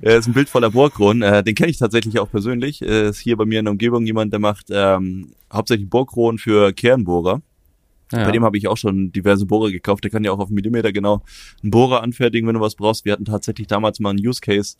Er 0.00 0.16
ist 0.16 0.26
ein 0.26 0.32
Bild 0.32 0.48
voller 0.48 0.70
Bohrkronen. 0.70 1.22
Äh, 1.22 1.44
den 1.44 1.54
kenne 1.54 1.70
ich 1.70 1.78
tatsächlich 1.78 2.18
auch 2.18 2.28
persönlich. 2.30 2.82
Ist 2.82 3.20
hier 3.20 3.36
bei 3.36 3.44
mir 3.44 3.60
in 3.60 3.66
der 3.66 3.72
Umgebung 3.72 4.04
jemand, 4.04 4.32
der 4.32 4.40
macht 4.40 4.66
ähm, 4.70 5.32
hauptsächlich 5.52 5.88
Bohrkronen 5.88 6.38
für 6.38 6.72
Kernbohrer. 6.72 7.40
Ja. 8.12 8.24
Bei 8.24 8.32
dem 8.32 8.44
habe 8.44 8.58
ich 8.58 8.68
auch 8.68 8.76
schon 8.76 9.12
diverse 9.12 9.46
Bohrer 9.46 9.70
gekauft. 9.70 10.04
Der 10.04 10.10
kann 10.10 10.24
ja 10.24 10.32
auch 10.32 10.38
auf 10.38 10.50
Millimeter 10.50 10.92
genau 10.92 11.22
einen 11.62 11.70
Bohrer 11.70 12.02
anfertigen, 12.02 12.46
wenn 12.46 12.54
du 12.54 12.60
was 12.60 12.74
brauchst. 12.74 13.04
Wir 13.04 13.12
hatten 13.12 13.24
tatsächlich 13.24 13.68
damals 13.68 14.00
mal 14.00 14.10
einen 14.10 14.26
Use 14.26 14.40
Case 14.40 14.76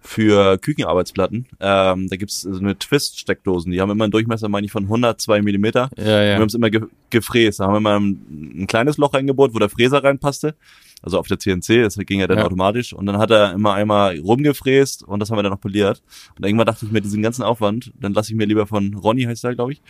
für 0.00 0.58
Küchenarbeitsplatten. 0.58 1.46
Ähm, 1.60 2.08
da 2.08 2.16
gibt's 2.16 2.40
so 2.42 2.58
eine 2.58 2.78
Twist-Steckdosen. 2.78 3.70
Die 3.70 3.80
haben 3.80 3.90
immer 3.90 4.04
einen 4.04 4.10
Durchmesser, 4.12 4.48
meine 4.48 4.64
ich, 4.66 4.72
von 4.72 4.84
102 4.84 5.42
Millimeter. 5.42 5.90
ja, 5.96 6.04
Wir 6.04 6.24
ja. 6.24 6.34
haben 6.36 6.44
es 6.46 6.54
immer 6.54 6.70
ge 6.70 6.82
gefräst. 7.10 7.60
Da 7.60 7.66
haben 7.66 7.74
wir 7.74 7.80
mal 7.80 7.98
ein, 7.98 8.62
ein 8.62 8.66
kleines 8.66 8.96
Loch 8.96 9.12
reingebohrt, 9.14 9.52
wo 9.54 9.58
der 9.58 9.68
Fräser 9.68 10.02
reinpasste. 10.02 10.54
Also 11.02 11.18
auf 11.18 11.26
der 11.26 11.38
CNC, 11.38 11.82
das 11.82 11.96
ging 11.96 12.20
ja 12.20 12.26
dann 12.26 12.38
Ja. 12.38 12.44
automatisch. 12.44 12.92
Und 12.92 13.06
dann 13.06 13.18
hat 13.18 13.30
er 13.30 13.52
immer 13.52 13.74
einmal 13.74 14.18
rumgefräst 14.18 15.02
und 15.02 15.20
das 15.20 15.30
haben 15.30 15.38
wir 15.38 15.42
dann 15.42 15.52
noch 15.52 15.60
poliert. 15.60 16.02
Und 16.36 16.44
irgendwann 16.46 16.66
dachte 16.66 16.86
ich 16.86 16.92
mir, 16.92 17.00
diesen 17.00 17.22
ganzen 17.22 17.42
Aufwand, 17.42 17.92
dann 17.98 18.12
lasse 18.14 18.30
ich 18.32 18.36
mir 18.36 18.46
lieber 18.46 18.66
von 18.66 18.94
Ronny, 18.94 19.22
heißt 19.24 19.44
er, 19.44 19.54
glaube 19.54 19.72
ich, 19.72 19.82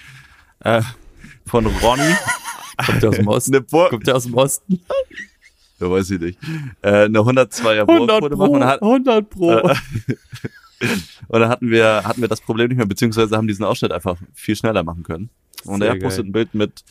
äh, 0.60 0.82
von 1.46 1.66
Ronny 1.66 2.14
Kommt 2.86 3.02
der 3.02 3.10
aus 3.10 3.16
dem 3.16 3.28
Osten? 3.28 3.66
Kommt 3.90 4.06
der 4.06 4.16
aus 4.16 4.24
dem 4.24 4.34
Osten? 4.34 4.80
Ja, 5.80 5.90
weiß 5.90 6.10
ich 6.10 6.20
nicht, 6.20 6.38
äh, 6.82 7.04
eine 7.04 7.18
102er 7.18 7.88
100 7.88 8.20
Bohrquote 8.20 8.36
machen. 8.36 8.48
Pro, 8.48 8.54
Und 8.54 8.64
hat, 8.64 8.82
100 8.82 9.30
Pro. 9.30 9.52
Äh, 9.52 9.74
und 11.28 11.40
dann 11.40 11.48
hatten 11.48 11.70
wir, 11.70 12.02
hatten 12.04 12.20
wir 12.20 12.28
das 12.28 12.40
Problem 12.40 12.68
nicht 12.68 12.78
mehr, 12.78 12.86
beziehungsweise 12.86 13.36
haben 13.36 13.48
diesen 13.48 13.64
Ausschnitt 13.64 13.92
einfach 13.92 14.16
viel 14.34 14.56
schneller 14.56 14.82
machen 14.82 15.02
können. 15.02 15.30
Und 15.64 15.80
Sehr 15.80 15.90
er 15.90 15.98
postet 15.98 16.26
ein 16.26 16.32
Bild 16.32 16.54
mit 16.54 16.84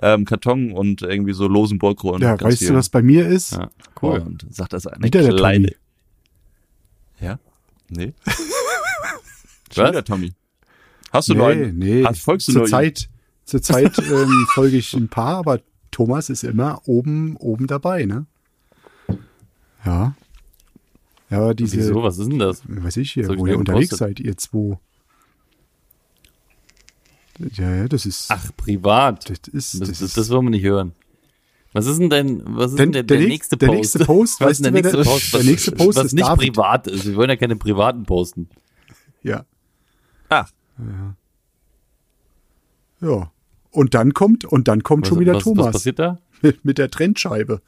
ähm, 0.00 0.24
Karton 0.24 0.72
und 0.72 1.02
irgendwie 1.02 1.34
so 1.34 1.46
losen 1.46 1.78
Bohrkronen. 1.78 2.22
Ja, 2.22 2.40
weißt 2.40 2.62
du, 2.62 2.66
viel. 2.66 2.74
was 2.74 2.88
bei 2.88 3.02
mir 3.02 3.26
ist? 3.26 3.52
Ja, 3.52 3.70
cool. 4.02 4.18
Und 4.20 4.46
sagt 4.50 4.72
das 4.72 4.86
eine 4.86 5.04
Wieder 5.04 5.22
der 5.22 5.34
kleine. 5.34 5.68
Tommy. 5.68 5.76
Ja? 7.20 7.38
Nee? 7.90 8.14
Schon 9.74 9.88
wieder, 9.88 10.04
Tommy. 10.04 10.32
Hast 11.12 11.28
du 11.28 11.34
nee, 11.34 11.72
nee. 11.72 12.04
Hast, 12.04 12.20
folgst 12.20 12.48
du 12.48 12.52
zur? 12.52 12.66
Zeit, 12.66 13.08
zur 13.44 13.62
Zeit 13.62 13.98
ähm, 13.98 14.46
folge 14.54 14.78
ich 14.78 14.94
ein 14.94 15.08
paar, 15.08 15.36
aber 15.36 15.60
Thomas 15.90 16.28
ist 16.28 16.42
immer 16.42 16.80
oben, 16.86 17.36
oben 17.36 17.66
dabei, 17.66 18.04
ne? 18.04 18.26
Ja. 19.84 20.14
Ja, 21.30 21.54
diese, 21.54 21.78
Wieso? 21.78 22.02
Was 22.02 22.18
ist 22.18 22.30
denn 22.30 22.38
das? 22.38 22.62
weiß 22.68 22.96
ich 22.98 23.12
hier, 23.12 23.28
ich 23.30 23.38
wo 23.38 23.46
ihr 23.46 23.58
unterwegs 23.58 23.90
gepostet? 23.90 24.18
seid, 24.18 24.20
ihr 24.20 24.36
zwei. 24.36 24.78
Ja, 27.38 27.74
ja, 27.74 27.88
das 27.88 28.06
ist, 28.06 28.26
Ach, 28.30 28.50
privat. 28.56 29.28
das 29.28 29.38
ist, 29.52 29.80
Das, 29.80 29.88
das, 29.88 29.98
das, 29.98 30.12
das 30.14 30.30
wollen 30.30 30.46
wir 30.46 30.50
nicht 30.50 30.62
hören. 30.64 30.92
Was 31.72 31.86
ist 31.86 31.98
denn 31.98 32.08
denn, 32.10 32.42
was 32.46 32.70
ist 32.70 32.78
Der- 32.78 32.86
denn 32.86 32.92
der, 32.92 33.02
der, 33.02 33.16
der 33.18 33.26
nächste 33.26 33.56
nächste- 33.56 33.58
der 33.58 33.66
Post? 33.66 33.76
nächste 33.78 34.04
Post, 34.04 34.40
was 34.40 34.50
ist 34.52 34.64
denn 34.64 34.72
der 34.74 34.82
nächste 34.82 34.96
der- 34.98 35.04
Post? 35.10 35.32
der 35.32 35.40
Was, 35.40 35.46
nächste 35.46 35.72
Post 35.72 35.98
was 35.98 36.04
ist 36.06 36.12
nicht 36.12 36.24
David. 36.28 36.52
privat 36.54 36.86
ist. 36.86 37.04
Wir 37.06 37.16
wollen 37.16 37.30
ja 37.30 37.36
keine 37.36 37.56
privaten 37.56 38.04
posten. 38.04 38.48
ja, 39.24 39.44
Ach, 40.28 40.48
ja. 43.00 43.32
Und 43.72 43.94
dann 43.94 44.14
kommt, 44.14 44.44
und 44.44 44.68
dann 44.68 44.82
kommt 44.84 45.02
Was, 45.02 45.08
schon 45.08 45.18
wieder 45.18 45.34
was, 45.34 45.42
Thomas 45.42 45.66
was 45.66 45.72
passiert 45.72 45.98
da? 45.98 46.18
mit, 46.42 46.64
mit 46.64 46.78
der 46.78 46.90
Trennscheibe. 46.90 47.60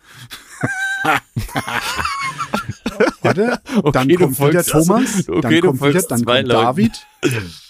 Warte, 3.22 3.60
dann 3.92 4.08
du 4.08 4.14
kommt 4.16 4.38
wieder 4.38 4.64
Thomas, 4.64 5.28
okay, 5.28 5.40
dann 5.40 5.60
kommt 5.60 5.82
wieder, 5.82 6.02
dann 6.02 6.24
kommt 6.24 6.26
Leuten. 6.26 6.48
David. 6.48 6.92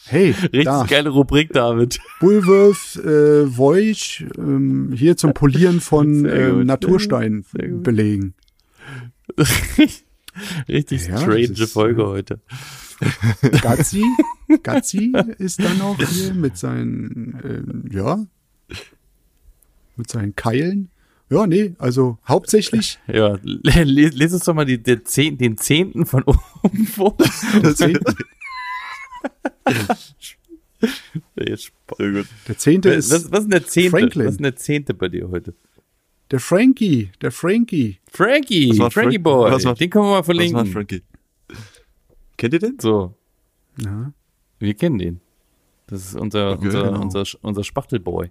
Hey, 0.06 0.30
Richtig 0.42 0.64
da, 0.64 0.84
geile 0.88 1.10
Rubrik, 1.10 1.52
David. 1.52 1.98
Bullwurf, 2.20 2.96
äh, 2.96 3.56
Voyage, 3.56 4.28
ähm, 4.38 4.92
hier 4.94 5.16
zum 5.16 5.34
Polieren 5.34 5.80
von 5.80 6.22
Sehr 6.22 6.50
gut, 6.50 6.60
ähm, 6.60 6.66
Naturstein 6.66 7.44
sehr 7.52 7.68
gut. 7.68 7.82
belegen. 7.82 8.34
Richtig 10.68 11.08
Ja, 11.08 11.18
strange 11.18 11.66
Folge 11.66 12.02
äh, 12.02 12.06
heute. 12.06 12.40
Gazzi, 13.62 14.04
Gazzi 14.62 15.12
ist 15.38 15.62
dann 15.62 15.78
noch 15.78 15.98
hier 15.98 16.32
mit 16.34 16.56
seinen, 16.56 17.40
ähm, 17.44 17.84
ja, 17.92 18.24
mit 19.96 20.10
seinen 20.10 20.36
Keilen. 20.36 20.90
Ja, 21.28 21.46
nee, 21.46 21.74
also 21.78 22.18
hauptsächlich 22.28 22.98
Ja, 23.08 23.38
les, 23.42 24.14
les 24.14 24.32
uns 24.32 24.44
doch 24.44 24.54
mal 24.54 24.64
die, 24.64 24.80
der 24.82 25.04
Zehn, 25.04 25.36
den 25.38 25.56
Zehnten 25.56 26.06
von 26.06 26.22
oben 26.24 26.86
vor. 26.86 27.16
der 27.62 27.74
Zehnte, 27.74 28.14
sehr 31.98 32.12
gut. 32.12 32.26
der 32.48 32.58
Zehnte 32.58 32.90
Was, 32.96 33.10
ist 33.10 33.12
was, 33.12 33.32
was 33.32 33.38
ist 33.40 33.44
denn 33.44 33.50
der 33.50 33.66
Zehnte? 33.66 33.90
Franklin. 33.90 34.26
Was 34.26 34.30
ist 34.32 34.38
denn 34.38 34.44
der 34.44 34.56
Zehnte 34.56 34.94
bei 34.94 35.08
dir 35.08 35.28
heute? 35.30 35.54
der 36.32 36.40
Frankie, 36.40 37.10
der 37.20 37.30
Frankie. 37.30 38.00
Frankie, 38.12 38.70
Was 38.78 38.92
Frankie 38.94 39.12
Frank- 39.14 39.22
Boy. 39.22 39.52
was 39.52 39.62
macht- 39.64 39.80
den 39.80 39.90
können 39.90 40.06
wir 40.06 40.10
mal 40.10 40.18
Was 40.18 40.26
macht 40.26 40.36
verlinken. 40.36 40.66
Frankie? 40.72 41.02
Kennt 42.36 42.52
ihr 42.54 42.58
den? 42.58 42.78
So, 42.80 43.14
Ja, 43.80 44.12
wir 44.58 44.74
kennen 44.74 44.98
den. 44.98 45.20
Das 45.86 46.04
ist 46.04 46.16
unser, 46.16 46.52
Okay, 46.54 46.64
unser, 46.66 46.82
genau. 46.82 47.00
unser, 47.00 47.24
unser 47.42 47.62
Spachtelboy. 47.62 48.30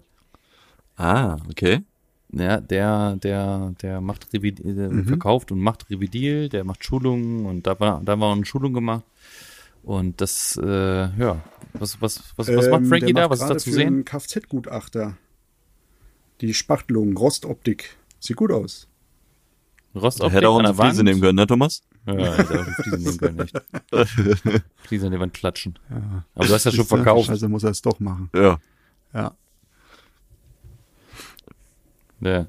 Ah, 0.98 1.38
okay. 1.50 1.84
Ja, 2.38 2.60
der, 2.60 3.16
der, 3.16 3.74
der 3.82 4.02
macht 4.02 4.34
Revid 4.34 4.60
der 4.64 4.90
Mhm. 4.92 5.06
verkauft 5.08 5.52
und 5.54 5.60
macht 5.60 5.90
Revidil, 5.90 6.50
der 6.50 6.66
macht 6.66 6.84
Schulungen 6.84 7.46
und 7.46 7.66
da 7.66 7.80
war, 7.80 8.02
da 8.04 8.20
war 8.20 8.34
eine 8.34 8.46
Schulung 8.46 8.74
gemacht. 8.74 9.04
Und 9.84 10.20
das, 10.20 10.60
äh, 10.62 10.68
ja, 11.18 11.42
was, 11.74 12.02
was, 12.02 12.22
was, 12.36 12.48
was 12.50 12.70
macht 12.70 12.82
Ähm, 12.82 12.86
Frankie 12.88 13.14
der 13.14 13.14
da? 13.14 13.22
macht 13.30 13.30
Was 13.32 13.42
ist 13.42 13.50
da 13.50 13.58
zu 13.58 13.70
für 13.70 13.76
sehen? 13.76 13.88
einen 13.88 14.06
Kfz-Gutachter. 14.06 15.16
Die 16.42 16.54
Spachtelung, 16.54 17.16
Rostoptik. 17.16 17.96
Sieht 18.20 18.36
gut 18.36 18.52
aus. 18.52 18.88
Rostoptik 19.96 20.34
Hätte 20.36 20.50
auch 20.50 20.58
unsere 20.60 20.76
Fliese 20.76 21.04
nehmen 21.06 21.22
können, 21.22 21.38
ne, 21.38 21.48
Thomas? 21.48 21.84
Ja, 22.06 22.14
hätte 22.36 22.60
auch 22.60 22.66
die 22.66 22.84
Fliese 22.84 22.98
nehmen 22.98 23.18
können, 23.18 23.40
echt. 23.40 23.62
Fliese 24.84 25.06
an 25.06 25.14
die 25.14 25.20
Wand 25.22 25.34
klatschen. 25.34 25.80
Aber 26.36 26.46
du 26.48 26.54
hast 26.54 26.66
ja 26.66 26.72
schon 26.72 26.84
verkauft. 26.86 27.30
Also 27.30 27.48
muss 27.48 27.64
er 27.64 27.70
es 27.70 27.82
doch 27.82 28.00
machen. 28.02 28.30
Ja. 28.36 28.60
Ja. 29.14 29.34
Ja, 32.22 32.46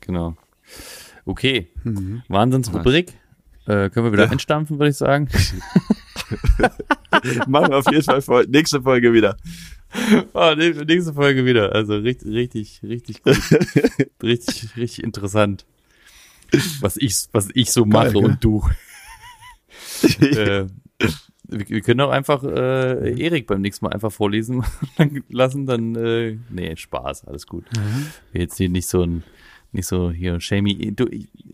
genau. 0.00 0.36
Okay, 1.24 1.68
Mhm. 1.84 2.22
Wahnsinnsrubrik. 2.28 3.12
Äh, 3.66 3.90
können 3.90 4.06
wir 4.06 4.12
wieder 4.12 4.24
Ja. 4.24 4.30
einstampfen, 4.30 4.78
würde 4.80 4.90
ich 4.90 4.96
sagen. 4.96 5.28
Machen 7.46 7.70
wir 7.70 7.76
auf 7.78 7.86
jeden 7.90 8.02
Fall 8.02 8.20
Fol- 8.20 8.46
nächste 8.48 8.82
Folge 8.82 9.12
wieder. 9.12 9.36
Ne- 10.34 10.84
nächste 10.86 11.12
Folge 11.14 11.44
wieder. 11.44 11.72
Also 11.72 11.94
richtig, 11.96 12.28
richtig, 12.32 12.80
richtig 12.82 13.22
gut. 13.22 13.38
richtig, 14.22 14.76
richtig 14.76 15.04
interessant. 15.04 15.64
Was 16.80 16.96
ich, 16.96 17.26
was 17.32 17.48
ich 17.54 17.70
so 17.70 17.84
Geil, 17.84 17.90
mache 18.06 18.12
gell? 18.14 18.24
und 18.24 18.42
du. 18.44 18.68
äh, 20.20 20.66
wir, 21.52 21.68
wir 21.68 21.80
können 21.82 22.00
auch 22.00 22.10
einfach 22.10 22.42
äh, 22.44 23.20
Erik 23.22 23.46
beim 23.46 23.60
nächsten 23.60 23.84
Mal 23.84 23.92
einfach 23.92 24.12
vorlesen 24.12 24.64
lassen, 25.28 25.66
dann 25.66 25.94
äh, 25.96 26.38
nee, 26.50 26.74
Spaß, 26.76 27.26
alles 27.26 27.46
gut. 27.46 27.64
Jetzt 28.32 28.56
hier 28.56 28.68
nicht 28.68 28.88
so 28.88 29.02
ein 29.02 29.22
nicht 29.72 29.86
so 29.86 30.10
hier 30.10 30.38
shamey. 30.40 30.92
Du, 30.94 31.06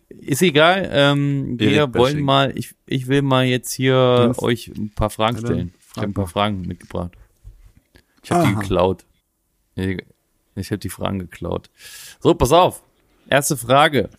ist 0.09 0.43
egal. 0.43 0.89
Ähm, 0.93 1.59
wir 1.59 1.95
wollen 1.95 2.21
mal, 2.21 2.53
ich, 2.57 2.75
ich 2.87 3.07
will 3.07 3.23
mal 3.23 3.45
jetzt 3.45 3.73
hier 3.73 3.95
Dann- 3.95 4.39
euch 4.39 4.69
ein 4.77 4.91
paar 4.91 5.11
Fragen 5.11 5.39
stellen. 5.39 5.73
Ich 5.79 5.85
frag 5.87 5.97
habe 6.03 6.11
ein 6.11 6.15
paar. 6.15 6.27
Fragen 6.27 6.63
mitgebracht. 6.63 7.13
Ich 8.25 8.31
habe 8.33 8.49
die 8.49 8.55
geklaut. 8.57 9.05
Ich, 9.77 10.05
ich 10.57 10.71
habe 10.71 10.79
die 10.79 10.89
Fragen 10.89 11.21
geklaut. 11.21 11.71
So, 12.21 12.35
pass 12.35 12.51
auf. 12.53 12.83
Erste 13.31 13.57
Frage. 13.57 14.11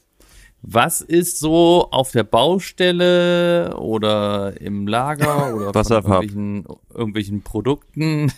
Was 0.62 1.02
ist 1.02 1.40
so 1.40 1.88
auf 1.92 2.12
der 2.12 2.24
Baustelle 2.24 3.76
oder 3.78 4.60
im 4.60 4.88
Lager 4.88 5.56
oder 5.72 5.74
von 5.74 5.92
irgendwelchen, 5.94 6.66
irgendwelchen 6.94 7.42
Produkten? 7.42 8.32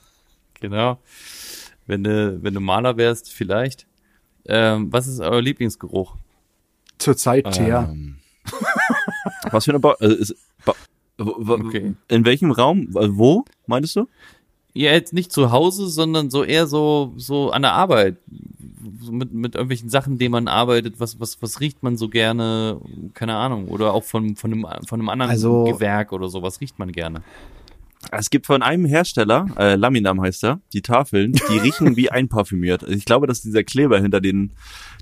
genau. 0.60 0.98
Wenn 1.86 2.04
du, 2.04 2.42
wenn 2.42 2.54
du 2.54 2.60
Maler 2.60 2.96
wärst, 2.96 3.32
vielleicht. 3.32 3.86
Ähm, 4.46 4.92
was 4.92 5.06
ist 5.06 5.20
euer 5.20 5.42
Lieblingsgeruch? 5.42 6.16
Zurzeit 6.98 7.52
Teer. 7.52 7.88
Ähm, 7.90 8.18
was 9.50 9.64
für 9.64 9.72
eine 9.72 9.80
ba 9.80 9.94
also 10.00 10.14
ist, 10.14 10.34
ba 10.64 10.74
Okay. 11.18 11.94
In 12.06 12.24
welchem 12.24 12.52
Raum? 12.52 12.90
Also 12.94 13.18
Wo, 13.18 13.44
meintest 13.66 13.96
du? 13.96 14.08
Ja, 14.78 14.92
jetzt 14.92 15.12
nicht 15.12 15.32
zu 15.32 15.50
Hause, 15.50 15.88
sondern 15.88 16.30
so 16.30 16.44
eher 16.44 16.68
so, 16.68 17.12
so 17.16 17.50
an 17.50 17.62
der 17.62 17.72
Arbeit. 17.72 18.18
So 19.00 19.10
mit, 19.10 19.34
mit 19.34 19.56
irgendwelchen 19.56 19.88
Sachen, 19.88 20.18
denen 20.18 20.30
man 20.30 20.46
arbeitet. 20.46 21.00
Was, 21.00 21.18
was, 21.18 21.42
was 21.42 21.58
riecht 21.58 21.82
man 21.82 21.96
so 21.96 22.08
gerne? 22.08 22.80
Keine 23.12 23.34
Ahnung. 23.34 23.66
Oder 23.66 23.92
auch 23.92 24.04
von, 24.04 24.36
von, 24.36 24.52
einem, 24.52 24.66
von 24.86 25.00
einem 25.00 25.08
anderen 25.08 25.32
Also- 25.32 25.64
Gewerk 25.64 26.12
oder 26.12 26.28
so. 26.28 26.42
Was 26.42 26.60
riecht 26.60 26.78
man 26.78 26.92
gerne? 26.92 27.22
Es 28.12 28.30
gibt 28.30 28.46
von 28.46 28.62
einem 28.62 28.84
Hersteller, 28.84 29.48
äh, 29.58 29.74
Laminam 29.74 30.20
heißt 30.20 30.44
er, 30.44 30.60
die 30.72 30.82
Tafeln, 30.82 31.32
die 31.32 31.58
riechen 31.58 31.96
wie 31.96 32.12
einparfümiert. 32.12 32.84
Also 32.84 32.94
ich 32.94 33.04
glaube, 33.04 33.26
dass 33.26 33.42
dieser 33.42 33.64
Kleber 33.64 33.98
hinter 34.00 34.20
denen, 34.20 34.52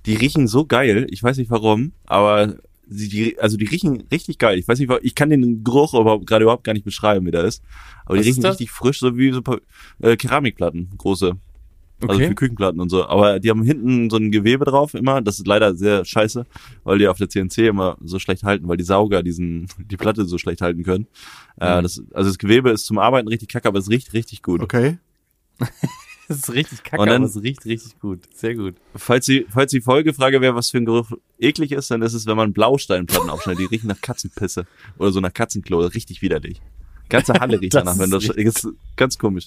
die 0.07 0.15
riechen 0.15 0.49
so 0.49 0.65
geil. 0.65 1.07
Ich 1.11 1.23
weiß 1.23 1.37
nicht 1.37 1.51
warum, 1.51 1.93
aber 2.07 2.55
sie, 2.89 3.09
die, 3.09 3.39
also 3.39 3.57
die 3.57 3.67
riechen 3.67 4.03
richtig 4.13 4.39
geil. 4.39 4.59
Ich 4.59 4.67
weiß 4.69 4.79
nicht, 4.79 4.91
ich 5.03 5.15
kann 5.15 5.31
den 5.31 5.65
Geruch 5.65 5.95
überhaupt, 5.95 6.27
gerade 6.27 6.45
überhaupt 6.45 6.65
gar 6.65 6.73
nicht 6.73 6.85
beschreiben, 6.85 7.27
wie 7.27 7.31
der 7.31 7.45
ist. 7.45 7.63
Aber 8.05 8.17
Was 8.17 8.23
die 8.25 8.31
riechen 8.31 8.45
richtig 8.47 8.71
frisch, 8.71 9.01
so 9.01 9.17
wie 9.17 9.33
so 9.33 9.43
Pa- 9.43 9.59
äh, 10.01 10.17
Keramikplatten, 10.17 10.91
große. 10.97 11.33
Also 12.03 12.15
Okay. 12.15 12.29
für 12.29 12.35
Küchenplatten 12.35 12.79
und 12.79 12.91
so. 12.91 13.07
Aber 13.07 13.41
die 13.41 13.49
haben 13.49 13.63
hinten 13.63 14.11
so 14.11 14.19
ein 14.19 14.31
Gewebe 14.31 14.67
drauf 14.67 14.93
immer. 14.93 15.23
Das 15.23 15.39
ist 15.39 15.47
leider 15.47 15.75
sehr 15.75 16.05
scheiße, 16.05 16.45
weil 16.85 16.99
die 16.99 17.09
auf 17.09 17.17
der 17.17 17.31
CNC 17.31 17.69
immer 17.69 17.97
so 18.05 18.19
schlecht 18.19 18.43
halten, 18.43 18.69
weil 18.69 18.77
die 18.77 18.85
Sauger 18.85 19.23
diesen, 19.23 19.67
die 19.79 19.97
Platte 19.97 20.27
so 20.27 20.37
schlecht 20.37 20.61
halten 20.61 20.83
können. 20.83 21.07
Äh, 21.59 21.79
Mhm. 21.79 21.83
das, 21.85 22.03
also 22.13 22.29
das 22.29 22.37
Gewebe 22.39 22.69
ist 22.71 22.85
zum 22.85 22.99
Arbeiten 22.99 23.29
richtig 23.29 23.49
kacke, 23.49 23.67
aber 23.69 23.79
es 23.79 23.89
riecht 23.89 24.13
richtig 24.13 24.43
gut. 24.43 24.61
Okay. 24.63 24.99
Das 26.29 26.39
ist 26.39 26.53
richtig 26.53 26.83
kacke, 26.83 27.01
Und 27.03 27.09
dann- 27.09 27.17
aber 27.23 27.27
es 27.27 27.41
riecht 27.43 27.65
richtig 27.67 27.99
gut. 28.01 28.21
Sehr 28.35 28.55
gut. 28.55 28.75
Falls 28.95 29.27
die, 29.27 29.47
falls 29.49 29.71
die 29.71 29.81
Folgefrage 29.81 30.41
wäre, 30.41 30.55
was 30.55 30.71
für 30.71 30.79
ein 30.79 30.85
Geruch 30.85 31.11
eklig 31.39 31.73
ist, 31.73 31.91
dann 31.91 32.03
ist 32.03 32.15
es, 32.15 32.27
wenn 32.27 32.37
man 32.37 32.53
Blausteinplatten 32.53 33.31
aufschneidet. 33.31 33.61
Die 33.61 33.67
riechen 33.67 33.89
nach 33.89 34.01
Katzenpisse 34.01 34.67
oder 34.99 35.13
so 35.13 35.21
nach 35.21 35.33
Katzenklo. 35.33 35.81
Richtig 35.87 36.23
widerlich. 36.23 36.61
Ganze 37.09 37.35
Halle 37.35 37.61
riecht 37.61 37.75
Das 37.75 37.85
danach, 37.85 37.99
wenn 38.01 38.11
das, 38.11 38.25
ist 38.25 38.37
ist 38.65 38.69
ganz 38.97 39.17
komisch. 39.17 39.47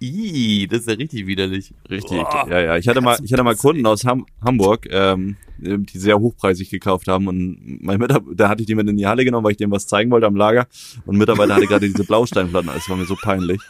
Ih, 0.00 0.66
das 0.66 0.80
ist 0.80 0.88
ja 0.88 0.94
richtig 0.94 1.26
widerlich. 1.28 1.72
Richtig. 1.88 2.18
Boah. 2.18 2.46
Ja, 2.50 2.60
ja. 2.60 2.76
Ich 2.76 2.88
hatte 2.88 3.00
mal, 3.00 3.16
ich 3.22 3.32
hatte 3.32 3.44
mal 3.44 3.54
Kunden 3.54 3.86
aus 3.86 4.04
Ham 4.04 4.26
Hamburg, 4.44 4.88
ähm, 4.90 5.36
die 5.58 5.98
sehr 5.98 6.18
hochpreisig 6.18 6.68
gekauft 6.70 7.06
haben 7.06 7.28
und 7.28 7.80
mein 7.82 7.98
Mitarbeiter, 8.00 8.34
da 8.34 8.48
hatte 8.48 8.62
ich 8.62 8.66
die 8.66 8.74
mit 8.74 8.88
in 8.88 8.96
die 8.96 9.06
Halle 9.06 9.24
genommen, 9.24 9.44
weil 9.44 9.52
ich 9.52 9.58
dem 9.58 9.70
was 9.70 9.86
zeigen 9.86 10.10
wollte 10.10 10.26
am 10.26 10.34
Lager 10.34 10.66
und 11.06 11.16
Mitarbeiter 11.16 11.54
hatte 11.54 11.66
gerade 11.66 11.86
diese 11.88 12.02
Blausteinplatten. 12.04 12.70
Das 12.74 12.88
war 12.88 12.96
mir 12.96 13.04
so 13.06 13.14
peinlich. 13.14 13.60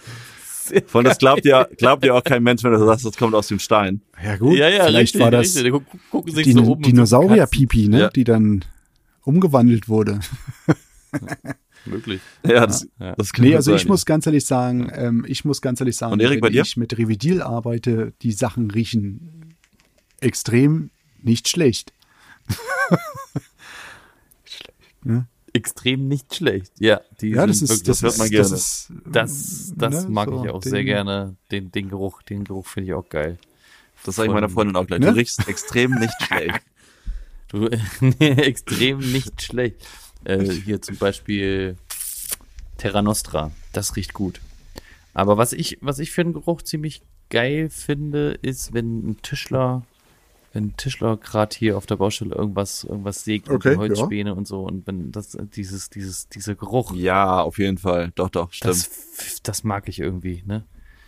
Von 0.87 1.05
das 1.05 1.19
glaubt 1.19 1.45
ja, 1.45 1.65
glaubt 1.77 2.05
ja 2.05 2.15
auch 2.15 2.25
kein 2.25 2.43
Mensch, 2.43 2.63
wenn 2.63 2.73
du 2.73 2.85
sagst, 2.85 3.05
das 3.05 3.17
kommt 3.17 3.35
aus 3.35 3.49
dem 3.49 3.59
Stein. 3.59 4.03
Ja 4.23 4.37
gut. 4.37 4.57
ja, 4.57 4.69
ja, 4.69 4.85
Vielleicht 4.85 5.15
richtig, 5.15 5.21
war 5.23 5.31
das 5.31 5.57
richtig. 5.57 5.75
Gucken 6.11 6.35
sich 6.35 6.45
die 6.45 6.53
so 6.53 6.75
Dinosaurier-Pipi, 6.75 7.89
ne? 7.89 8.01
Ja. 8.01 8.09
Die 8.11 8.25
dann 8.25 8.65
umgewandelt 9.23 9.89
wurde. 9.89 10.21
Möglich. 11.87 12.21
Ja, 12.47 12.67
das, 12.67 12.87
Ja. 12.99 13.15
das 13.17 13.33
kann 13.33 13.45
Nee, 13.47 13.57
also 13.57 13.75
ich 13.75 13.83
sein, 13.83 13.89
muss 13.89 14.05
ganz 14.05 14.27
ehrlich 14.27 14.45
sagen, 14.45 14.91
ähm, 14.95 15.25
ich 15.27 15.45
muss 15.45 15.63
ganz 15.63 15.81
ehrlich 15.81 15.97
sagen, 15.97 16.13
Und 16.13 16.21
Erik, 16.21 16.41
bei 16.41 16.49
wenn 16.49 16.53
dir? 16.53 16.63
ich 16.63 16.77
mit 16.77 16.97
Revidil 16.99 17.43
arbeite, 17.43 18.13
die 18.23 18.33
Sachen 18.33 18.71
riechen 18.71 19.55
extrem 20.21 20.91
nicht 21.23 21.49
schlecht. 21.49 21.93
extrem 25.53 26.09
nicht 26.09 26.35
schlecht. 26.35 26.73
Ja, 26.79 27.01
die 27.21 27.31
Ja, 27.31 27.47
das 27.47 27.59
sind 27.59 27.71
ist, 27.71 27.71
wirklich, 27.71 27.87
das, 27.87 28.03
hört 28.03 28.13
ist, 28.15 28.19
man 28.19 28.31
gerne. 28.31 28.49
das 28.49 28.53
ist, 28.53 28.93
das, 29.07 29.73
das 29.77 30.05
ne, 30.05 30.11
mag 30.11 30.29
so 30.29 30.45
ich 30.45 30.51
auch 30.51 30.61
den- 30.61 30.71
sehr 30.71 30.85
gerne. 30.85 31.37
Den, 31.51 31.71
den 31.73 31.89
Geruch, 31.89 32.23
den 32.23 32.45
Geruch 32.45 32.67
finde 32.67 32.89
ich 32.89 32.95
auch 32.95 33.09
geil. 33.09 33.39
Das 34.05 34.17
sage 34.17 34.29
ich 34.29 34.35
meiner 34.35 34.49
Freundin 34.49 34.77
auch 34.77 34.87
gleich. 34.87 35.01
Ne? 35.01 35.07
Du 35.07 35.13
riechst 35.17 35.47
extrem 35.49 35.93
nicht 35.95 36.15
schlecht. 36.23 36.61
Du, 37.53 37.67
extrem 38.21 38.99
nicht 39.01 39.43
schlecht. 39.43 39.85
Äh, 40.23 40.45
hier 40.49 40.81
zum 40.81 40.99
Beispiel 40.99 41.77
Terra 42.79 43.03
Nostra. 43.03 43.51
Das 43.73 43.97
riecht 43.97 44.15
gut. 44.15 44.41
Aber 45.15 45.37
was 45.37 45.53
ich, 45.53 45.77
was 45.81 45.99
ich 45.99 46.13
für 46.13 46.21
einen 46.21 46.33
Geruch 46.33 46.63
ziemlich 46.63 47.03
geil 47.29 47.69
finde, 47.69 48.39
ist, 48.41 48.73
wenn 48.73 48.99
ein 49.11 49.17
Tischler, 49.23 49.85
wenn 50.53 50.77
Tischler 50.77 51.17
gerade 51.17 51.57
hier 51.57 51.77
auf 51.77 51.87
der 51.87 51.97
Baustelle 51.97 52.35
irgendwas, 52.35 52.85
irgendwas 52.85 53.25
sägt 53.25 53.47
mit 53.49 53.57
Okay, 53.57 53.71
den 53.71 53.79
Holzspäne 53.79 54.35
und 54.35 54.49
so 54.49 54.63
und 54.63 54.87
wenn 54.87 55.13
das, 55.13 55.37
dieses, 55.55 55.91
dieses, 55.91 56.29
dieser 56.29 56.55
Geruch, 56.57 56.93
Ja, 56.95 57.41
auf 57.41 57.59
jeden 57.59 57.79
Fall. 57.79 58.13
Doch, 58.17 58.31
doch, 58.31 58.53
stimmt. 58.53 58.71
das, 58.75 59.41
das 59.43 59.65
mag 59.65 59.89
ich 59.89 60.01
irgendwie, 60.01 60.43
ne? 60.47 60.65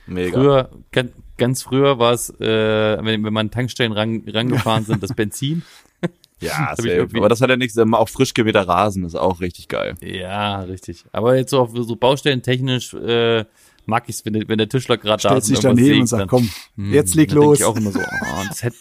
Mega. 0.06 0.32
Früher, 0.38 0.70
ganz, 0.90 1.12
ganz 1.38 1.62
früher 1.62 1.98
war 1.98 2.12
es, 2.12 2.30
äh, 2.40 2.98
wenn, 3.04 3.24
wenn 3.24 3.32
man 3.32 3.50
Tankstellen 3.50 3.92
ran, 3.92 4.22
rangefahren 4.26 4.84
sind, 4.84 5.02
das 5.02 5.14
Benzin. 5.14 5.62
ja, 6.40 6.74
irgendwie- 6.82 7.18
aber 7.18 7.28
das 7.28 7.40
hat 7.40 7.50
ja 7.50 7.56
nichts, 7.56 7.78
auch 7.78 8.08
frisch 8.08 8.34
gemähter 8.34 8.66
Rasen 8.66 9.04
ist 9.04 9.14
auch 9.14 9.40
richtig 9.40 9.68
geil. 9.68 9.94
Ja, 10.02 10.60
richtig. 10.62 11.04
Aber 11.12 11.36
jetzt 11.36 11.50
so 11.50 11.60
auf 11.60 11.70
so 11.72 11.94
baustellentechnisch 11.96 12.94
äh, 12.94 13.44
mag 13.86 14.04
ich 14.08 14.16
es, 14.16 14.24
wenn, 14.24 14.32
der- 14.34 14.48
wenn 14.48 14.58
der 14.58 14.68
Tischler 14.68 14.96
gerade 14.98 15.22
da 15.22 15.28
stellt 15.30 15.38
ist 15.42 15.46
sich 15.46 15.58
und 15.58 15.64
irgendwas 15.64 15.84
daneben 15.86 16.00
und 16.00 16.06
sagt, 16.08 16.20
dann- 16.20 16.28
komm, 16.28 16.50
jetzt 16.92 17.14
leg 17.14 17.28
denk 17.30 17.40
los. 17.40 17.58
Ich 17.60 17.64
auch 17.64 17.76
immer 17.76 17.92
so, 17.92 18.00
oh, 18.00 18.42
das 18.48 18.62
hätte, 18.64 18.76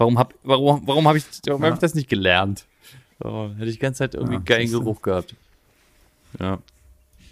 warum 0.00 0.18
hab, 0.18 0.34
warum, 0.42 0.82
warum 0.86 1.06
habe 1.06 1.18
ich, 1.18 1.24
warum 1.46 1.62
hab 1.64 1.74
ich 1.74 1.78
das 1.78 1.94
nicht 1.94 2.08
gelernt? 2.08 2.64
Oh, 3.22 3.50
hätte 3.56 3.66
ich 3.66 3.74
die 3.76 3.80
ganze 3.80 3.98
Zeit 3.98 4.14
irgendwie 4.14 4.34
Ja, 4.34 4.40
geilen. 4.40 4.70
Geruch 4.70 5.02
gehabt. 5.02 5.34
Ja. 6.38 6.58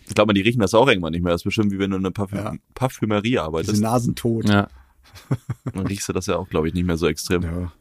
Ich 0.07 0.15
glaube, 0.15 0.35
die 0.35 0.43
riechen 0.43 0.61
das 0.61 0.75
auch 0.75 0.87
irgendwann 0.87 1.13
nicht 1.13 1.23
mehr. 1.23 1.33
Das 1.33 1.41
ist 1.41 1.45
bestimmt 1.45 1.73
wie 1.73 1.79
wenn 1.79 1.91
du 1.91 1.97
in 1.97 2.03
einer 2.05 2.13
Parfüm 2.13 2.39
Ja. 2.39 2.53
Parfümerie 2.75 3.31
Diese 3.31 3.43
arbeitest. 3.43 3.83
Nasentod. 3.83 4.49
ja. 4.49 4.69
Dann 5.73 5.87
riechst 5.87 6.09
du 6.09 6.13
das 6.13 6.27
ja 6.27 6.37
auch, 6.37 6.49
glaube 6.49 6.69
ich, 6.69 6.75
nicht 6.75 6.85
mehr 6.87 6.99
so 6.99 7.07
extrem. 7.09 7.43
Ja. 7.43 7.73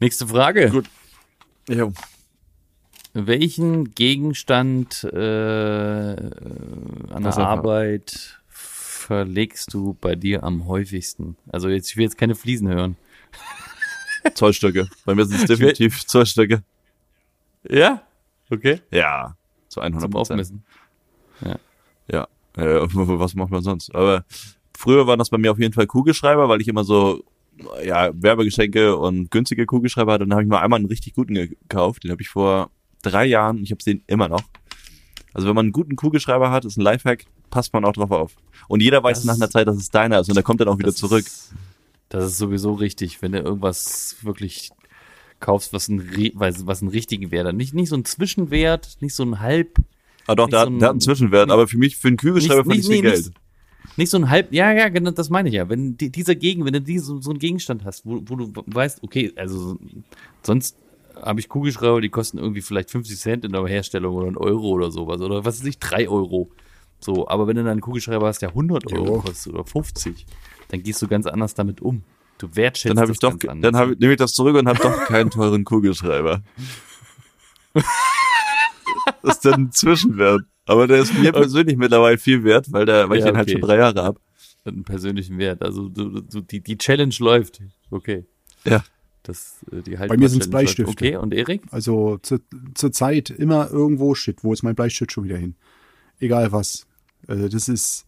Nächste 0.00 0.26
Frage. 0.26 0.70
Gut. 0.70 0.86
Jo. 1.68 1.92
Welchen 3.14 3.94
Gegenstand 3.94 5.04
äh, 5.04 5.16
an 5.16 6.30
der 7.10 7.24
Wasserfall. 7.24 7.44
Arbeit 7.44 8.40
verlegst 8.48 9.74
du 9.74 9.94
bei 10.00 10.14
dir 10.14 10.44
am 10.44 10.66
häufigsten? 10.66 11.36
Also 11.50 11.68
jetzt, 11.68 11.90
ich 11.90 11.96
will 11.96 12.04
jetzt 12.04 12.16
keine 12.16 12.34
Fliesen 12.34 12.68
hören. 12.68 12.96
Zollstöcke. 14.34 14.88
Bei 15.04 15.14
mir 15.14 15.24
sind 15.24 15.40
es 15.40 15.46
definitiv 15.46 16.04
Zollstöcke. 16.06 16.62
Ja? 17.68 18.02
Okay. 18.50 18.80
Ja, 18.90 19.36
zu 19.68 19.80
100 19.80 20.02
Zum 20.02 20.10
Prozent. 20.10 20.40
Aufmessen. 20.40 20.64
Ja, 22.10 22.28
äh, 22.56 22.80
was 22.92 23.34
macht 23.34 23.50
man 23.50 23.62
sonst? 23.62 23.94
Aber 23.94 24.24
früher 24.76 25.06
waren 25.06 25.18
das 25.18 25.30
bei 25.30 25.38
mir 25.38 25.52
auf 25.52 25.58
jeden 25.58 25.72
Fall 25.72 25.86
Kugelschreiber, 25.86 26.48
weil 26.48 26.60
ich 26.60 26.68
immer 26.68 26.84
so 26.84 27.24
ja, 27.84 28.10
Werbegeschenke 28.14 28.96
und 28.96 29.30
günstige 29.30 29.66
Kugelschreiber 29.66 30.12
hatte. 30.12 30.24
Und 30.24 30.30
dann 30.30 30.36
habe 30.36 30.44
ich 30.44 30.50
mal 30.50 30.60
einmal 30.60 30.78
einen 30.78 30.88
richtig 30.88 31.14
guten 31.14 31.34
gekauft. 31.34 32.04
Den 32.04 32.10
habe 32.10 32.22
ich 32.22 32.28
vor 32.28 32.70
drei 33.02 33.24
Jahren. 33.26 33.58
Ich 33.58 33.70
habe 33.70 33.82
den 33.82 34.02
immer 34.06 34.28
noch. 34.28 34.42
Also 35.34 35.48
wenn 35.48 35.54
man 35.54 35.66
einen 35.66 35.72
guten 35.72 35.96
Kugelschreiber 35.96 36.50
hat, 36.50 36.64
ist 36.64 36.76
ein 36.76 36.82
Lifehack, 36.82 37.24
passt 37.50 37.72
man 37.72 37.84
auch 37.84 37.92
drauf 37.92 38.10
auf. 38.10 38.32
Und 38.68 38.80
jeder 38.82 39.02
weiß 39.02 39.18
Das- 39.18 39.24
nach 39.26 39.34
einer 39.36 39.50
Zeit, 39.50 39.66
dass 39.66 39.76
es 39.76 39.90
deiner 39.90 40.20
ist 40.20 40.28
und 40.28 40.34
der 40.34 40.42
kommt 40.42 40.60
dann 40.60 40.68
auch 40.68 40.78
wieder 40.78 40.94
zurück. 40.94 41.26
Ist, 41.26 41.52
das 42.12 42.24
ist 42.32 42.38
sowieso 42.38 42.74
richtig, 42.74 43.22
wenn 43.22 43.32
du 43.32 43.38
irgendwas 43.40 44.16
wirklich 44.22 44.70
kaufst, 45.40 45.72
was, 45.72 45.88
ein, 45.88 46.02
was 46.34 46.82
einen 46.82 46.90
richtigen 46.90 47.30
Wert 47.30 47.46
hat. 47.48 47.54
Nicht, 47.54 47.74
nicht 47.74 47.88
so 47.88 47.96
ein 47.96 48.04
Zwischenwert, 48.04 48.96
nicht 49.00 49.14
so 49.14 49.24
ein 49.24 49.40
Halb, 49.40 49.78
Aber 50.26 50.36
doch, 50.36 50.46
nicht 50.46 50.52
der, 50.54 50.60
so 50.60 50.66
hat, 50.66 50.72
ein- 50.72 50.78
der 50.78 50.88
hat 50.88 50.92
einen 50.92 51.00
Zwischenwert. 51.00 51.50
Aber 51.50 51.66
für 51.66 51.78
mich, 51.78 51.96
für 51.96 52.08
einen 52.08 52.16
Kugelschreiber 52.16 52.64
fand 52.64 52.76
ich 52.78 52.86
viel 52.86 53.02
Geld. 53.02 53.16
Nicht, 53.26 53.98
nicht 53.98 54.10
so 54.10 54.16
ein 54.18 54.30
Halb, 54.30 54.52
ja, 54.52 54.72
ja, 54.72 54.88
genau, 54.88 55.10
das 55.10 55.30
meine 55.30 55.48
ich 55.48 55.54
ja. 55.54 55.68
Wenn 55.68 55.96
die, 55.96 56.10
dieser 56.10 56.34
Gegen, 56.36 56.64
wenn 56.64 56.72
du 56.74 56.80
die, 56.80 56.98
so, 56.98 57.20
so 57.20 57.30
einen 57.30 57.38
Gegenstand 57.40 57.84
hast, 57.84 58.06
wo, 58.06 58.22
wo 58.26 58.36
du 58.36 58.52
weißt, 58.66 59.02
okay, 59.02 59.32
also 59.36 59.76
sonst 60.42 60.76
habe 61.20 61.40
ich 61.40 61.48
Kugelschreiber, 61.48 62.00
die 62.00 62.08
kosten 62.08 62.38
irgendwie 62.38 62.62
vielleicht 62.62 62.90
50 62.90 63.18
Cent 63.18 63.44
in 63.44 63.52
der 63.52 63.66
Herstellung 63.66 64.14
oder 64.14 64.28
ein 64.28 64.36
Euro 64.36 64.68
oder 64.68 64.90
sowas 64.90 65.20
oder 65.20 65.44
was 65.44 65.60
weiß 65.60 65.66
ich, 65.66 65.78
drei 65.78 66.08
Euro. 66.08 66.50
So, 67.00 67.26
aber 67.28 67.48
wenn 67.48 67.56
du 67.56 67.62
dann 67.62 67.72
einen 67.72 67.80
Kugelschreiber 67.80 68.28
hast, 68.28 68.42
der 68.42 68.50
100 68.50 68.92
Euro 68.92 69.16
Jo. 69.16 69.18
kostet 69.18 69.52
oder 69.52 69.64
50, 69.64 70.24
dann 70.72 70.82
gehst 70.82 71.00
du 71.02 71.06
ganz 71.06 71.26
anders 71.26 71.54
damit 71.54 71.80
um. 71.82 72.02
Du 72.38 72.56
wertschätzt 72.56 72.90
Dann 72.90 72.98
habe 73.00 73.12
ich 73.12 73.18
das 73.18 73.30
doch, 73.30 73.38
ganz 73.38 73.50
anders. 73.52 73.70
dann 73.72 73.80
habe 73.80 73.92
ich, 73.92 73.98
nehme 74.00 74.12
ich 74.14 74.18
das 74.18 74.32
zurück 74.32 74.56
und 74.56 74.66
habe 74.66 74.78
doch 74.78 75.04
keinen 75.04 75.30
teuren 75.30 75.64
Kugelschreiber. 75.64 76.42
das 79.22 79.36
ist 79.36 79.44
dann 79.44 79.64
ein 79.64 79.72
Zwischenwert. 79.72 80.42
Aber 80.64 80.86
der 80.86 80.98
ist 81.02 81.12
mir 81.18 81.32
persönlich 81.32 81.76
mittlerweile 81.76 82.18
viel 82.18 82.42
wert, 82.44 82.72
weil 82.72 82.86
der, 82.86 83.08
weil 83.08 83.18
ich 83.18 83.24
Ja, 83.24 83.30
den 83.32 83.36
halt 83.36 83.48
okay. 83.48 83.52
schon 83.52 83.60
drei 83.68 83.76
Jahre 83.76 84.02
hab. 84.02 84.20
einen 84.64 84.84
persönlichen 84.84 85.38
Wert. 85.38 85.62
Also 85.62 85.88
du, 85.88 86.20
du, 86.20 86.40
die, 86.40 86.60
die 86.60 86.78
Challenge 86.78 87.14
läuft. 87.18 87.60
Okay. 87.90 88.24
Ja. 88.64 88.82
Das, 89.24 89.56
äh, 89.70 89.82
die 89.82 89.90
Bei 89.90 89.90
mir 89.90 89.98
Haltbar-Challenge 89.98 90.38
läuft. 90.38 90.50
Bleistifte. 90.50 90.90
Okay, 90.90 91.16
und 91.16 91.34
Erik? 91.34 91.62
Also 91.70 92.18
zur, 92.22 92.40
zur 92.74 92.92
Zeit 92.92 93.28
immer 93.30 93.70
irgendwo 93.70 94.14
shit. 94.14 94.42
Wo 94.42 94.52
ist 94.52 94.62
mein 94.62 94.74
Bleistift 94.74 95.12
schon 95.12 95.24
wieder 95.24 95.36
hin? 95.36 95.54
Egal 96.18 96.50
was. 96.52 96.86
Also 97.28 97.48
das 97.48 97.68
ist, 97.68 98.06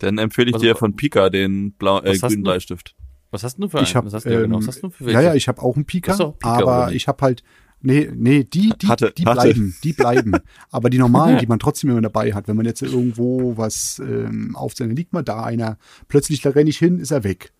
Dann 0.00 0.18
empfehle 0.18 0.48
ich 0.48 0.54
Was- 0.54 0.62
dir 0.62 0.74
von 0.76 0.96
Pika 0.96 1.30
den 1.30 1.72
blau, 1.72 2.00
äh, 2.02 2.16
grünen 2.18 2.36
du? 2.36 2.42
Bleistift. 2.42 2.94
Was 3.30 3.42
hast 3.42 3.56
du 3.58 3.68
für 3.68 3.78
ich 3.80 3.88
einen? 3.88 3.94
habe, 3.96 4.06
Was 4.06 4.14
hast 4.14 4.26
du, 4.26 4.30
ja, 4.32 4.40
genau. 4.42 4.56
ähm, 4.58 4.66
Was 4.66 4.74
hast 4.76 4.82
du 4.82 4.90
für 4.90 5.04
ja, 5.04 5.14
welche? 5.14 5.22
ja, 5.28 5.34
ich 5.34 5.48
habe 5.48 5.60
auch 5.62 5.74
einen 5.76 5.84
Pika, 5.84 6.14
auch 6.14 6.38
Pika, 6.38 6.52
aber 6.58 6.92
ich 6.92 7.08
habe 7.08 7.20
halt, 7.22 7.42
nee, 7.80 8.08
nee, 8.14 8.44
die, 8.44 8.72
die, 8.80 8.86
Hatte- 8.86 9.12
die 9.16 9.24
hatte. 9.26 9.40
bleiben, 9.40 9.74
die 9.82 9.92
bleiben. 9.92 10.32
aber 10.70 10.88
die 10.90 10.98
normalen, 10.98 11.38
die 11.38 11.46
man 11.48 11.58
trotzdem 11.58 11.90
immer 11.90 12.00
dabei 12.00 12.32
hat, 12.32 12.46
wenn 12.48 12.56
man 12.56 12.66
jetzt 12.66 12.82
irgendwo 12.82 13.56
was 13.56 14.00
ähm, 14.04 14.54
auf 14.54 14.74
seine 14.76 14.94
liegt 14.94 15.12
mal 15.12 15.22
da 15.22 15.42
einer, 15.44 15.78
plötzlich 16.08 16.40
da 16.42 16.50
renne 16.50 16.70
ich 16.70 16.78
hin, 16.78 16.98
ist 16.98 17.10
er 17.10 17.24
weg. 17.24 17.52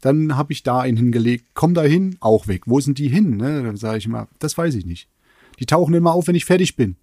Dann 0.00 0.36
habe 0.36 0.52
ich 0.52 0.62
da 0.62 0.80
einen 0.80 0.96
hingelegt, 0.96 1.46
komm 1.54 1.74
da 1.74 1.82
hin, 1.82 2.16
auch 2.20 2.46
weg. 2.46 2.62
Wo 2.66 2.80
sind 2.80 2.98
die 2.98 3.08
hin? 3.08 3.36
Ne? 3.36 3.64
Dann 3.64 3.76
sage 3.76 3.98
ich 3.98 4.06
immer, 4.06 4.28
das 4.38 4.56
weiß 4.56 4.76
ich 4.76 4.86
nicht. 4.86 5.08
Die 5.58 5.66
tauchen 5.66 5.92
immer 5.94 6.12
auf, 6.12 6.28
wenn 6.28 6.36
ich 6.36 6.44
fertig 6.44 6.76
bin. 6.76 6.94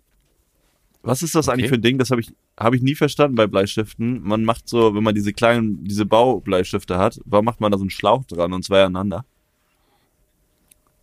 Was 1.06 1.22
ist 1.22 1.36
das 1.36 1.48
eigentlich 1.50 1.66
Okay. 1.66 1.70
für 1.70 1.76
ein 1.76 1.82
Ding? 1.82 1.98
Das 1.98 2.10
habe 2.12 2.22
ich, 2.22 2.34
habe 2.60 2.76
ich 2.76 2.82
nie 2.82 2.96
verstanden 2.96 3.36
bei 3.36 3.48
Bleistiften. 3.48 4.22
Man 4.22 4.44
macht 4.44 4.68
so, 4.68 4.96
wenn 4.96 5.04
man 5.04 5.14
diese 5.16 5.34
kleinen, 5.34 5.84
diese 5.84 6.06
Baubleistifte 6.06 6.98
hat, 6.98 7.20
warum 7.26 7.46
macht 7.46 7.62
man 7.62 7.72
da 7.72 7.78
so 7.78 7.84
einen 7.84 7.90
Schlauch 7.92 8.24
dran 8.26 8.54
und 8.54 8.64
zwei 8.64 8.82
aneinander? 8.84 9.26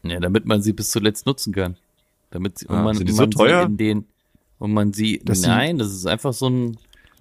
Ja, 0.02 0.18
damit 0.18 0.46
man 0.46 0.62
sie 0.62 0.72
bis 0.72 0.90
zuletzt 0.90 1.26
nutzen 1.26 1.52
kann. 1.52 1.76
Damit 2.30 2.58
sie, 2.58 2.66
und 2.66 2.76
Ah, 2.76 2.82
man, 2.82 2.96
sind 2.96 3.06
die 3.08 3.12
und 3.12 3.16
so 3.16 3.22
man 3.22 3.30
teuer? 3.30 3.60
sie 3.60 3.66
in 3.70 3.76
den, 3.76 4.04
und 4.58 4.72
man 4.72 4.92
sie, 4.92 5.20
sie- 5.30 5.46
nein, 5.46 5.78
das 5.78 5.92
ist 5.92 6.06
einfach 6.06 6.32
so 6.32 6.48
ein, 6.48 6.76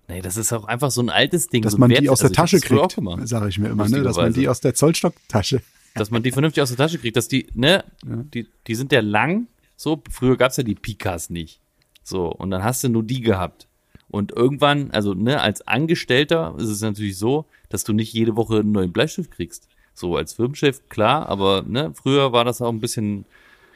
nee, 0.08 0.22
das 0.22 0.38
ist 0.38 0.52
auch 0.54 0.66
einfach 0.66 0.90
so 0.90 1.02
ein 1.02 1.10
altes 1.10 1.48
Ding. 1.48 1.62
Dass 1.64 1.74
so 1.74 1.78
man 1.78 1.92
Wert- 1.92 2.02
die 2.02 2.10
aus 2.10 2.22
also 2.22 2.34
der 2.34 2.38
hab 2.42 2.46
Tasche 2.46 2.58
das 2.58 2.66
früher 2.66 2.82
auch 2.84 2.88
kriegt, 2.90 3.28
sage 3.28 3.50
ich 3.50 3.60
mir 3.60 3.70
immer, 3.70 3.88
ne? 3.88 4.02
dass 4.02 4.18
man 4.18 4.34
die 4.34 4.48
aus 4.48 4.62
der 4.62 4.74
Zollstocktasche. 4.74 5.62
dass 5.94 6.10
man 6.10 6.24
die 6.24 6.32
vernünftig 6.32 6.62
aus 6.64 6.70
der 6.70 6.78
Tasche 6.78 6.98
kriegt, 6.98 7.18
dass 7.18 7.28
die, 7.28 7.48
ne, 7.54 7.84
die, 8.04 8.48
die 8.68 8.76
sind 8.76 8.92
ja 8.94 9.02
lang, 9.02 9.48
so, 9.76 10.02
früher 10.10 10.38
gab's 10.38 10.58
ja 10.58 10.64
die 10.64 10.76
Pikas 10.76 11.30
nicht. 11.30 11.60
So, 12.04 12.28
und 12.28 12.52
dann 12.52 12.64
hast 12.64 12.84
du 12.84 12.89
nur 12.89 13.04
die 13.04 13.22
gehabt. 13.22 13.68
Und 14.10 14.32
irgendwann, 14.32 14.91
also, 14.91 15.14
ne, 15.14 15.39
als 15.41 15.66
Angestellter 15.68 16.56
ist 16.58 16.68
es 16.70 16.82
natürlich 16.82 17.18
so, 17.18 17.45
dass 17.70 17.84
du 17.84 17.93
nicht 17.93 18.12
jede 18.14 18.36
Woche 18.36 18.60
einen 18.60 18.72
neuen 18.74 18.91
Bleistift 18.91 19.32
kriegst. 19.32 19.68
So, 19.93 20.18
als 20.18 20.34
Firmenchef, 20.34 20.82
klar, 20.89 21.30
aber, 21.30 21.64
ne, 21.66 21.93
früher 21.93 22.32
war 22.34 22.43
das 22.43 22.62
auch 22.62 22.70
ein 22.72 22.80
bisschen, 22.82 23.26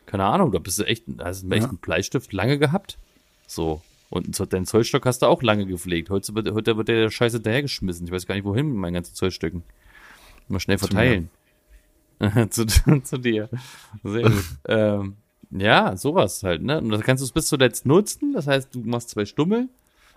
keine 0.06 0.26
Ahnung, 0.26 0.52
da 0.52 0.60
bist 0.60 0.80
du 0.80 0.84
echt, 0.84 1.04
hast 1.20 1.44
du 1.44 1.52
echt 1.52 1.64
Ja. 1.64 1.70
einen 1.70 1.78
Bleistift 1.78 2.34
lange 2.34 2.58
gehabt. 2.60 2.98
So. 3.48 3.82
Und 4.10 4.54
deinen 4.54 4.66
Zollstock 4.66 5.06
hast 5.06 5.22
du 5.24 5.26
auch 5.26 5.42
lange 5.42 5.66
gepflegt. 5.66 6.10
Heute 6.10 6.36
wird, 6.36 6.52
heute 6.52 6.78
wird 6.78 6.88
der 6.88 7.10
Scheiße 7.10 7.38
hinterhergeschmissen. 7.38 8.06
Ich 8.06 8.12
weiß 8.12 8.26
gar 8.28 8.36
nicht, 8.36 8.46
wohin 8.46 8.68
mit 8.70 8.78
meinen 8.78 8.94
ganzen 8.94 9.16
Zollstöcken. 9.16 9.64
Mal 10.48 10.60
schnell 10.60 10.78
verteilen. 10.78 11.30
zu, 12.50 12.66
zu 12.66 13.18
dir. 13.18 13.50
Sehr 14.04 14.22
gut. 14.30 14.44
ähm, 14.68 15.16
ja, 15.52 15.96
sowas 15.98 16.44
halt, 16.44 16.62
ne? 16.64 16.80
Und 16.80 16.90
das 16.90 17.02
kannst 17.02 17.22
du 17.22 17.26
es 17.26 17.32
bis 17.32 17.48
zuletzt 17.48 17.86
nutzen. 17.86 18.34
Das 18.34 18.48
heißt, 18.48 18.74
du 18.74 18.80
machst 18.82 19.10
zwei 19.10 19.26
Stummel 19.26 19.70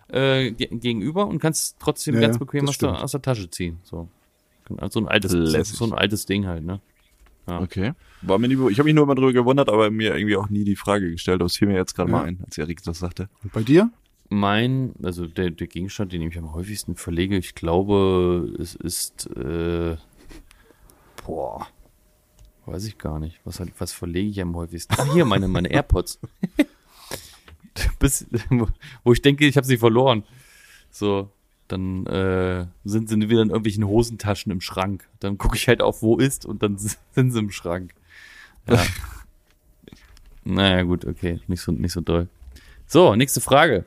äh, 0.09 0.51
ge 0.53 0.69
gegenüber 0.73 1.27
und 1.27 1.39
kannst 1.39 1.77
trotzdem 1.79 2.15
Ja, 2.17 2.23
ganz 2.23 2.39
bequem 2.39 2.69
aus 2.69 2.79
der, 2.79 3.03
aus 3.03 3.13
der 3.13 3.23
Tasche 3.23 3.51
ziehen. 3.51 3.79
So. 3.83 4.09
Also 4.79 5.01
ein 5.01 5.09
altes, 5.09 5.33
Lässig. 5.33 5.77
so 5.79 5.85
ein 5.85 5.93
altes 5.95 6.27
Ding 6.27 6.47
halt, 6.47 6.65
ne? 6.65 6.81
Ja. 7.47 7.61
Okay. 7.61 7.93
War 8.21 8.39
mir 8.39 8.49
nie, 8.49 8.71
ich 8.71 8.79
habe 8.79 8.85
mich 8.87 8.95
nur 8.95 9.05
immer 9.05 9.15
drüber 9.15 9.33
gewundert, 9.33 9.69
aber 9.71 9.91
mir 9.91 10.15
irgendwie 10.15 10.37
auch 10.37 10.51
nie 10.51 10.65
die 10.65 10.77
Frage 10.77 11.11
gestellt. 11.11 11.41
Das 11.41 11.57
fiel 11.57 11.69
mir 11.69 11.77
jetzt 11.77 11.95
gerade 11.95 12.11
Ja. 12.11 12.19
mal 12.19 12.25
ein, 12.25 12.41
als 12.45 12.59
Erik 12.59 12.83
das 12.83 12.99
sagte. 12.99 13.29
Und 13.43 13.53
bei 13.53 13.63
dir? 13.63 13.91
Mein, 14.31 14.93
also 15.03 15.27
der, 15.27 15.49
der 15.51 15.67
Gegenstand, 15.69 16.13
den 16.13 16.21
ich 16.21 16.37
am 16.37 16.53
häufigsten 16.53 16.97
verlege, 16.97 17.39
ich 17.39 17.55
glaube, 17.55 18.55
es 18.59 18.75
ist, 18.75 19.27
äh, 19.35 19.97
boah, 21.25 21.67
weiß 22.69 22.85
ich 22.85 22.99
gar 22.99 23.19
nicht. 23.19 23.41
Was, 23.45 23.61
hat- 23.61 23.69
was 23.79 23.93
verlege 23.93 24.29
ich 24.31 24.41
am 24.41 24.55
häufigsten? 24.57 24.95
Ah, 24.99 25.13
hier, 25.13 25.25
meine, 25.25 25.49
meine 25.49 25.69
AirPods. 25.71 26.19
Bis, 27.99 28.27
wo 29.05 29.13
ich 29.13 29.23
denke, 29.23 29.47
ich 29.47 29.57
habe 29.57 29.67
sie 29.67 29.79
verloren. 29.79 30.25
So, 30.91 31.31
dann 31.69 32.07
äh, 32.07 32.67
sind 32.85 33.09
sie 33.09 33.17
wieder 33.29 33.43
in 33.43 33.51
irgendwelchen 33.51 33.87
Hosentaschen 33.87 34.51
im 34.51 34.61
Schrank. 34.61 35.09
Dann 35.21 35.39
gucke 35.39 35.57
ich 35.57 35.69
halt 35.69 35.81
auf, 35.83 36.03
wo 36.03 36.17
ist 36.17 36.45
und 36.47 36.63
dann 36.63 36.77
sind 37.13 37.31
sie 37.33 37.39
im 37.39 37.51
Schrank. 37.51 37.95
Ja. 38.69 38.83
Naja, 40.45 40.83
gut, 40.83 41.05
okay. 41.05 41.41
Nicht 41.47 41.61
so, 41.61 41.73
nicht 41.73 41.93
so 41.93 42.01
doll. 42.01 42.27
So, 42.87 43.15
nächste 43.15 43.43
Frage. 43.43 43.85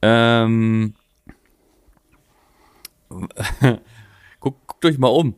Ähm, 0.00 0.94
guckt, 3.10 4.66
guckt 4.66 4.84
euch 4.86 4.96
mal 4.96 5.08
um 5.08 5.34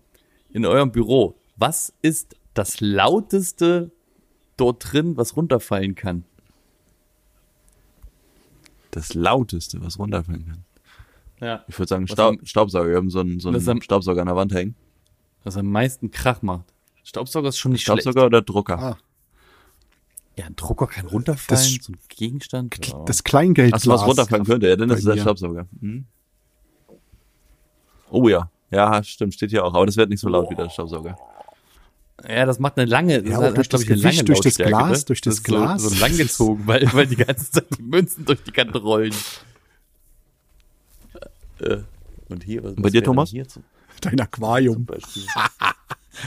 in 0.51 0.65
eurem 0.65 0.93
Büro. 0.93 1.35
Was 1.57 1.93
ist 2.03 2.37
das 2.59 2.81
lauteste 2.81 3.93
dort 4.57 4.93
drin, 4.93 5.17
was 5.17 5.37
runterfallen 5.37 5.95
kann? 5.95 6.25
Das 8.91 9.15
lauteste, 9.15 9.81
was 9.81 9.99
runterfallen 9.99 10.47
kann. 10.47 10.65
Ja. 11.41 11.65
Ich 11.69 11.79
würde 11.79 11.89
sagen, 11.89 12.09
Staub, 12.09 12.39
am- 12.41 12.45
Staubsauger. 12.47 12.89
Wir 12.91 12.97
haben 12.97 13.11
so 13.11 13.21
einen, 13.21 13.39
so 13.39 13.49
einen 13.49 13.69
am- 13.69 13.81
Staubsauger 13.83 14.23
an 14.23 14.27
der 14.27 14.37
Wand 14.37 14.53
hängen. 14.53 14.75
Was 15.45 15.57
am 15.57 15.67
meisten 15.71 16.11
Krach 16.11 16.43
macht. 16.43 16.65
Staubsauger 17.05 17.51
ist 17.51 17.59
schon 17.59 17.73
nicht 17.73 17.83
Staubsauger 17.83 18.27
oder 18.27 18.43
Drucker? 18.43 18.79
Ah, 18.79 18.81
schlecht. 18.95 19.05
Ja, 20.37 20.47
ein 20.47 20.57
Drucker 20.57 20.87
kann 20.89 21.07
runterfallen, 21.07 21.61
Das- 21.77 21.85
so 21.85 21.93
ein 21.93 21.99
Gegenstand. 22.09 22.75
Ja. 22.89 23.05
das 23.05 23.23
Kleingeld. 23.25 23.75
Achso, 23.75 23.91
was 23.91 24.05
runterfallen 24.07 24.45
könnte. 24.45 24.69
Ja, 24.69 24.77
dann 24.77 24.91
ist 24.91 25.01
es 25.01 25.05
der. 25.05 25.17
Staubsauger. 25.19 25.67
Hm? 25.81 26.05
Oh 28.11 28.29
ja. 28.29 28.51
Ja, 28.71 29.03
stimmt, 29.05 29.35
steht 29.35 29.51
hier 29.51 29.65
auch. 29.65 29.75
Aber 29.75 29.87
das 29.87 29.97
wird 29.97 30.11
nicht 30.11 30.21
so 30.21 30.29
laut 30.29 30.51
wie 30.51 30.55
der 30.55 30.69
Staubsauger. 30.71 31.17
Ja, 32.27 32.47
das 32.47 32.59
macht 32.59 32.79
eine 32.79 32.91
lange, 32.91 33.23
das 33.23 33.31
Ja, 33.31 33.37
hat, 33.39 33.51
auch 33.51 33.55
durch 33.55 33.69
das 33.69 33.83
ich, 33.83 33.91
eine 33.91 34.01
Gewicht, 34.01 34.17
lange 34.17 34.25
durch 34.25 34.41
das 34.41 34.57
Glas, 34.57 34.99
ne? 34.99 35.05
durch 35.07 35.21
das 35.21 35.35
ist 35.35 35.45
Glas. 35.45 35.83
So, 35.83 35.89
so 35.89 36.01
langgezogen, 36.01 36.67
weil, 36.67 36.93
weil 36.93 37.07
die 37.07 37.17
ganze 37.17 37.51
Zeit 37.51 37.67
die 37.79 37.83
Münzen 37.83 38.25
durch 38.25 38.43
die 38.43 38.51
Kante 38.51 38.79
rollen. 38.79 39.15
Äh, 41.61 41.79
Und 42.29 42.45
hier, 42.45 42.65
was, 42.65 42.75
bei 42.77 42.91
dir, 42.91 43.05
Thomas? 43.05 43.31
Hier 43.31 43.47
zum, 43.47 43.63
Dein 44.01 44.21
Aquarium. 44.21 44.87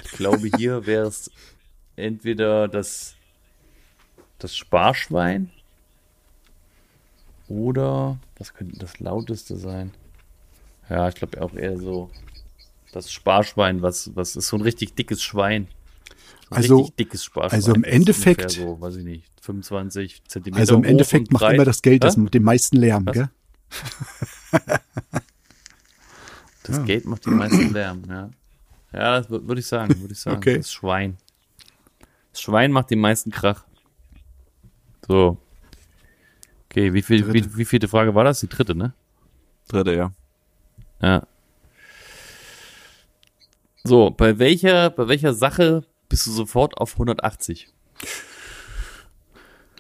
Ich 0.03 0.11
glaube, 0.11 0.49
hier 0.57 0.85
wäre 0.85 1.07
es 1.07 1.31
entweder 1.95 2.67
das, 2.67 3.15
das 4.39 4.55
Sparschwein 4.55 5.51
oder, 7.47 8.17
was 8.37 8.53
könnte 8.53 8.77
das 8.79 8.99
lauteste 8.99 9.57
sein? 9.57 9.91
Ja, 10.89 11.09
ich 11.09 11.15
glaube 11.15 11.41
auch 11.41 11.53
eher 11.53 11.77
so 11.77 12.09
das 12.91 13.11
Sparschwein, 13.11 13.81
was, 13.81 14.15
was 14.15 14.35
ist 14.35 14.47
so 14.47 14.57
ein 14.57 14.61
richtig 14.61 14.95
dickes 14.95 15.21
Schwein. 15.21 15.67
Also- 16.57 16.77
richtig 16.79 16.95
dickes 16.97 17.23
Sparschwein. 17.23 17.57
also 17.57 17.73
im 17.73 17.83
Endeffekt- 17.83 18.51
So, 18.51 18.79
weiß 18.81 18.95
ich 18.97 19.03
nicht, 19.03 19.25
25 19.41 20.23
Zentimeter 20.25 20.59
Also 20.59 20.75
im 20.75 20.83
Endeffekt 20.83 21.31
macht 21.31 21.41
breit. 21.43 21.55
immer 21.55 21.65
das 21.65 21.81
Geld 21.81 22.03
das 22.03 22.17
mit 22.17 22.33
dem 22.33 22.43
meisten 22.43 22.77
Lärm, 22.77 23.05
Was? 23.05 23.13
gell? 23.13 23.29
Das 26.63 26.83
Geld 26.85 27.05
macht 27.05 27.25
den 27.25 27.37
meisten 27.37 27.69
Lärm, 27.73 28.03
ja. 28.07 28.29
Ja, 28.93 29.19
das 29.19 29.29
würde 29.29 29.59
ich 29.59 29.65
sagen, 29.67 29.99
würde 30.01 30.13
ich 30.13 30.19
sagen. 30.19 30.37
Okay. 30.37 30.57
Das 30.57 30.71
Schwein. 30.71 31.17
Das 32.31 32.41
Schwein 32.41 32.71
macht 32.71 32.91
den 32.91 32.99
meisten 32.99 33.31
Krach. 33.31 33.65
So. 35.07 35.37
Okay, 36.69 36.93
wie 36.93 37.01
viel, 37.01 37.33
wie, 37.33 37.57
wie 37.57 37.65
vielte 37.65 37.87
Frage 37.87 38.13
war 38.15 38.23
das? 38.23 38.41
Die 38.41 38.47
dritte, 38.47 38.75
ne? 38.75 38.93
Dritte, 39.67 39.93
ja. 39.95 40.11
Ja. 41.01 41.25
So, 43.83 44.11
bei 44.11 44.37
welcher, 44.37 44.89
bei 44.91 45.07
welcher 45.07 45.33
Sache 45.33 45.83
bist 46.11 46.27
du 46.27 46.31
sofort 46.31 46.77
auf 46.77 46.93
180? 46.93 47.67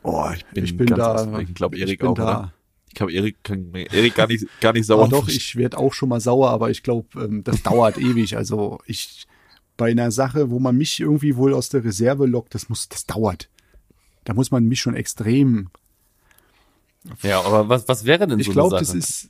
Oh, 0.03 0.27
ich 0.35 0.45
bin, 0.47 0.63
Ich 0.65 0.75
bin 0.75 0.87
ganz 0.87 0.99
da. 1.25 1.39
Ich 1.39 1.53
glaube, 1.53 1.77
Erik 1.77 2.03
auch, 2.03 2.15
da. 2.15 2.23
oder? 2.23 2.53
Ich 2.87 2.95
glaube, 2.95 3.13
Erik 3.13 3.43
kann 3.43 3.73
Erik 3.73 4.15
gar 4.15 4.27
nicht, 4.27 4.45
gar 4.59 4.73
nicht 4.73 4.85
sauer. 4.87 5.03
Aber 5.03 5.09
doch, 5.09 5.27
ich 5.27 5.55
werde 5.55 5.77
auch 5.77 5.93
schon 5.93 6.09
mal 6.09 6.19
sauer, 6.19 6.49
aber 6.49 6.71
ich 6.71 6.83
glaube, 6.83 7.07
ähm, 7.23 7.43
das 7.43 7.61
dauert 7.63 7.97
ewig. 7.99 8.35
Also 8.35 8.79
ich 8.85 9.27
bei 9.77 9.91
einer 9.91 10.11
Sache, 10.11 10.49
wo 10.49 10.59
man 10.59 10.75
mich 10.77 10.99
irgendwie 10.99 11.35
wohl 11.35 11.53
aus 11.53 11.69
der 11.69 11.83
Reserve 11.83 12.25
lockt, 12.25 12.53
das 12.53 12.69
muss, 12.69 12.89
das 12.89 13.05
dauert. 13.05 13.49
Da 14.25 14.33
muss 14.33 14.51
man 14.51 14.65
mich 14.65 14.81
schon 14.81 14.95
extrem. 14.95 15.69
Ja, 17.23 17.41
aber 17.41 17.69
was, 17.69 17.87
was 17.87 18.05
wäre 18.05 18.27
denn 18.27 18.39
Ich 18.39 18.47
so 18.47 18.51
glaube, 18.51 18.75
eine 18.77 18.79
das 18.85 18.89
Sache? 18.89 18.97
ist. 18.99 19.29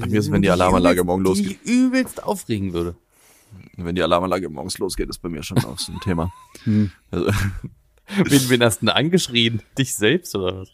Bei 0.00 0.06
mir 0.06 0.20
ist, 0.20 0.30
wenn 0.30 0.42
die 0.42 0.50
Alarmanlage 0.50 1.02
morgen 1.04 1.24
losgeht. 1.24 1.58
Die 1.66 1.70
übelst 1.70 2.22
aufregen 2.22 2.72
würde. 2.72 2.94
Wenn 3.76 3.94
die 3.94 4.02
Alarmanlage 4.02 4.48
morgens 4.48 4.78
losgeht, 4.78 5.08
ist 5.08 5.18
bei 5.18 5.28
mir 5.28 5.42
schon 5.42 5.58
auch 5.64 5.78
so 5.78 5.92
ein 5.92 6.00
Thema. 6.00 6.32
Hm. 6.64 6.92
Also, 7.10 7.26
Wen, 8.24 8.50
wen 8.50 8.62
hast 8.62 8.82
du 8.82 8.86
denn 8.86 8.94
angeschrien? 8.94 9.62
Dich 9.78 9.94
selbst 9.94 10.34
oder 10.36 10.60
was? 10.60 10.68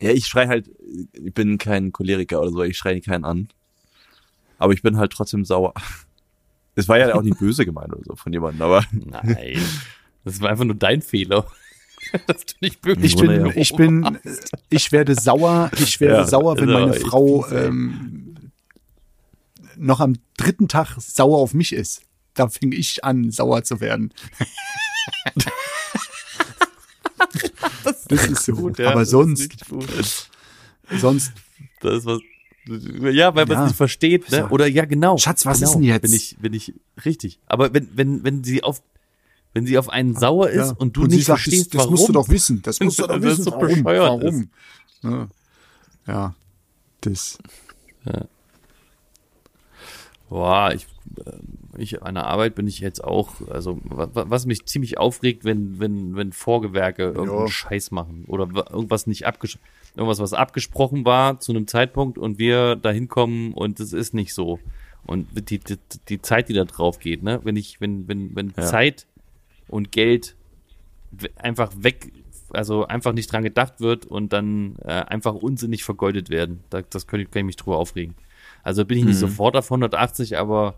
ja, 0.00 0.10
ich 0.10 0.26
schrei 0.26 0.46
halt, 0.46 0.70
ich 1.12 1.32
bin 1.32 1.58
kein 1.58 1.92
Choleriker 1.92 2.40
oder 2.40 2.50
so, 2.50 2.62
ich 2.62 2.76
schreie 2.76 3.00
keinen 3.00 3.24
an. 3.24 3.48
Aber 4.58 4.72
ich 4.72 4.82
bin 4.82 4.96
halt 4.96 5.12
trotzdem 5.12 5.44
sauer. 5.44 5.74
Es 6.76 6.88
war 6.88 6.98
ja 6.98 7.14
auch 7.14 7.22
nicht 7.22 7.38
böse 7.38 7.64
gemeint 7.64 7.92
oder 7.92 8.02
so 8.04 8.16
von 8.16 8.32
jemandem, 8.32 8.62
aber 8.62 8.84
Nein. 8.90 9.62
Das 10.24 10.40
war 10.40 10.50
einfach 10.50 10.64
nur 10.64 10.74
dein 10.74 11.02
Fehler. 11.02 11.46
Dass 12.26 12.44
du 12.46 12.54
nicht 12.60 12.84
wirklich 12.84 13.14
Ich 13.14 13.20
bin, 13.20 13.52
ich 13.54 13.76
bin, 13.76 14.18
ich 14.70 14.90
werde 14.90 15.14
sauer, 15.14 15.70
ich 15.78 16.00
werde 16.00 16.14
Ja, 16.14 16.26
sauer, 16.26 16.58
wenn 16.58 16.72
meine 16.72 16.94
Frau 16.94 17.48
ähm, 17.52 18.33
noch 19.76 20.00
am 20.00 20.14
dritten 20.36 20.68
Tag 20.68 20.96
sauer 20.98 21.38
auf 21.38 21.54
mich 21.54 21.72
ist. 21.72 22.02
Da 22.34 22.48
fing 22.48 22.72
ich 22.72 23.04
an, 23.04 23.30
sauer 23.30 23.62
zu 23.64 23.80
werden. 23.80 24.12
Das 28.08 28.26
ist 28.26 28.44
so. 28.44 28.52
gut, 28.54 28.78
ja, 28.78 28.90
Aber 28.90 29.00
das 29.00 29.08
ist 29.08 29.12
sonst, 29.12 29.50
sonst, 30.98 31.32
Das 31.80 31.98
ist 31.98 32.06
was. 32.06 32.20
Ja, 32.66 33.34
weil 33.34 33.44
man 33.46 33.56
es 33.56 33.60
Ja. 33.60 33.64
nicht 33.66 33.76
versteht, 33.76 34.30
ne? 34.30 34.48
Oder 34.48 34.66
ja, 34.66 34.84
genau. 34.86 35.18
Schatz, 35.18 35.44
was 35.44 35.58
genau. 35.58 35.70
ist 35.70 35.74
denn 35.76 35.82
jetzt? 35.82 36.02
Bin 36.02 36.12
ich, 36.12 36.36
bin 36.40 36.52
ich 36.54 36.72
richtig. 37.04 37.38
Aber 37.46 37.74
wenn, 37.74 37.90
wenn, 37.94 38.24
wenn 38.24 38.42
sie 38.42 38.62
auf, 38.62 38.82
wenn 39.52 39.66
sie 39.66 39.76
auf 39.76 39.90
einen 39.90 40.16
sauer 40.16 40.48
ist 40.48 40.68
ja. 40.70 40.74
und 40.78 40.96
du 40.96 41.02
sie 41.02 41.16
nicht 41.16 41.26
sagt, 41.26 41.42
verstehst, 41.42 41.66
das, 41.66 41.70
das 41.72 41.78
warum. 41.80 41.92
musst 41.92 42.08
du 42.08 42.12
doch 42.12 42.28
wissen. 42.30 42.62
Das 42.62 42.80
musst 42.80 42.98
du 42.98 43.02
doch 43.06 43.20
Das 43.20 43.38
wissen, 43.38 43.52
warum. 43.52 43.84
warum. 43.84 44.50
Ja. 45.02 45.28
ja, 46.06 46.34
das. 47.02 47.38
Boah, 50.34 50.72
ich, 50.74 50.86
äh, 51.24 51.80
ich 51.80 52.02
an 52.02 52.16
der 52.16 52.26
Arbeit 52.26 52.56
bin 52.56 52.66
ich 52.66 52.80
jetzt 52.80 53.04
auch, 53.04 53.34
also 53.48 53.78
wa- 53.84 54.08
wa- 54.12 54.24
was 54.28 54.46
mich 54.46 54.66
ziemlich 54.66 54.98
aufregt, 54.98 55.44
wenn, 55.44 55.78
wenn, 55.78 56.16
wenn 56.16 56.32
Vorgewerke 56.32 57.04
irgendeinen 57.04 57.42
Ja. 57.42 57.46
Scheiß 57.48 57.92
machen 57.92 58.24
oder 58.26 58.52
wa- 58.52 58.66
irgendwas 58.68 59.06
nicht 59.06 59.26
abges 59.26 59.58
irgendwas, 59.94 60.18
was 60.18 60.32
abgesprochen 60.32 61.04
war 61.04 61.38
zu 61.38 61.52
einem 61.52 61.68
Zeitpunkt 61.68 62.18
und 62.18 62.40
wir 62.40 62.74
da 62.74 62.90
hinkommen 62.90 63.52
und 63.54 63.78
es 63.78 63.92
ist 63.92 64.12
nicht 64.12 64.34
so. 64.34 64.58
Und 65.06 65.28
die, 65.50 65.60
die, 65.60 65.76
die 66.08 66.20
Zeit, 66.20 66.48
die 66.48 66.52
da 66.54 66.64
drauf 66.64 66.98
geht, 66.98 67.22
ne? 67.22 67.38
Wenn 67.44 67.54
ich, 67.54 67.80
wenn, 67.80 68.08
wenn, 68.08 68.34
wenn 68.34 68.52
Ja. 68.56 68.64
Zeit 68.64 69.06
und 69.68 69.92
Geld 69.92 70.34
einfach 71.36 71.70
weg, 71.76 72.10
also 72.50 72.86
einfach 72.88 73.12
nicht 73.12 73.30
dran 73.30 73.44
gedacht 73.44 73.80
wird 73.80 74.04
und 74.04 74.32
dann 74.32 74.74
äh, 74.82 74.88
einfach 74.94 75.34
unsinnig 75.34 75.84
vergeudet 75.84 76.28
werden. 76.28 76.64
Da, 76.70 76.82
das 76.82 77.06
kann 77.06 77.20
ich, 77.20 77.30
kann 77.30 77.40
ich 77.40 77.46
mich 77.46 77.56
drüber 77.56 77.76
aufregen. 77.78 78.16
Also 78.64 78.84
bin 78.84 78.98
ich 78.98 79.04
nicht 79.04 79.14
Mhm. 79.16 79.20
sofort 79.20 79.56
auf 79.56 79.70
180, 79.70 80.36
aber 80.38 80.74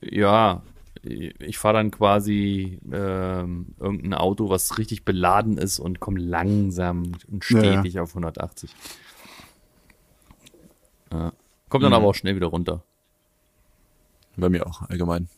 ja, 0.00 0.62
ich 1.02 1.58
fahre 1.58 1.74
dann 1.74 1.90
quasi 1.92 2.80
ähm, 2.92 3.66
irgendein 3.78 4.14
Auto, 4.14 4.48
was 4.48 4.76
richtig 4.78 5.04
beladen 5.04 5.56
ist 5.58 5.78
und 5.78 6.00
komme 6.00 6.18
langsam 6.18 7.12
und 7.30 7.48
Ja, 7.50 7.62
ja. 7.62 7.72
stetig 7.74 8.00
auf 8.00 8.14
180. 8.14 8.74
Ja. 11.12 11.32
Kommt 11.68 11.84
dann 11.84 11.90
Mhm. 11.90 11.96
aber 11.96 12.06
auch 12.06 12.14
schnell 12.14 12.36
wieder 12.36 12.46
runter. 12.48 12.82
bei 14.38 14.50
mir 14.50 14.66
auch 14.66 14.82
allgemein. 14.82 15.28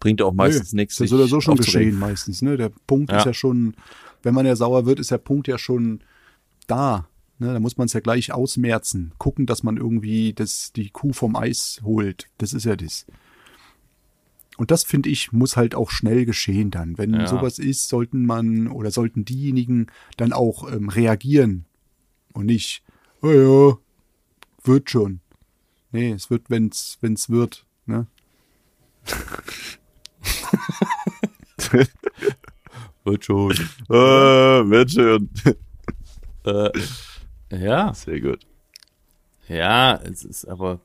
Bringt 0.00 0.20
auch 0.20 0.34
meistens 0.34 0.74
Nö, 0.74 0.82
nichts. 0.82 0.96
Das 0.96 1.04
ist 1.06 1.10
sich 1.10 1.18
oder 1.18 1.26
so 1.28 1.40
schon 1.40 1.56
geschehen 1.56 1.98
meistens. 1.98 2.42
Ne? 2.42 2.58
Der 2.58 2.70
Punkt 2.86 3.10
Ja. 3.10 3.18
ist 3.18 3.24
ja 3.24 3.32
schon, 3.32 3.74
wenn 4.22 4.34
man 4.34 4.44
ja 4.44 4.54
sauer 4.54 4.84
wird, 4.84 5.00
ist 5.00 5.10
der 5.10 5.16
Punkt 5.18 5.48
ja 5.48 5.56
schon 5.56 6.00
da. 6.66 7.08
Ne? 7.38 7.52
Da 7.52 7.60
muss 7.60 7.76
man 7.76 7.86
es 7.86 7.92
ja 7.92 8.00
gleich 8.00 8.32
ausmerzen. 8.32 9.12
Gucken, 9.18 9.46
dass 9.46 9.62
man 9.62 9.76
irgendwie 9.76 10.32
das, 10.32 10.72
die 10.72 10.90
Kuh 10.90 11.12
vom 11.12 11.36
Eis 11.36 11.80
holt. 11.82 12.28
Das 12.38 12.52
ist 12.52 12.64
ja 12.64 12.74
das. 12.76 13.06
Und 14.56 14.72
das, 14.72 14.82
finde 14.82 15.08
ich, 15.08 15.30
muss 15.32 15.56
halt 15.56 15.76
auch 15.76 15.90
schnell 15.90 16.24
geschehen 16.26 16.72
dann. 16.72 16.98
Wenn 16.98 17.14
Ja. 17.14 17.28
sowas 17.28 17.60
ist, 17.60 17.88
sollten 17.88 18.26
man 18.26 18.66
oder 18.66 18.90
sollten 18.90 19.24
diejenigen 19.24 19.86
dann 20.16 20.32
auch 20.32 20.70
ähm, 20.72 20.88
reagieren. 20.88 21.64
Und 22.32 22.46
nicht, 22.46 22.82
oh 23.22 23.30
ja, 23.30 23.78
wird 24.64 24.90
schon. 24.90 25.20
Nee, 25.92 26.10
es 26.10 26.28
wird, 26.30 26.50
wenn's, 26.50 26.98
wenn's 27.00 27.30
wird. 27.30 27.64
Ne? 27.86 28.06
Wird 33.04 33.24
schon. 33.24 33.52
Äh, 33.52 33.94
wird 33.94 34.90
schon. 34.90 35.30
äh, 36.44 36.70
ja, 37.50 37.94
Sehr 37.94 38.20
gut. 38.20 38.40
ja, 39.48 39.96
es 39.96 40.24
ist 40.24 40.44
aber, 40.46 40.80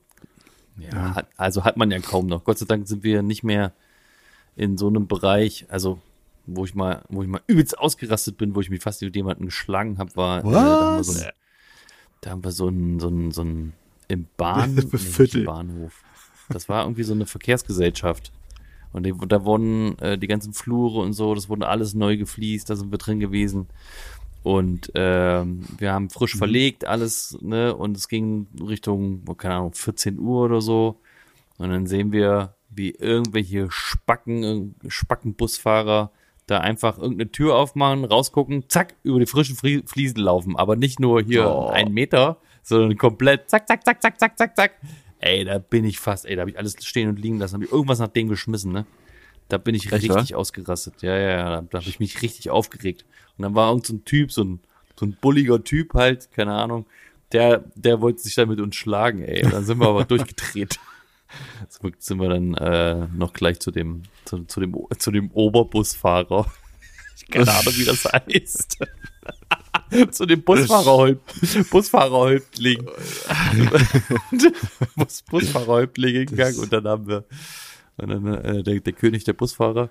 ja, 0.78 0.88
Ja. 0.92 1.14
Hat, 1.14 1.28
also 1.36 1.64
hat 1.64 1.76
man 1.76 1.90
ja 1.90 1.98
kaum 2.00 2.26
noch. 2.26 2.44
Gott 2.44 2.58
sei 2.58 2.66
Dank 2.66 2.88
sind 2.88 3.02
wir 3.04 3.22
nicht 3.22 3.44
mehr 3.44 3.72
in 4.56 4.76
so 4.76 4.88
einem 4.88 5.06
Bereich, 5.06 5.66
also 5.68 6.00
wo 6.46 6.64
ich 6.64 6.74
mal, 6.74 7.02
wo 7.08 7.22
ich 7.22 7.28
mal 7.28 7.40
übelst 7.46 7.78
ausgerastet 7.78 8.36
bin, 8.36 8.54
wo 8.54 8.60
ich 8.60 8.70
mich 8.70 8.82
fast 8.82 9.02
mit 9.02 9.16
jemandem 9.16 9.46
geschlagen 9.46 9.98
habe, 9.98 10.14
war, 10.16 10.44
äh, 10.44 10.50
da 10.50 10.60
haben 10.60 10.96
wir 10.96 11.04
so 11.04 11.14
Was? 11.14 11.22
ein, 11.24 11.32
da 12.20 12.30
haben 12.30 12.44
wir 12.44 12.52
so 12.52 12.68
ein, 12.68 13.00
so 13.00 13.08
ein, 13.08 13.30
so 13.30 13.42
ein 13.42 13.72
im 14.08 14.26
Bahn, 14.36 14.74
nee, 15.18 15.44
Bahnhof. 15.44 16.02
Das 16.50 16.68
war 16.68 16.84
irgendwie 16.84 17.04
so 17.04 17.14
eine 17.14 17.26
Verkehrsgesellschaft. 17.26 18.32
Und 18.92 19.04
die, 19.04 19.14
da 19.26 19.44
wurden 19.44 19.98
äh, 19.98 20.18
die 20.18 20.26
ganzen 20.26 20.52
Flure 20.52 21.00
und 21.00 21.14
so, 21.14 21.34
das 21.34 21.48
wurde 21.48 21.66
alles 21.66 21.94
neu 21.94 22.16
gefliest, 22.16 22.70
da 22.70 22.76
sind 22.76 22.90
wir 22.92 22.98
drin 22.98 23.18
gewesen. 23.18 23.66
Und 24.44 24.92
ähm, 24.94 25.64
wir 25.78 25.92
haben 25.92 26.10
frisch 26.10 26.34
Mhm. 26.34 26.38
verlegt 26.38 26.84
alles, 26.86 27.36
ne? 27.40 27.74
Und 27.74 27.96
es 27.96 28.08
ging 28.08 28.46
Richtung, 28.60 29.24
keine 29.36 29.54
Ahnung, 29.54 29.72
14 29.72 30.18
Uhr 30.20 30.44
oder 30.44 30.60
so. 30.60 31.00
Und 31.58 31.70
dann 31.70 31.86
sehen 31.86 32.12
wir, 32.12 32.54
wie 32.68 32.90
irgendwelche 32.90 33.68
Spacken, 33.70 34.74
Spackenbusfahrer 34.86 36.10
da 36.46 36.58
einfach 36.58 36.98
irgendeine 36.98 37.32
Tür 37.32 37.54
aufmachen, 37.56 38.04
rausgucken, 38.04 38.68
zack, 38.68 38.94
über 39.02 39.18
die 39.18 39.26
frischen 39.26 39.56
Fliesen 39.56 40.18
laufen. 40.20 40.56
Aber 40.56 40.76
nicht 40.76 41.00
nur 41.00 41.22
hier 41.22 41.46
Oh. 41.48 41.68
einen 41.68 41.94
Meter, 41.94 42.36
sondern 42.62 42.98
komplett 42.98 43.48
zack, 43.48 43.66
zack, 43.66 43.82
zack, 43.84 44.02
zack, 44.02 44.20
zack, 44.20 44.36
zack, 44.36 44.56
zack. 44.56 44.72
Ey, 45.20 45.44
da 45.44 45.56
bin 45.58 45.86
ich 45.86 45.98
fast, 45.98 46.26
ey, 46.26 46.36
da 46.36 46.40
habe 46.42 46.50
ich 46.50 46.58
alles 46.58 46.76
stehen 46.84 47.08
und 47.08 47.18
liegen 47.18 47.38
lassen, 47.38 47.54
habe 47.54 47.64
ich 47.64 47.72
irgendwas 47.72 47.98
nach 47.98 48.08
dem 48.08 48.28
geschmissen, 48.28 48.72
ne? 48.72 48.84
Da 49.48 49.58
bin 49.58 49.74
ich 49.74 49.92
Echt, 49.92 50.04
richtig 50.10 50.34
ausgerastet. 50.34 51.02
Ja, 51.02 51.16
ja, 51.16 51.28
ja, 51.30 51.50
da, 51.50 51.60
da 51.70 51.78
habe 51.80 51.88
ich 51.88 52.00
mich 52.00 52.22
richtig 52.22 52.50
aufgeregt. 52.50 53.04
Und 53.36 53.42
dann 53.42 53.54
war 53.54 53.68
irgend 53.70 53.86
so 53.86 53.94
ein 53.94 54.04
Typ, 54.04 54.32
so 54.32 54.42
ein, 54.42 54.60
so 54.98 55.04
ein 55.06 55.16
bulliger 55.20 55.62
Typ 55.62 55.94
halt, 55.94 56.30
keine 56.32 56.54
Ahnung, 56.54 56.86
der, 57.32 57.64
der 57.74 58.00
wollte 58.00 58.20
sich 58.22 58.34
dann 58.34 58.48
mit 58.48 58.60
uns 58.60 58.76
schlagen, 58.76 59.22
ey. 59.22 59.42
Dann 59.42 59.64
sind 59.64 59.78
wir 59.78 59.88
aber 59.88 60.04
durchgedreht. 60.06 60.78
Sind 61.68 61.82
wir- 61.84 61.92
sind 61.98 62.20
wir 62.20 62.28
dann 62.28 62.54
äh, 62.54 63.06
noch 63.16 63.32
gleich 63.32 63.58
zu 63.60 63.70
dem, 63.70 64.02
zu, 64.24 64.44
zu 64.44 64.60
dem, 64.60 64.76
zu 64.98 65.10
dem 65.10 65.30
Oberbusfahrer. 65.30 66.46
Ich 67.16 67.28
keine 67.30 67.48
Ahnung, 67.52 67.72
wie 67.76 67.84
das 67.84 68.04
heißt. 68.12 68.78
zu 70.10 70.26
dem 70.26 70.42
Busfahrerhäupt, 70.42 71.70
Busfahrerhäuptling. 71.70 72.84
Bus, 74.96 75.22
Busfahrerhäuptling 75.22 76.26
gegangen 76.26 76.58
und 76.58 76.72
dann 76.72 76.86
haben 76.86 77.06
wir 77.06 77.24
und 77.96 78.08
dann, 78.08 78.26
äh, 78.26 78.62
der, 78.62 78.80
der 78.80 78.92
König 78.92 79.24
der 79.24 79.32
Busfahrer 79.34 79.88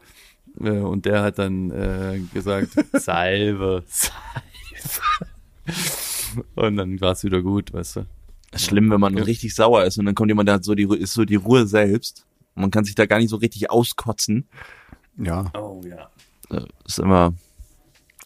äh, 0.59 0.69
und 0.69 1.05
der 1.05 1.21
hat 1.23 1.39
dann 1.39 1.71
äh, 1.71 2.19
gesagt, 2.33 2.69
Salve, 2.93 3.83
Salve. 3.87 4.13
Und 6.55 6.77
dann 6.77 6.99
war 7.01 7.11
es 7.11 7.23
wieder 7.23 7.41
gut, 7.41 7.73
weißt 7.73 7.97
du. 7.97 8.05
Schlimm, 8.55 8.91
wenn 8.91 8.99
man 8.99 9.17
Ja. 9.17 9.23
richtig 9.23 9.55
sauer 9.55 9.83
ist 9.85 9.97
und 9.97 10.05
dann 10.05 10.15
kommt 10.15 10.29
jemand, 10.29 10.47
der 10.47 10.55
hat 10.55 10.63
so 10.63 10.75
die, 10.75 10.83
ist 10.97 11.13
so 11.13 11.25
die 11.25 11.35
Ruhe 11.35 11.65
selbst. 11.67 12.25
Und 12.55 12.61
man 12.61 12.71
kann 12.71 12.83
sich 12.85 12.95
da 12.95 13.05
gar 13.05 13.17
nicht 13.19 13.29
so 13.29 13.37
richtig 13.37 13.71
auskotzen. 13.71 14.45
Ja, 15.17 15.51
Oh 15.55 15.81
ja. 15.87 16.09
Äh, 16.55 16.65
Ist 16.85 16.99
immer, 16.99 17.33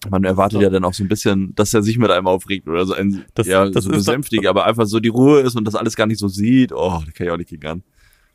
man 0.09 0.23
erwartet 0.25 0.61
ja 0.61 0.69
dann 0.69 0.84
auch 0.84 0.93
so 0.93 1.03
ein 1.03 1.07
bisschen, 1.07 1.53
dass 1.55 1.73
er 1.73 1.82
sich 1.82 1.97
mit 1.97 2.11
einem 2.11 2.28
aufregt 2.28 2.67
oder 2.67 2.86
so 2.86 2.93
ein, 2.93 3.23
Das- 3.36 3.47
ja, 3.47 3.69
das 3.69 3.86
so 3.86 3.91
besänftigt, 3.91 4.47
aber 4.47 4.65
einfach 4.65 4.86
so 4.86 4.99
die 4.99 5.09
Ruhe 5.09 5.41
ist 5.41 5.55
und 5.55 5.65
das 5.65 5.75
alles 5.75 5.95
gar 5.95 6.07
nicht 6.07 6.19
so 6.19 6.28
sieht. 6.28 6.71
Oh, 6.73 7.01
da 7.05 7.11
kann 7.11 7.28
ich 7.28 7.32
auch 7.32 7.38
nicht 7.38 7.49
gegen 7.49 7.65
an. 7.67 7.84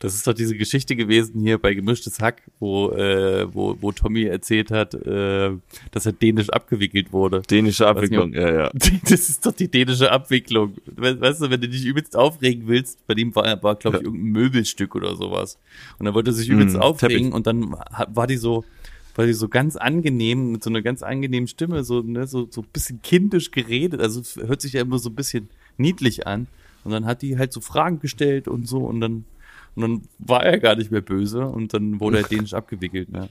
Das 0.02 0.14
ist 0.14 0.26
doch 0.26 0.32
diese 0.34 0.56
Geschichte 0.56 0.96
gewesen 0.96 1.40
hier 1.40 1.58
bei 1.58 1.74
Gemischtes 1.74 2.18
Hack, 2.20 2.42
wo, 2.58 2.90
äh, 2.90 3.46
wo, 3.54 3.76
wo 3.80 3.92
Tommy 3.92 4.24
erzählt 4.24 4.72
hat, 4.72 4.94
äh, 4.94 5.52
dass 5.92 6.06
er 6.06 6.12
dänisch 6.12 6.50
abgewickelt 6.50 7.12
wurde. 7.12 7.42
Dänische 7.42 7.84
nicht, 7.84 7.90
Abwicklung, 7.90 8.32
ja, 8.34 8.52
ja. 8.52 8.70
Das 9.04 9.28
ist 9.28 9.46
doch 9.46 9.52
die 9.52 9.68
dänische 9.70 10.10
Abwicklung. 10.10 10.74
We- 10.86 11.20
Weißt 11.20 11.40
du, 11.40 11.50
wenn 11.50 11.60
du 11.60 11.68
dich 11.68 11.84
übelst 11.84 12.16
aufregen 12.16 12.66
willst, 12.66 13.06
bei 13.06 13.14
dem 13.14 13.34
war, 13.36 13.44
war 13.62 13.76
glaube 13.76 13.98
ich, 13.98 14.02
Ja. 14.02 14.06
irgendein 14.08 14.32
Möbelstück 14.32 14.94
oder 14.96 15.14
sowas. 15.14 15.58
Und 15.98 16.06
dann 16.06 16.14
wollte 16.14 16.30
er 16.30 16.34
sich 16.34 16.48
übelst 16.48 16.76
Mm, 16.76 16.80
aufregen 16.80 17.16
Teppich. 17.18 17.34
und 17.34 17.46
dann 17.46 17.70
war 18.08 18.26
die 18.26 18.36
so, 18.38 18.64
war 19.14 19.26
die 19.26 19.34
so 19.34 19.48
ganz 19.48 19.76
angenehm, 19.76 20.50
mit 20.52 20.64
so 20.64 20.70
einer 20.70 20.82
ganz 20.82 21.02
angenehmen 21.04 21.46
Stimme, 21.46 21.84
so, 21.84 22.00
ne, 22.02 22.26
so, 22.26 22.48
so 22.50 22.62
ein 22.62 22.66
bisschen 22.72 23.02
kindisch 23.02 23.52
geredet. 23.52 24.00
Also 24.00 24.20
hört 24.44 24.62
sich 24.62 24.72
ja 24.72 24.80
immer 24.82 24.98
so 24.98 25.10
ein 25.10 25.14
bisschen 25.14 25.48
niedlich 25.76 26.26
an. 26.26 26.48
Und 26.84 26.90
dann 26.90 27.04
hat 27.06 27.22
die 27.22 27.38
halt 27.38 27.52
so 27.52 27.60
Fragen 27.60 28.00
gestellt 28.00 28.48
und 28.48 28.66
so 28.66 28.78
und 28.78 29.00
dann, 29.00 29.24
und 29.74 29.82
dann 29.82 30.02
war 30.18 30.44
er 30.44 30.58
gar 30.58 30.76
nicht 30.76 30.90
mehr 30.90 31.00
böse 31.00 31.46
und 31.46 31.72
dann 31.74 32.00
wurde 32.00 32.18
er 32.18 32.24
dänisch 32.24 32.54
abgewickelt. 32.54 33.10
Ne? 33.10 33.28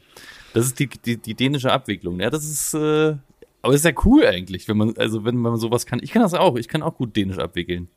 Das 0.54 0.66
ist 0.66 0.80
die, 0.80 0.88
die, 0.88 1.18
die 1.18 1.36
dänische 1.36 1.72
Abwicklung. 1.72 2.20
Ja, 2.20 2.30
das 2.30 2.46
ist, 2.46 2.74
äh, 2.74 3.16
aber 3.62 3.74
ist 3.74 3.86
ja 3.86 3.92
cool 4.06 4.26
eigentlich, 4.26 4.68
wenn 4.68 4.78
man, 4.78 4.98
also 4.98 5.24
wenn 5.24 5.38
man 5.38 5.58
sowas 5.58 5.86
kann. 5.86 6.00
Ich 6.02 6.12
kann 6.12 6.22
das 6.22 6.34
auch. 6.34 6.56
Ich 6.56 6.68
kann 6.68 6.82
auch 6.82 6.96
gut 6.96 7.16
dänisch 7.16 7.38
abwickeln. 7.38 7.90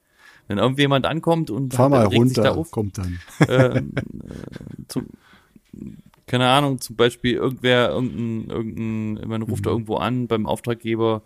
Wenn 0.46 0.58
irgendjemand 0.58 1.06
ankommt 1.06 1.50
und 1.50 1.72
fahr 1.72 1.88
mal 1.88 2.06
regt 2.06 2.28
sich 2.28 2.36
da 2.36 2.50
runter, 2.50 2.60
auf, 2.60 2.70
kommt 2.70 2.98
dann. 2.98 3.18
ähm, 3.48 3.92
äh, 3.96 4.82
zum, 4.88 5.06
keine 6.26 6.48
Ahnung, 6.48 6.80
zum 6.80 6.96
Beispiel 6.96 7.34
irgendwer, 7.34 7.90
irgendein, 7.90 8.50
irgendein, 8.50 9.28
man 9.28 9.42
ruft 9.42 9.64
da 9.64 9.70
irgendwo 9.70 9.96
an 9.96 10.26
beim 10.26 10.46
Auftraggeber, 10.46 11.22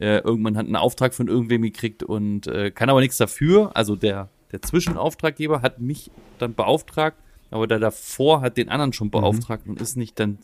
äh, 0.00 0.18
irgendwann 0.18 0.56
hat 0.56 0.66
einen 0.66 0.76
Auftrag 0.76 1.14
von 1.14 1.28
irgendwem 1.28 1.62
gekriegt 1.62 2.02
und 2.02 2.48
äh, 2.48 2.72
kann 2.72 2.90
aber 2.90 3.00
nichts 3.00 3.18
dafür. 3.18 3.70
Also 3.74 3.94
der, 3.94 4.30
der 4.52 4.62
Zwischenauftraggeber 4.62 5.62
hat 5.62 5.80
mich 5.80 6.10
dann 6.38 6.54
beauftragt, 6.54 7.18
aber 7.50 7.66
der 7.66 7.78
davor 7.78 8.40
hat 8.40 8.56
den 8.56 8.68
anderen 8.68 8.92
schon 8.92 9.10
beauftragt 9.10 9.66
und 9.66 9.80
ist 9.80 9.96
nicht 9.96 10.18
dann 10.18 10.38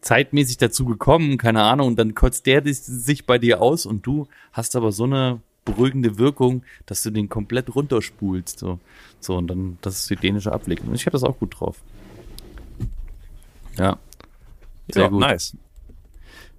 zeitmäßig 0.00 0.58
dazu 0.58 0.84
gekommen, 0.84 1.38
keine 1.38 1.62
Ahnung, 1.62 1.88
und 1.88 1.98
dann 1.98 2.14
kotzt 2.14 2.46
der 2.46 2.62
sich 2.64 3.26
bei 3.26 3.38
dir 3.38 3.60
aus 3.60 3.86
und 3.86 4.06
du 4.06 4.28
hast 4.52 4.76
aber 4.76 4.92
so 4.92 5.04
eine 5.04 5.40
beruhigende 5.64 6.18
Wirkung, 6.18 6.62
dass 6.86 7.02
du 7.02 7.10
den 7.10 7.28
komplett 7.28 7.74
runterspulst. 7.74 8.58
So, 8.58 8.78
so 9.20 9.36
und 9.36 9.48
dann, 9.48 9.78
das 9.82 10.00
ist 10.00 10.10
die 10.10 10.16
dänische 10.16 10.52
Abwicklung. 10.52 10.94
Ich 10.94 11.02
habe 11.02 11.12
das 11.12 11.24
auch 11.24 11.38
gut 11.38 11.60
drauf. 11.60 11.82
Ja. 13.76 13.98
Sehr 14.88 15.04
ja, 15.04 15.08
gut. 15.08 15.20
nice. 15.20 15.56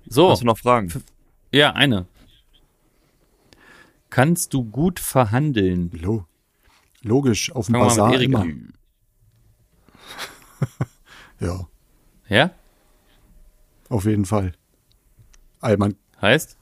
So, 0.07 0.29
Hast 0.29 0.41
du 0.41 0.45
noch 0.45 0.57
Fragen? 0.57 0.91
ja, 1.51 1.73
eine. 1.73 2.05
Kannst 4.09 4.53
du 4.53 4.63
gut 4.63 4.99
verhandeln? 4.99 5.91
Lo 5.93 6.25
Logisch, 7.01 7.51
auf 7.53 7.67
dem 7.67 7.73
Bazar 7.73 8.19
immer. 8.19 8.45
Ja, 11.39 11.67
Ja? 12.27 12.51
auf 13.87 14.03
jeden 14.05 14.25
Fall. 14.25 14.51
Man, 15.61 15.95
Heißt? 16.21 16.57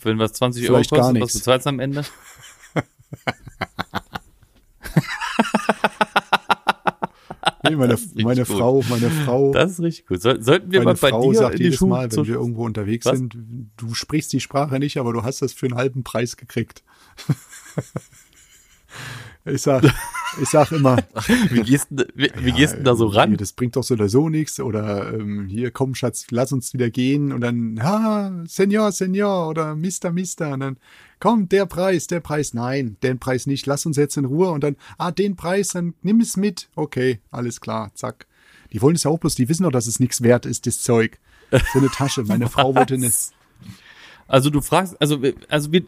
Wenn 0.00 0.18
was 0.18 0.32
20 0.32 0.64
Vielleicht 0.66 0.92
Euro 0.92 1.00
gar 1.02 1.08
kostet, 1.12 1.22
was 1.22 1.32
bezahlst 1.34 1.66
du 1.66 1.70
am 1.70 1.78
Ende? 1.78 2.02
nee, 7.64 7.76
meine, 7.76 7.98
meine 8.14 8.44
gut. 8.44 8.56
Frau, 8.56 8.82
meine 8.88 9.10
Frau, 9.10 9.52
Das 9.52 9.72
ist 9.72 9.80
richtig 9.80 10.06
gut. 10.06 10.22
Soll, 10.22 10.42
sollten 10.42 10.72
wir 10.72 10.80
meine 10.80 10.92
mal 10.92 10.98
bei 11.00 11.10
Frau 11.10 11.30
dir 11.30 11.38
sagt 11.38 11.52
in 11.54 11.58
die 11.58 11.64
jedes 11.64 11.78
Schuhe 11.78 11.88
Mal, 11.90 12.10
wenn 12.10 12.26
wir 12.26 12.34
irgendwo 12.34 12.64
unterwegs 12.64 13.06
Was? 13.06 13.18
sind, 13.18 13.36
du 13.76 13.94
sprichst 13.94 14.32
die 14.32 14.40
Sprache 14.40 14.78
nicht, 14.78 14.96
aber 14.98 15.12
du 15.12 15.22
hast 15.22 15.42
das 15.42 15.52
für 15.52 15.66
einen 15.66 15.76
halben 15.76 16.02
Preis 16.02 16.36
gekriegt. 16.36 16.82
ich 19.44 19.62
sag, 19.62 19.84
ich 20.40 20.48
sag 20.48 20.70
immer, 20.72 20.96
Wie 21.50 21.62
gehst, 21.62 21.88
du- 21.90 22.06
wie, 22.14 22.30
wie 22.38 22.50
Ja, 22.50 22.56
gehst 22.56 22.76
du 22.76 22.82
da 22.82 22.94
so 22.94 23.06
ran? 23.06 23.36
das 23.36 23.52
bringt 23.52 23.76
doch 23.76 23.82
so 23.82 23.94
oder 23.94 24.08
so 24.08 24.28
nichts. 24.28 24.60
Oder 24.60 25.12
ähm, 25.14 25.46
hier, 25.48 25.70
komm, 25.70 25.94
Schatz, 25.94 26.26
lass 26.30 26.52
uns 26.52 26.72
wieder 26.72 26.90
gehen. 26.90 27.32
Und 27.32 27.40
dann, 27.40 27.82
ha, 27.82 28.32
Senor, 28.46 28.92
Senor 28.92 29.48
oder 29.48 29.74
Mister, 29.74 30.12
Mister. 30.12 30.52
Und 30.52 30.60
dann, 30.60 30.76
komm, 31.20 31.48
der 31.48 31.66
Preis, 31.66 32.06
der 32.06 32.20
Preis. 32.20 32.54
Nein, 32.54 32.96
den 33.02 33.18
Preis 33.18 33.46
nicht. 33.46 33.66
Lass 33.66 33.84
uns 33.86 33.96
jetzt 33.96 34.16
in 34.16 34.24
Ruhe. 34.24 34.50
Und 34.50 34.62
dann, 34.64 34.76
ah, 34.98 35.10
den 35.10 35.36
Preis, 35.36 35.68
dann 35.68 35.94
nimm 36.02 36.20
es 36.20 36.36
mit. 36.36 36.68
Okay, 36.76 37.20
alles 37.30 37.60
klar, 37.60 37.90
zack. 37.94 38.26
Die 38.72 38.80
wollen 38.80 38.96
es 38.96 39.02
ja 39.02 39.10
auch 39.10 39.18
bloß, 39.18 39.34
die 39.34 39.48
wissen 39.50 39.64
doch, 39.64 39.70
dass 39.72 39.86
es 39.86 40.00
nichts 40.00 40.22
wert 40.22 40.46
ist, 40.46 40.66
das 40.66 40.80
Zeug. 40.80 41.18
So 41.74 41.78
eine 41.78 41.88
Tasche. 41.90 42.22
Meine 42.24 42.48
Frau 42.48 42.74
wollte 42.74 42.94
eine, 42.94 43.10
Also 44.26 44.48
du 44.48 44.62
fragst, 44.62 44.96
also, 45.00 45.18
also 45.48 45.72
wir, 45.72 45.82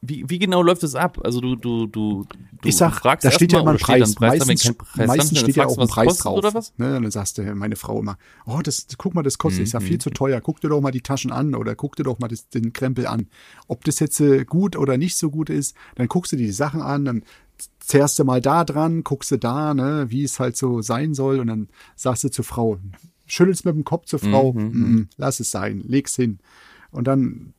wie, 0.00 0.28
wie 0.30 0.38
genau 0.38 0.62
läuft 0.62 0.82
das 0.82 0.94
ab? 0.94 1.18
Also 1.24 1.40
du, 1.40 1.56
du, 1.56 1.86
du, 1.86 2.24
du 2.62 2.68
ich 2.68 2.76
sag, 2.76 2.94
fragst 2.94 3.24
da 3.24 3.30
steht 3.30 3.52
ja 3.52 3.60
immer 3.60 3.72
ein 3.72 3.78
Preis. 3.78 4.14
Preis, 4.14 4.46
meistens 4.46 4.74
Preis 4.76 5.06
meistens 5.08 5.38
steht 5.40 5.56
ja 5.56 5.66
auch 5.66 5.76
ein 5.78 5.86
du, 5.88 5.92
Preis 5.92 6.18
drauf. 6.18 6.38
Oder 6.38 6.54
was? 6.54 6.72
Ne, 6.78 7.00
dann 7.00 7.10
sagt 7.10 7.38
der, 7.38 7.54
meine 7.54 7.74
Frau 7.76 7.98
immer, 8.00 8.16
oh, 8.46 8.60
das, 8.62 8.86
guck 8.96 9.14
mal, 9.14 9.22
das 9.22 9.38
kostet. 9.38 9.64
Ich 9.64 9.70
sag, 9.70 9.82
Mhm, 9.82 9.86
viel 9.86 9.98
zu 9.98 10.10
teuer. 10.10 10.40
Guck 10.40 10.60
dir 10.60 10.68
doch 10.68 10.80
mal 10.80 10.92
die 10.92 11.00
Taschen 11.00 11.32
an 11.32 11.54
oder 11.54 11.74
guck 11.74 11.96
dir 11.96 12.04
doch 12.04 12.18
mal 12.20 12.28
das, 12.28 12.48
den 12.48 12.72
Krempel 12.72 13.06
an. 13.06 13.26
Ob 13.66 13.82
das 13.84 13.98
jetzt 13.98 14.20
äh, 14.20 14.44
gut 14.44 14.76
oder 14.76 14.96
nicht 14.98 15.16
so 15.16 15.30
gut 15.30 15.50
ist, 15.50 15.74
dann 15.96 16.06
guckst 16.08 16.32
du 16.32 16.36
dir 16.36 16.46
die 16.46 16.52
Sachen 16.52 16.80
an, 16.80 17.04
dann 17.04 17.22
zerrst 17.80 18.18
du 18.20 18.24
mal 18.24 18.40
da 18.40 18.64
dran, 18.64 19.02
guckst 19.02 19.32
du 19.32 19.36
da, 19.36 19.74
ne, 19.74 20.06
wie 20.10 20.22
es 20.22 20.38
halt 20.38 20.56
so 20.56 20.80
sein 20.80 21.14
soll 21.14 21.40
und 21.40 21.48
dann 21.48 21.68
sagst 21.96 22.22
du 22.22 22.28
zur 22.30 22.44
Frau, 22.44 22.78
schüttelst 23.26 23.64
mit 23.64 23.74
dem 23.74 23.84
Kopf 23.84 24.06
zur 24.06 24.20
Frau, 24.20 24.52
Mhm, 24.52 24.62
"Mm, 24.92 25.08
lass 25.16 25.40
es 25.40 25.50
sein, 25.50 25.82
leg's 25.86 26.14
hin. 26.14 26.38
Und 26.92 27.06
dann 27.08 27.52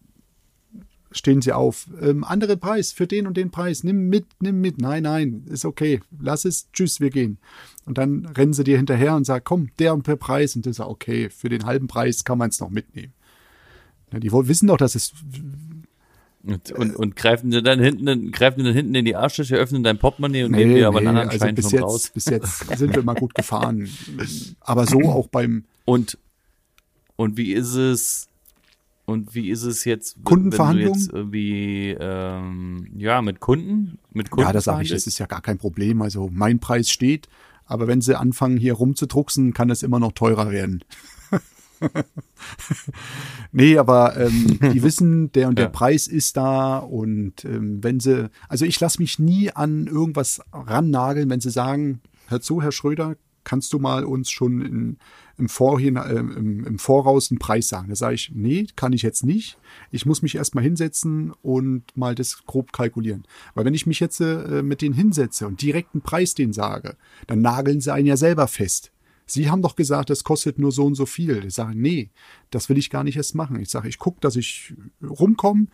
stehen 1.11 1.41
sie 1.41 1.53
auf. 1.53 1.87
Ähm, 2.01 2.23
andere 2.23 2.57
Preis 2.57 2.91
für 2.91 3.07
den 3.07 3.27
und 3.27 3.37
den 3.37 3.51
Preis. 3.51 3.83
Nimm 3.83 4.09
mit, 4.09 4.25
nimm 4.39 4.61
mit. 4.61 4.79
Nein, 4.79 5.03
nein, 5.03 5.43
ist 5.49 5.65
okay. 5.65 6.01
Lass 6.19 6.45
es. 6.45 6.71
Tschüss, 6.71 6.99
wir 6.99 7.09
gehen. 7.09 7.37
Und 7.85 7.97
dann 7.97 8.25
rennen 8.25 8.53
sie 8.53 8.63
dir 8.63 8.77
hinterher 8.77 9.15
und 9.15 9.25
sagen, 9.25 9.43
komm, 9.43 9.69
der 9.79 9.93
und 9.93 10.05
der 10.07 10.15
Preis. 10.15 10.55
Und 10.55 10.65
du 10.65 10.73
sagst, 10.73 10.89
okay, 10.89 11.29
für 11.29 11.49
den 11.49 11.65
halben 11.65 11.87
Preis 11.87 12.23
kann 12.23 12.37
man 12.37 12.49
es 12.49 12.59
noch 12.59 12.69
mitnehmen. 12.69 13.13
Ja, 14.11 14.19
die 14.19 14.31
wissen 14.31 14.67
doch, 14.67 14.77
dass 14.77 14.95
es 14.95 15.13
Und, 16.43 16.71
und, 16.71 16.95
und 16.95 17.15
greifen 17.15 17.51
dir 17.51 17.61
dann 17.61 17.79
hinten, 17.79 18.31
greifen 18.31 18.63
dann 18.63 18.73
hinten 18.73 18.95
in 18.95 19.05
die 19.05 19.15
Arschtasche, 19.15 19.55
öffnen 19.55 19.83
dein 19.83 19.97
Portemonnaie 19.97 20.43
und 20.43 20.51
nehmen 20.51 20.73
dir 20.73 20.87
aber 20.87 20.99
einen 20.99 21.09
anderen 21.09 21.29
also 21.29 21.45
Schein 21.45 21.55
bis 21.55 21.71
jetzt, 21.71 21.83
raus. 21.83 22.11
bis 22.13 22.25
jetzt 22.25 22.77
sind 22.77 22.95
wir 22.95 23.03
mal 23.03 23.15
gut 23.15 23.35
gefahren. 23.35 23.89
Aber 24.61 24.87
so 24.87 25.01
auch 25.01 25.27
beim 25.27 25.65
Und, 25.85 26.17
und 27.17 27.35
wie 27.35 27.51
ist 27.51 27.73
es, 27.73 28.28
und 29.09 29.35
wie 29.35 29.49
ist 29.49 29.63
es 29.63 29.83
jetzt, 29.85 30.17
wenn- 30.17 30.23
Kundenverhandlung? 30.23 30.85
wenn 30.87 30.93
du 30.93 30.99
jetzt 30.99 31.11
irgendwie, 31.13 31.97
ähm, 31.99 32.87
ja, 32.97 33.21
mit 33.21 33.39
Kunden, 33.39 33.97
mit 34.13 34.29
Kunden 34.29 34.47
Ja, 34.47 34.53
das 34.53 34.63
sage 34.65 34.83
ich, 34.83 34.89
das 34.89 35.07
ist 35.07 35.19
ja 35.19 35.25
gar 35.25 35.41
kein 35.41 35.57
Problem. 35.57 36.01
Also 36.01 36.29
mein 36.31 36.59
Preis 36.59 36.89
steht, 36.89 37.27
Aber 37.71 37.85
wenn 37.87 38.01
sie 38.01 38.17
anfangen, 38.17 38.57
hier 38.57 38.73
rumzudrucksen, 38.73 39.53
kann 39.53 39.69
es 39.69 39.83
immer 39.83 39.99
noch 39.99 40.13
teurer 40.13 40.49
werden. 40.49 40.83
nee, 43.51 43.77
aber 43.77 44.17
ähm, 44.17 44.59
die 44.73 44.81
wissen, 44.83 45.31
der 45.33 45.47
und 45.49 45.57
der 45.57 45.65
Ja. 45.65 45.71
Preis 45.71 46.07
ist 46.07 46.37
da 46.37 46.77
und 46.79 47.45
ähm, 47.45 47.83
wenn 47.83 47.99
sie, 47.99 48.29
also 48.47 48.65
ich 48.65 48.79
lasse 48.79 48.99
mich 48.99 49.19
nie 49.19 49.51
an 49.51 49.87
irgendwas 49.87 50.41
rannageln, 50.51 51.29
wenn 51.29 51.41
sie 51.41 51.51
sagen, 51.51 52.01
hör 52.27 52.41
zu, 52.41 52.61
Herr 52.61 52.71
Schröder, 52.71 53.15
kannst 53.43 53.71
du 53.73 53.79
mal 53.79 54.03
uns 54.03 54.29
schon 54.29 54.61
in, 54.61 54.97
im, 55.39 55.49
Vorhin, 55.49 55.95
äh, 55.95 56.13
im, 56.13 56.65
im 56.65 56.79
Voraus 56.79 57.31
einen 57.31 57.39
Preis 57.39 57.69
sagen? 57.69 57.89
Da 57.89 57.95
sage 57.95 58.15
ich, 58.15 58.31
nee, 58.33 58.67
kann 58.75 58.93
ich 58.93 59.01
jetzt 59.01 59.25
nicht. 59.25 59.57
Ich 59.91 60.05
muss 60.05 60.21
mich 60.21 60.35
erstmal 60.35 60.63
hinsetzen 60.63 61.31
und 61.41 61.83
mal 61.95 62.15
das 62.15 62.45
grob 62.45 62.73
kalkulieren. 62.73 63.23
Weil 63.55 63.65
wenn 63.65 63.73
ich 63.73 63.87
mich 63.87 63.99
jetzt 63.99 64.19
äh, 64.21 64.61
mit 64.61 64.81
denen 64.81 64.93
hinsetze 64.95 65.47
und 65.47 65.61
direkt 65.61 65.95
einen 65.95 66.01
Preis 66.01 66.35
denen 66.35 66.53
sage, 66.53 66.95
dann 67.27 67.41
nageln 67.41 67.81
sie 67.81 67.93
einen 67.93 68.07
ja 68.07 68.17
selber 68.17 68.47
fest. 68.47 68.91
Sie 69.25 69.49
haben 69.49 69.61
doch 69.61 69.75
gesagt, 69.75 70.09
das 70.09 70.23
kostet 70.23 70.57
nur 70.57 70.71
so 70.71 70.85
und 70.85 70.95
so 70.95 71.05
viel. 71.05 71.45
Ich 71.45 71.53
sage, 71.53 71.79
nee, 71.79 72.09
das 72.49 72.67
will 72.67 72.77
ich 72.79 72.89
gar 72.89 73.03
nicht 73.03 73.15
erst 73.17 73.35
machen. 73.35 73.59
Ich 73.59 73.69
sage, 73.69 73.87
ich 73.87 73.99
gucke, 73.99 74.19
dass 74.21 74.35
ich 74.35 74.73
rumkomme 75.07 75.67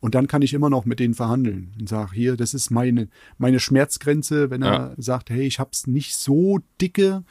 und 0.00 0.14
dann 0.14 0.26
kann 0.26 0.42
ich 0.42 0.54
immer 0.54 0.70
noch 0.70 0.86
mit 0.86 1.00
denen 1.00 1.14
verhandeln 1.14 1.72
und 1.78 1.88
sage, 1.88 2.12
hier, 2.14 2.36
das 2.36 2.54
ist 2.54 2.70
meine, 2.70 3.08
meine 3.38 3.60
Schmerzgrenze, 3.60 4.50
wenn 4.50 4.62
er 4.62 4.68
Ja. 4.72 4.94
sagt, 4.96 5.28
hey, 5.30 5.46
ich 5.46 5.58
hab's 5.60 5.86
nicht 5.86 6.16
so 6.16 6.60
dicke, 6.80 7.24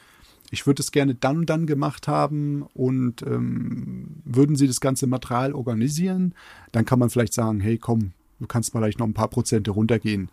ich 0.50 0.66
würde 0.66 0.82
es 0.82 0.92
gerne 0.92 1.14
dann 1.14 1.38
und 1.38 1.50
dann 1.50 1.66
gemacht 1.66 2.08
haben 2.08 2.62
und 2.74 3.22
ähm, 3.22 4.22
würden 4.24 4.56
Sie 4.56 4.66
das 4.66 4.80
ganze 4.80 5.06
Material 5.06 5.52
organisieren, 5.52 6.34
dann 6.72 6.84
kann 6.84 6.98
man 6.98 7.10
vielleicht 7.10 7.34
sagen, 7.34 7.60
hey, 7.60 7.78
komm, 7.78 8.12
du 8.40 8.46
kannst 8.46 8.72
vielleicht 8.72 8.98
noch 8.98 9.06
ein 9.06 9.14
paar 9.14 9.28
Prozente 9.28 9.70
runtergehen, 9.70 10.30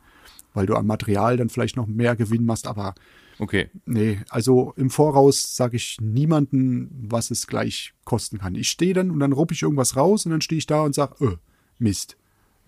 weil 0.53 0.65
du 0.65 0.75
am 0.75 0.87
Material 0.87 1.37
dann 1.37 1.49
vielleicht 1.49 1.77
noch 1.77 1.87
mehr 1.87 2.15
Gewinn 2.15 2.45
machst, 2.45 2.67
aber 2.67 2.95
Okay. 3.39 3.71
Nee, 3.87 4.19
also 4.29 4.71
im 4.77 4.91
Voraus 4.91 5.55
sage 5.55 5.75
ich 5.75 5.97
niemanden, 5.99 6.91
was 7.09 7.31
es 7.31 7.47
gleich 7.47 7.95
kosten 8.05 8.37
kann. 8.37 8.53
Ich 8.53 8.69
stehe 8.69 8.93
dann 8.93 9.09
und 9.09 9.19
dann 9.19 9.31
rupp 9.31 9.51
ich 9.51 9.63
irgendwas 9.63 9.95
raus 9.95 10.27
und 10.27 10.31
dann 10.31 10.41
stehe 10.41 10.59
ich 10.59 10.67
da 10.67 10.81
und 10.81 10.93
sage, 10.93 11.15
öh, 11.25 11.37
Mist. 11.79 12.17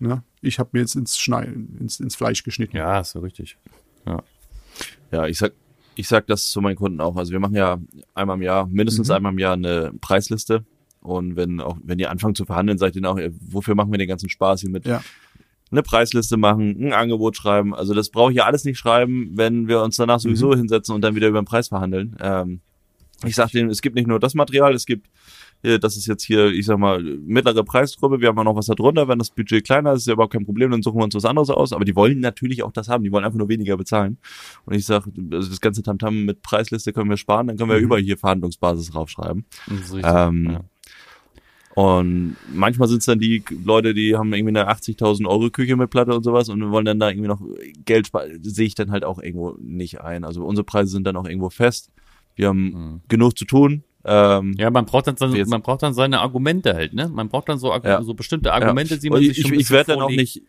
Ne? 0.00 0.24
Ich 0.40 0.58
habe 0.58 0.70
mir 0.72 0.80
jetzt 0.80 0.96
ins, 0.96 1.16
Schneiden, 1.16 1.78
ins, 1.78 2.00
ins 2.00 2.16
Fleisch 2.16 2.42
geschnitten. 2.42 2.76
Ja, 2.76 2.98
ist 2.98 3.14
ja 3.14 3.20
richtig. 3.20 3.56
Ja. 4.04 4.24
Ja, 5.12 5.26
ich 5.28 5.38
sag, 5.38 5.52
ich 5.96 6.08
sag 6.08 6.26
das 6.26 6.50
zu 6.50 6.60
meinen 6.60 6.76
Kunden 6.76 7.00
auch. 7.00 7.16
Also 7.16 7.32
wir 7.32 7.40
machen 7.40 7.54
ja 7.54 7.78
einmal 8.14 8.36
im 8.36 8.42
Jahr, 8.42 8.66
mindestens 8.66 9.08
Mhm. 9.08 9.14
einmal 9.14 9.32
im 9.32 9.38
Jahr 9.38 9.52
eine 9.54 9.92
Preisliste. 10.00 10.64
Und 11.00 11.36
wenn 11.36 11.60
auch, 11.60 11.76
wenn 11.82 11.98
ihr 11.98 12.10
anfangt 12.10 12.36
zu 12.36 12.44
verhandeln, 12.46 12.78
sagt 12.78 12.96
ihr 12.96 13.08
auch, 13.10 13.18
wofür 13.40 13.74
machen 13.74 13.92
wir 13.92 13.98
den 13.98 14.08
ganzen 14.08 14.28
Spaß 14.30 14.62
hier 14.62 14.70
mit? 14.70 14.86
Ja. 14.86 15.02
Eine 15.70 15.82
Preisliste 15.82 16.36
machen, 16.36 16.76
ein 16.88 16.92
Angebot 16.92 17.36
schreiben. 17.36 17.74
Also 17.74 17.94
das 17.94 18.08
brauche 18.10 18.30
ich 18.30 18.36
ja 18.38 18.44
alles 18.44 18.64
nicht 18.64 18.78
schreiben, 18.78 19.32
wenn 19.34 19.68
wir 19.68 19.82
uns 19.82 19.96
danach 19.96 20.20
sowieso 20.20 20.50
Mhm. 20.52 20.58
hinsetzen 20.58 20.94
und 20.94 21.02
dann 21.02 21.14
wieder 21.14 21.28
über 21.28 21.40
den 21.40 21.46
Preis 21.46 21.68
verhandeln. 21.68 22.16
Ähm, 22.20 22.60
ich 23.24 23.34
sag 23.34 23.50
denen, 23.50 23.70
es 23.70 23.82
gibt 23.82 23.96
nicht 23.96 24.06
nur 24.06 24.18
das 24.20 24.34
Material, 24.34 24.74
es 24.74 24.86
gibt, 24.86 25.08
das 25.80 25.96
ist 25.96 26.06
jetzt 26.06 26.22
hier, 26.24 26.48
ich 26.48 26.66
sag 26.66 26.78
mal, 26.78 27.02
mittlere 27.02 27.64
Preisgruppe, 27.64 28.20
wir 28.20 28.28
haben 28.28 28.38
auch 28.38 28.44
noch 28.44 28.56
was 28.56 28.66
da 28.66 28.74
drunter, 28.74 29.08
wenn 29.08 29.18
das 29.18 29.30
Budget 29.30 29.64
kleiner 29.64 29.92
ist, 29.94 30.00
ist 30.02 30.06
ja 30.08 30.12
überhaupt 30.12 30.32
kein 30.34 30.44
Problem, 30.44 30.70
dann 30.70 30.82
suchen 30.82 30.98
wir 30.98 31.04
uns 31.04 31.14
was 31.14 31.24
anderes 31.24 31.48
aus, 31.50 31.72
aber 31.72 31.84
die 31.84 31.96
wollen 31.96 32.20
natürlich 32.20 32.62
auch 32.62 32.72
das 32.72 32.88
haben, 32.88 33.02
die 33.02 33.10
wollen 33.12 33.24
einfach 33.24 33.38
nur 33.38 33.48
weniger 33.48 33.76
bezahlen. 33.76 34.18
Und 34.66 34.74
ich 34.74 34.84
sag, 34.84 35.06
also 35.32 35.48
das 35.48 35.60
ganze 35.60 35.82
Tamtam 35.82 36.24
mit 36.24 36.42
Preisliste 36.42 36.92
können 36.92 37.08
wir 37.08 37.16
sparen, 37.16 37.46
dann 37.46 37.56
können 37.56 37.70
wir 37.70 37.78
Mhm. 37.78 37.84
über 37.84 37.98
hier 37.98 38.18
Verhandlungsbasis 38.18 38.94
raufschreiben. 38.94 39.44
Ähm, 40.02 40.50
ja. 40.50 40.64
Und 41.74 42.36
manchmal 42.52 42.86
sind 42.86 42.98
es 42.98 43.06
dann 43.06 43.18
die 43.18 43.42
Leute, 43.64 43.94
die 43.94 44.14
haben 44.16 44.32
irgendwie 44.32 44.56
eine 44.56 44.68
80.000 44.68 45.26
Euro 45.26 45.50
Küche 45.50 45.74
mit 45.76 45.90
Platte 45.90 46.14
und 46.14 46.22
sowas 46.22 46.48
und 46.48 46.70
wollen 46.70 46.84
dann 46.84 47.00
da 47.00 47.08
irgendwie 47.10 47.26
noch 47.28 47.40
Geld 47.84 48.06
sparen. 48.06 48.38
Sehe 48.42 48.66
ich 48.66 48.76
dann 48.76 48.92
halt 48.92 49.04
auch 49.04 49.20
irgendwo 49.20 49.56
nicht 49.60 50.00
ein. 50.00 50.22
Also 50.22 50.44
unsere 50.44 50.64
Preise 50.64 50.92
sind 50.92 51.04
dann 51.04 51.16
auch 51.16 51.26
irgendwo 51.26 51.50
fest. 51.50 51.90
Wir 52.36 52.48
haben 52.48 52.64
Mhm. 52.66 53.00
genug 53.08 53.36
zu 53.36 53.44
tun. 53.44 53.82
Ähm, 54.04 54.54
Ja, 54.58 54.70
man 54.70 54.84
braucht 54.84 55.06
dann, 55.06 55.16
seine- 55.16 55.44
man 55.46 55.62
braucht 55.62 55.82
dann 55.82 55.94
seine 55.94 56.20
Argumente 56.20 56.74
halt, 56.74 56.92
ne? 56.94 57.08
Man 57.08 57.28
braucht 57.28 57.48
dann 57.48 57.58
so, 57.58 57.72
Ja. 57.74 58.02
so 58.02 58.14
bestimmte 58.14 58.52
Argumente, 58.52 58.94
ja. 58.94 59.00
die 59.00 59.10
man 59.10 59.18
Und 59.20 59.24
sich 59.26 59.38
ich, 59.38 59.42
schon 59.46 59.54
ich, 59.54 59.60
ich 59.60 59.70
werde 59.70 59.92
dann 59.94 60.02
auch 60.02 60.10
nicht, 60.10 60.42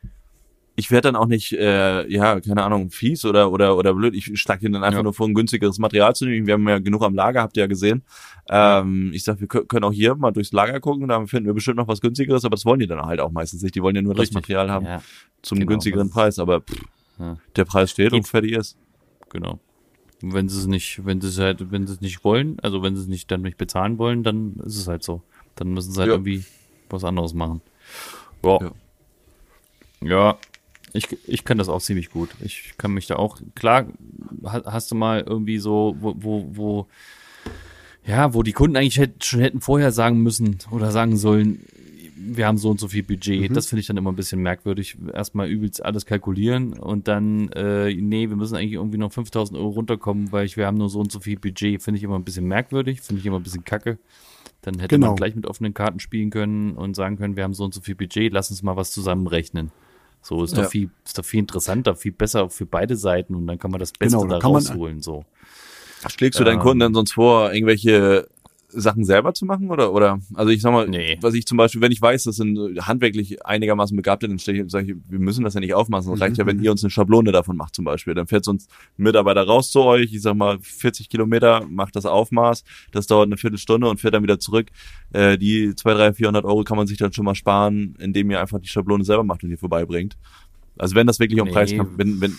ich 0.78 0.92
werde 0.92 1.08
dann 1.08 1.16
auch 1.16 1.28
nicht, 1.28 1.54
äh, 1.54 2.06
ja, 2.12 2.38
keine 2.42 2.64
Ahnung, 2.64 2.90
fies 2.92 3.24
oder 3.24 3.50
oder 3.50 3.78
oder 3.78 3.94
blöd. 3.94 4.14
Ich 4.14 4.26
schlage 4.38 4.66
ihnen 4.66 4.74
dann 4.74 4.84
einfach 4.84 5.00
Ja. 5.00 5.04
nur 5.04 5.14
vor, 5.14 5.26
ein 5.28 5.34
günstigeres 5.34 5.80
Material 5.80 6.14
zu 6.14 6.26
nehmen. 6.26 6.48
Wir 6.48 6.56
haben 6.56 6.68
ja 6.68 6.80
genug 6.80 7.02
am 7.04 7.16
Lager, 7.16 7.42
habt 7.44 7.56
ihr 7.56 7.62
ja 7.64 7.68
gesehen. 7.68 8.04
Ähm, 8.50 9.12
ich 9.14 9.24
sag, 9.24 9.40
wir 9.40 9.48
kö- 9.48 9.66
können 9.66 9.86
auch 9.86 9.94
hier 9.94 10.16
mal 10.16 10.32
durchs 10.32 10.52
Lager 10.52 10.82
gucken, 10.82 11.08
da 11.08 11.26
finden 11.26 11.46
wir 11.46 11.54
bestimmt 11.54 11.78
noch 11.78 11.88
was 11.88 12.02
günstigeres, 12.02 12.44
aber 12.44 12.56
das 12.58 12.66
wollen 12.66 12.80
die 12.82 12.88
dann 12.88 13.00
halt 13.06 13.22
auch 13.22 13.32
meistens 13.32 13.62
nicht. 13.64 13.74
Die 13.76 13.82
wollen 13.82 13.96
ja 13.96 14.02
nur 14.02 14.14
Richtig. 14.16 14.32
das 14.32 14.36
Material 14.36 14.70
haben 14.70 14.86
Ja, 14.86 15.02
zum 15.44 15.60
genau, 15.60 15.70
günstigeren 15.70 16.10
Preis, 16.10 16.40
aber 16.40 16.60
pff, 16.60 16.82
Ja. 17.20 17.38
der 17.56 17.64
Preis 17.64 17.92
steht 17.92 18.12
und 18.12 18.20
Geht. 18.24 18.28
fertig 18.28 18.52
ist. 18.52 18.78
genau. 19.30 19.60
Wenn 20.22 20.48
sie 20.50 20.58
es 20.60 20.66
nicht, 20.68 21.06
wenn 21.06 21.20
sie 21.22 21.28
es 21.28 21.38
halt, 21.40 21.72
wenn 21.72 21.86
sie 21.88 21.94
es 21.94 22.02
nicht 22.02 22.24
wollen, 22.24 22.60
also 22.62 22.82
wenn 22.82 22.96
sie 22.96 23.02
es 23.02 23.08
nicht 23.08 23.30
dann 23.32 23.42
nicht 23.42 23.58
bezahlen 23.58 23.98
wollen, 23.98 24.24
dann 24.24 24.56
ist 24.66 24.78
es 24.78 24.88
halt 24.88 25.04
so. 25.04 25.22
Dann 25.56 25.74
müssen 25.74 25.92
sie 25.92 26.00
halt 26.00 26.08
Ja. 26.10 26.14
irgendwie 26.16 26.44
was 26.90 27.04
anderes 27.04 27.34
machen. 27.34 27.62
Ja. 28.44 28.60
Ja. 28.62 28.72
Ja. 30.02 30.38
Ich, 30.94 31.08
ich 31.28 31.44
kann 31.44 31.58
das 31.58 31.68
auch 31.68 31.82
ziemlich 31.82 32.10
gut. 32.12 32.30
Ich 32.40 32.76
kann 32.78 32.92
mich 32.94 33.06
da 33.08 33.18
auch, 33.18 33.40
klar, 33.54 33.88
ha- 34.46 34.64
hast 34.66 34.92
du 34.92 34.96
mal 34.96 35.22
irgendwie 35.28 35.58
so, 35.58 35.96
wo, 36.00 36.16
wo, 36.18 36.48
wo, 36.56 36.88
ja, 38.06 38.34
wo 38.34 38.44
die 38.44 38.54
Kunden 38.54 38.78
eigentlich 38.78 38.98
hätt, 38.98 39.26
schon 39.26 39.42
hätten 39.42 39.60
vorher 39.60 39.92
sagen 39.92 40.24
müssen 40.24 40.60
oder 40.72 40.92
sagen 40.92 41.18
sollen, 41.18 41.66
wir 42.18 42.48
haben 42.48 42.58
so 42.58 42.70
und 42.70 42.80
so 42.80 42.88
viel 42.88 43.04
Budget. 43.04 43.56
Das 43.56 43.68
finde 43.68 43.82
ich 43.82 43.88
dann 43.88 43.98
immer 43.98 44.12
ein 44.12 44.16
bisschen 44.16 44.42
merkwürdig. 44.42 44.98
Erstmal 45.14 45.50
übelst 45.50 45.84
alles 45.84 46.06
kalkulieren 46.06 46.74
und 46.74 47.08
dann, 47.08 47.50
äh, 47.50 47.94
nee, 47.94 48.30
wir 48.30 48.36
müssen 48.38 48.56
eigentlich 48.56 48.74
irgendwie 48.74 48.98
noch 48.98 49.12
5000 49.12 49.58
Euro 49.60 49.70
runterkommen, 49.70 50.32
weil 50.32 50.46
ich, 50.46 50.56
wir 50.58 50.66
haben 50.66 50.78
nur 50.78 50.90
so 50.90 51.00
und 51.00 51.12
so 51.12 51.20
viel 51.20 51.38
Budget. 51.38 51.84
Finde 51.84 51.98
ich 51.98 52.04
immer 52.04 52.18
ein 52.18 52.24
bisschen 52.24 52.46
merkwürdig, 52.48 53.02
finde 53.02 53.20
ich 53.20 53.26
immer 53.26 53.38
ein 53.40 53.44
bisschen 53.44 53.64
kacke. 53.66 53.98
Dann 54.62 54.80
hätte 54.80 54.96
Genau. 54.96 55.08
man 55.08 55.16
gleich 55.18 55.36
mit 55.36 55.46
offenen 55.46 55.74
Karten 55.74 56.00
spielen 56.00 56.30
können 56.30 56.74
und 56.74 56.96
sagen 56.96 57.18
können, 57.18 57.36
wir 57.36 57.44
haben 57.44 57.54
so 57.54 57.64
und 57.66 57.74
so 57.74 57.82
viel 57.82 57.96
Budget, 57.96 58.32
lass 58.34 58.50
uns 58.50 58.64
mal 58.64 58.76
was 58.78 58.92
zusammenrechnen. 58.92 59.72
So 60.22 60.44
ist 60.44 60.56
Ja. 60.56 60.64
doch 60.64 60.70
viel, 60.72 60.90
ist 61.06 61.18
doch 61.18 61.26
viel 61.26 61.42
interessanter, 61.42 61.96
viel 61.96 62.12
besser 62.14 62.50
für 62.50 62.66
beide 62.66 62.96
Seiten 62.96 63.36
und 63.36 63.46
dann 63.46 63.60
kann 63.60 63.70
man 63.72 63.80
das 63.80 63.92
Beste 63.92 64.18
Genau, 64.18 64.30
da 64.30 64.38
rausholen. 64.40 65.02
So. 65.02 65.26
Schlägst 66.08 66.40
du 66.40 66.44
deinen 66.44 66.56
Ähm. 66.56 66.62
Kunden 66.62 66.80
dann 66.80 66.94
sonst 66.94 67.14
vor, 67.14 67.54
irgendwelche 67.54 68.28
Sachen 68.76 69.04
selber 69.06 69.34
zu 69.34 69.46
machen 69.46 69.70
oder 69.72 69.94
oder 69.94 70.20
also 70.34 70.52
ich 70.52 70.62
sag 70.62 70.72
mal, 70.72 70.88
Nee. 70.88 71.18
was 71.22 71.34
ich 71.34 71.46
zum 71.46 71.58
Beispiel, 71.58 71.82
wenn 71.82 71.92
ich 71.92 72.02
weiß, 72.02 72.24
das 72.26 72.36
sind 72.36 72.58
äh, 72.58 72.82
handwerklich 72.82 73.46
einigermaßen 73.46 73.96
Begabte, 73.96 74.28
dann 74.28 74.40
stelle 74.40 74.64
ich, 74.64 74.72
sage 74.72 74.92
ich, 74.92 74.98
wir 75.10 75.20
müssen 75.20 75.44
das 75.44 75.54
ja 75.54 75.60
nicht 75.60 75.74
aufmachen. 75.74 76.14
Es 76.14 76.22
reicht 76.22 76.38
ja, 76.38 76.46
wenn 76.46 76.62
ihr 76.62 76.72
uns 76.72 76.84
eine 76.84 76.90
Schablone 76.92 77.32
davon 77.32 77.58
macht 77.58 77.76
zum 77.76 77.86
Beispiel. 77.86 78.14
Dann 78.14 78.28
fährt 78.28 78.48
ein 78.48 78.60
Mitarbeiter 78.98 79.44
raus 79.44 79.72
zu 79.72 79.82
euch, 79.82 80.14
ich 80.14 80.22
sag 80.22 80.36
mal 80.36 80.60
40 80.62 81.10
Kilometer, 81.10 81.66
macht 81.70 81.96
das 81.96 82.06
Aufmaß, 82.06 82.64
das 82.92 83.08
dauert 83.08 83.28
eine 83.28 83.38
Viertelstunde 83.38 83.88
und 83.90 84.00
fährt 84.00 84.14
dann 84.14 84.24
wieder 84.24 84.40
zurück. 84.40 84.68
Äh, 85.14 85.38
die 85.38 85.74
200, 85.76 86.00
300, 86.02 86.18
400 86.18 86.46
Euro 86.46 86.64
kann 86.64 86.78
man 86.78 86.88
sich 86.88 86.98
dann 86.98 87.14
schon 87.14 87.26
mal 87.26 87.36
sparen, 87.36 87.96
indem 88.00 88.30
ihr 88.32 88.40
einfach 88.42 88.60
die 88.60 88.68
Schablone 88.68 89.04
selber 89.04 89.24
macht 89.24 89.44
und 89.44 89.50
die 89.50 89.58
vorbeibringt. 89.58 90.18
Also 90.78 90.96
wenn 90.96 91.08
das 91.08 91.20
wirklich 91.20 91.40
um 91.40 91.48
Nee. 91.48 91.54
Preis 91.54 91.76
kommt, 91.76 91.98
wenn, 91.98 92.20
wenn, 92.20 92.36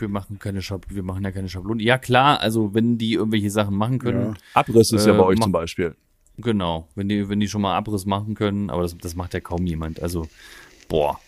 Wir 0.00 0.08
machen 0.08 0.38
keine 0.38 0.62
Schab 0.62 0.86
wir 0.88 1.02
machen 1.02 1.24
ja 1.24 1.30
keine 1.32 1.48
Schablone. 1.48 1.82
Ja 1.82 1.98
klar, 1.98 2.40
also 2.40 2.74
wenn 2.74 2.98
die 2.98 3.14
irgendwelche 3.14 3.50
Sachen 3.50 3.76
machen 3.76 3.98
können, 3.98 4.26
Ja. 4.32 4.34
Abriss 4.54 4.92
ist 4.92 5.06
ja 5.06 5.14
Äh, 5.14 5.18
bei 5.18 5.24
euch 5.24 5.38
mach- 5.38 5.44
zum 5.44 5.52
Beispiel. 5.52 5.94
genau, 6.38 6.88
wenn 6.94 7.08
die, 7.08 7.28
wenn 7.28 7.40
die 7.40 7.48
schon 7.48 7.62
mal 7.62 7.76
Abriss 7.76 8.06
machen 8.06 8.34
können, 8.34 8.70
aber 8.70 8.82
das, 8.82 8.96
das 8.98 9.14
macht 9.16 9.34
ja 9.34 9.40
kaum 9.40 9.66
jemand. 9.66 10.00
Also, 10.02 10.26
boah, 10.88 11.18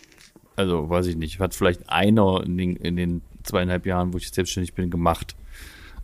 also 0.56 0.88
weiß 0.90 1.06
ich 1.06 1.16
nicht, 1.16 1.38
hat 1.40 1.54
vielleicht 1.54 1.88
einer 1.88 2.42
in 2.44 2.56
den, 2.58 2.76
in 2.76 2.96
den 2.96 3.22
zweieinhalb 3.44 3.86
Jahren, 3.86 4.12
wo 4.12 4.18
ich 4.18 4.28
selbstständig 4.30 4.74
bin, 4.74 4.90
gemacht, 4.90 5.36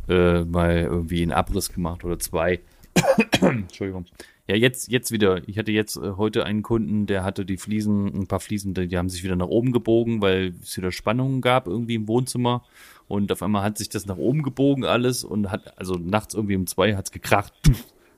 äh, 0.09 0.45
mal 0.45 0.79
irgendwie 0.79 1.23
einen 1.23 1.33
Abriss 1.33 1.73
gemacht 1.73 2.05
oder 2.05 2.19
zwei. 2.19 2.61
Entschuldigung. 3.41 4.07
Ja, 4.47 4.57
jetzt, 4.57 4.91
jetzt 4.91 5.11
wieder. 5.11 5.47
Ich 5.49 5.57
hatte 5.57 5.73
jetzt 5.73 5.97
äh, 5.97 6.13
heute 6.19 6.45
einen 6.45 6.63
Kunden, 6.63 7.07
der 7.07 7.25
hatte 7.25 7.47
die 7.47 7.57
Fliesen, 7.57 8.15
ein 8.15 8.27
paar 8.27 8.41
Fliesen, 8.41 8.75
die, 8.75 8.89
die 8.89 8.99
haben 8.99 9.09
sich 9.09 9.25
wieder 9.25 9.37
nach 9.37 9.47
oben 9.47 9.73
gebogen, 9.73 10.21
weil 10.21 10.55
es 10.63 10.77
wieder 10.77 10.93
Spannungen 10.93 11.41
gab 11.41 11.67
irgendwie 11.67 11.95
im 11.95 12.09
Wohnzimmer. 12.09 12.63
Und 13.09 13.33
auf 13.33 13.43
einmal 13.43 13.63
hat 13.63 13.79
sich 13.79 13.89
das 13.89 14.05
nach 14.05 14.19
oben 14.19 14.43
gebogen 14.43 14.85
alles 14.85 15.25
und 15.25 15.51
hat, 15.51 15.79
also 15.79 15.95
nachts 15.95 16.35
irgendwie 16.35 16.57
um 16.57 16.67
zwei 16.67 16.95
hat's 16.95 17.11
gekracht, 17.11 17.55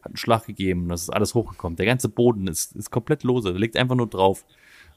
hat 0.02 0.06
einen 0.06 0.16
Schlag 0.16 0.46
gegeben, 0.46 0.88
das 0.88 1.02
ist 1.02 1.10
alles 1.10 1.34
hochgekommen. 1.34 1.76
Der 1.76 1.86
ganze 1.86 2.08
Boden 2.08 2.48
ist, 2.48 2.74
ist 2.74 2.90
komplett 2.90 3.22
lose, 3.22 3.50
der 3.50 3.60
liegt 3.60 3.76
einfach 3.76 3.96
nur 3.96 4.08
drauf. 4.08 4.44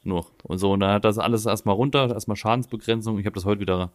Nur. 0.04 0.26
Und 0.44 0.58
so, 0.58 0.72
und 0.72 0.80
dann 0.80 0.94
hat 0.94 1.06
das 1.06 1.20
alles 1.20 1.46
erstmal 1.46 1.76
runter, 1.76 2.10
erstmal 2.10 2.38
Schadensbegrenzung. 2.38 3.20
Ich 3.20 3.26
habe 3.26 3.36
das 3.36 3.46
heute 3.46 3.62
wieder, 3.62 3.92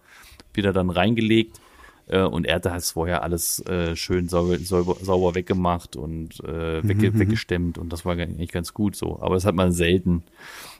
wieder 0.52 0.72
dann 0.72 0.90
reingelegt. 0.90 1.58
Äh, 2.06 2.22
und 2.22 2.46
er 2.46 2.56
hat 2.56 2.66
das 2.66 2.92
vorher 2.92 3.22
alles 3.22 3.60
äh, 3.66 3.96
schön 3.96 4.28
sauber, 4.28 4.58
sauber, 4.58 4.96
sauber 5.00 5.34
weggemacht 5.34 5.96
und 5.96 6.40
äh, 6.44 6.86
wegge 6.86 7.18
weggestemmt 7.18 7.78
und 7.78 7.92
das 7.92 8.04
war 8.04 8.12
eigentlich 8.16 8.52
ganz 8.52 8.74
gut 8.74 8.94
so. 8.96 9.20
Aber 9.20 9.36
es 9.36 9.44
hat 9.44 9.54
man 9.54 9.72
selten, 9.72 10.22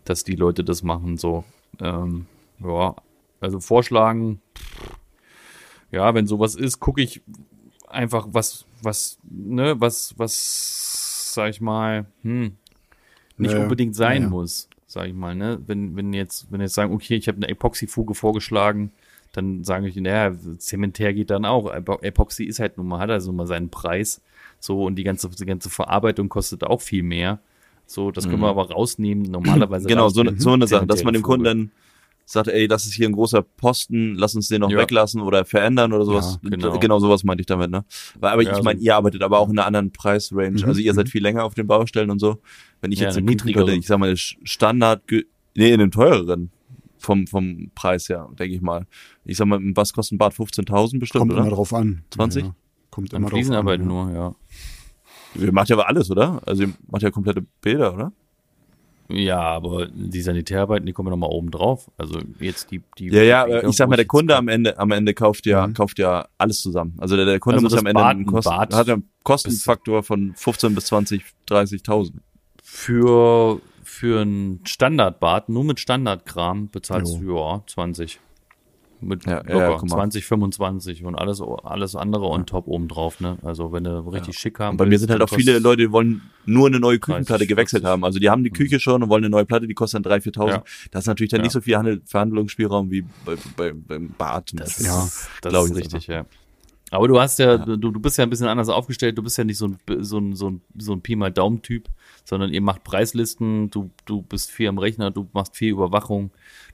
dass 0.05 0.25
die 0.25 0.37
Leute 0.37 0.65
das 0.65 0.83
machen 0.83 1.17
so. 1.17 1.45
Ähm, 1.81 2.27
ja, 2.63 2.95
also 3.41 3.61
vorschlagen, 3.61 4.41
ja, 5.91 6.15
wenn 6.15 6.27
sowas 6.27 6.55
ist, 6.55 6.81
gucke 6.81 7.03
ich 7.03 7.23
einfach, 7.89 8.27
was, 8.31 8.67
was, 8.83 9.19
ne, 9.23 9.81
was, 9.81 10.15
was, 10.19 11.33
sag 11.35 11.51
ich 11.51 11.61
mal, 11.61 12.07
hm, 12.23 12.57
nicht 13.37 13.53
Ja, 13.53 13.59
ja. 13.59 13.63
unbedingt 13.65 13.97
sein 13.97 14.23
Ja, 14.23 14.29
ja. 14.29 14.29
muss, 14.29 14.69
sag 14.87 15.07
ich 15.09 15.15
mal, 15.15 15.35
ne? 15.35 15.61
Wenn, 15.67 15.97
wenn 15.97 16.13
jetzt, 16.13 16.51
wenn 16.51 16.61
jetzt 16.61 16.75
sagen, 16.75 16.93
okay, 16.93 17.17
ich 17.17 17.29
habe 17.29 17.37
eine 17.39 17.49
Epoxyfuge 17.49 18.15
vorgeschlagen, 18.15 18.93
dann 19.37 19.65
sage 19.65 19.89
ich, 19.89 19.97
naja, 19.97 20.33
Zementär 20.59 21.13
geht 21.13 21.31
dann 21.31 21.45
auch. 21.45 21.73
Epo- 21.75 22.03
Epoxy 22.03 22.45
ist 22.45 22.61
halt 22.61 22.77
nun 22.79 22.89
mal, 22.89 22.99
hat 23.01 23.11
also 23.11 23.33
mal 23.33 23.47
seinen 23.47 23.69
Preis. 23.71 24.23
So, 24.61 24.85
und 24.85 24.97
die 24.97 25.05
ganze, 25.05 25.29
die 25.29 25.45
ganze 25.47 25.69
Verarbeitung 25.71 26.29
kostet 26.29 26.65
auch 26.65 26.81
viel 26.81 27.03
mehr. 27.03 27.41
So, 27.87 28.11
das 28.11 28.27
können 28.29 28.41
wir 28.41 28.49
aber 28.49 28.71
rausnehmen. 28.71 29.25
Normalerweise. 29.31 29.87
Genau, 29.89 30.09
so, 30.09 30.21
eine- 30.23 30.41
so 30.41 30.53
eine 30.53 30.67
Sache, 30.67 30.87
dass 30.87 31.05
man 31.05 31.13
dem 31.15 31.23
Kunden 31.23 31.45
dann 31.45 31.71
sagt, 32.27 32.49
ey, 32.49 32.67
das 32.67 32.87
ist 32.87 32.95
hier 32.95 33.07
ein 33.07 33.13
großer 33.13 33.43
Posten, 33.43 34.15
lass 34.15 34.35
uns 34.35 34.49
den 34.49 34.63
noch 34.63 34.71
Ja. 34.71 34.79
weglassen 34.79 35.21
oder 35.21 35.45
verändern 35.45 35.93
oder 35.93 36.07
sowas. 36.07 36.39
Ja, 36.43 36.49
genau. 36.49 36.79
genau. 36.79 36.99
sowas 36.99 37.23
meinte 37.25 37.43
ich 37.43 37.47
damit, 37.47 37.71
ne? 37.71 37.85
Weil, 38.19 38.33
aber 38.33 38.43
Ja, 38.43 38.53
ich 38.53 38.57
so- 38.57 38.63
meine, 38.63 38.81
ihr 38.81 38.97
arbeitet 38.97 39.23
aber 39.23 39.39
auch 39.39 39.51
in 39.51 39.59
einer 39.59 39.67
anderen 39.67 39.91
Preisrange. 39.91 40.53
Mhm, 40.63 40.65
Also 40.65 40.81
ihr 40.81 40.95
seid 40.95 41.11
viel 41.11 41.21
länger 41.23 41.45
auf 41.45 41.53
den 41.53 41.67
Baustellen 41.67 42.11
und 42.11 42.21
so. 42.21 42.39
Wenn 42.81 42.93
ich 42.93 43.01
jetzt 43.01 43.17
eine 43.19 43.25
eine 43.25 43.31
niedrigere. 43.33 43.65
niedrigere, 43.65 43.79
ich 43.81 43.87
sag 43.87 43.99
mal, 43.99 44.17
Standard, 44.17 45.03
nee, 45.11 45.25
in 45.73 45.81
einem 45.83 45.91
teureren 45.91 46.51
vom, 47.05 47.27
vom 47.27 47.71
Preis 47.75 48.09
her, 48.09 48.29
denke 48.39 48.55
ich 48.57 48.61
mal. 48.63 48.87
Ich 49.25 49.37
sag 49.37 49.47
mal, 49.47 49.61
was 49.75 49.93
kostet 49.93 50.15
ein 50.17 50.19
Bad 50.19 50.33
15.000 50.35 50.99
bestimmt, 50.99 51.21
Kommt 51.29 51.33
immer 51.33 51.51
drauf 51.51 51.73
an. 51.73 52.03
20? 52.11 52.45
Ja, 52.45 52.55
kommt 52.91 53.13
immer 53.13 53.29
drauf 53.31 53.39
an. 53.51 53.53
Ja. 53.69 53.77
nur, 53.79 54.11
ja. 54.13 54.35
Ihr 55.37 55.53
macht 55.53 55.69
ja 55.69 55.77
aber 55.77 55.89
alles, 55.89 56.11
oder? 56.11 56.41
Also 56.47 56.63
ihr 56.65 56.73
macht 56.91 57.03
ja 57.03 57.11
komplette 57.11 57.45
Bilder, 57.61 57.95
oder? 57.95 58.13
Ja, 59.11 59.39
aber 59.41 59.87
die 59.89 60.23
Sanitärarbeiten, 60.23 60.87
die 60.87 60.93
kommen 60.95 61.11
nochmal 61.11 61.29
oben 61.31 61.51
drauf. 61.51 61.91
Also 61.99 62.21
jetzt 62.41 62.71
die, 62.71 62.81
die 62.99 63.09
Ja, 63.09 63.23
ja, 63.23 63.45
Bilder, 63.45 63.69
ich 63.69 63.77
sag 63.77 63.89
mal, 63.91 63.97
der 63.97 64.07
Kunde 64.07 64.35
am 64.35 64.49
Ende, 64.49 64.79
am 64.79 64.91
Ende 64.93 65.13
kauft 65.13 65.45
ja, 65.45 65.67
Mhm. 65.67 65.75
kauft 65.75 65.99
ja 65.99 66.27
alles 66.39 66.63
zusammen. 66.63 66.95
Also 66.99 67.15
der, 67.17 67.27
der 67.27 67.39
Kunde 67.39 67.57
Also 67.57 67.67
muss 67.67 67.75
am 67.79 67.85
Ende 67.87 68.01
Bad- 68.01 68.11
einen 68.13 68.21
ein 68.21 68.27
Kosten, 68.27 68.51
Bad 68.51 68.75
hat 68.75 68.87
ja 68.87 68.95
einen 68.95 69.09
Kostenfaktor 69.23 70.03
von 70.05 70.33
15 70.37 70.75
bis 70.75 70.87
20, 70.87 71.23
30.000. 71.47 72.15
für, 72.63 73.61
für 73.85 74.23
ein 74.23 74.61
Standardbad, 74.65 75.49
nur 75.49 75.65
mit 75.65 75.81
Standardkram 75.81 76.69
bezahlst 76.71 77.21
du 77.21 77.37
ja 77.37 77.63
20. 77.67 78.21
Mit 79.01 79.27
Ja, 79.27 79.33
ja, 79.33 79.39
locker, 79.53 79.71
ja, 79.71 79.77
guck 79.77 79.91
mal. 79.91 79.97
20, 79.97 80.25
25 80.25 81.05
und 81.05 81.15
alles, 81.15 81.43
alles 81.65 81.95
andere 81.95 82.27
on 82.27 82.47
top 82.47 82.67
oben 82.69 82.89
drauf, 82.89 83.21
ne? 83.21 83.37
Also 83.43 83.71
wenn 83.73 83.85
du 83.85 83.99
richtig 84.09 84.39
schick 84.39 84.59
haben 84.61 84.73
Und 84.73 84.77
bei 84.79 84.85
mir 84.87 84.93
willst, 84.93 85.03
sind 85.03 85.11
halt 85.11 85.21
auch 85.21 85.29
viele 85.29 85.59
Leute, 85.59 85.83
die 85.83 85.93
wollen 85.93 86.23
nur 86.47 86.69
eine 86.69 86.81
neue 86.81 86.99
Küchenplatte 86.99 87.41
30, 87.41 87.49
gewechselt 87.49 87.83
40. 87.83 87.91
haben. 87.91 88.05
Also 88.05 88.19
die 88.19 88.31
haben 88.31 88.45
die 88.45 88.51
Küche 88.51 88.81
schon 88.81 89.03
und 89.03 89.11
wollen 89.11 89.25
eine 89.25 89.31
neue 89.31 89.45
Platte, 89.45 89.67
die 89.67 89.75
kostet 89.75 90.07
dann 90.07 90.13
3.000, 90.13 90.35
4.000. 90.37 90.49
Ja. 90.49 90.65
Das 90.91 91.03
ist 91.03 91.07
natürlich 91.09 91.31
dann 91.31 91.41
Ja. 91.41 91.45
nicht 91.45 91.53
so 91.53 91.61
viel 91.61 91.77
Handel, 91.77 92.01
Verhandlungsspielraum 92.07 92.91
wie 92.91 93.05
bei, 93.27 93.35
bei, 93.57 93.73
beim 93.75 94.09
Bad 94.17 94.53
Das, 94.55 94.69
Beispiel. 94.69 94.87
Ja, 94.87 95.09
das 95.43 95.51
glaub 95.51 95.65
ist 95.67 95.71
ich 95.73 95.77
richtig, 95.79 96.07
ja. 96.07 96.25
Aber 96.91 97.09
du 97.09 97.21
hast 97.21 97.39
ja, 97.41 97.57
Ja. 97.57 97.59
Du, 97.59 97.77
du 97.77 98.01
bist 98.01 98.17
ja 98.17 98.25
ein 98.25 98.31
bisschen 98.31 98.47
anders 98.47 98.69
aufgestellt, 98.69 99.19
du 99.19 99.23
bist 99.23 99.37
ja 99.37 99.45
nicht 99.45 99.59
so 99.59 99.67
ein, 99.67 99.79
so 100.01 100.19
ein, 100.19 100.35
so 100.37 100.49
ein, 100.49 100.63
so 100.79 100.93
ein 100.93 101.03
Pi 101.03 101.17
mal 101.17 101.31
Daumen-Typ, 101.33 101.89
sondern 102.25 102.53
ihr 102.53 102.61
macht 102.63 102.85
Preislisten, 102.85 103.71
du, 103.71 103.91
du 104.07 104.23
bist 104.23 104.51
viel 104.51 104.69
am 104.69 104.79
Rechner, 104.79 105.11
du 105.11 105.29
machst 105.33 105.57
viel 105.57 105.71
Überwachung, 105.73 106.31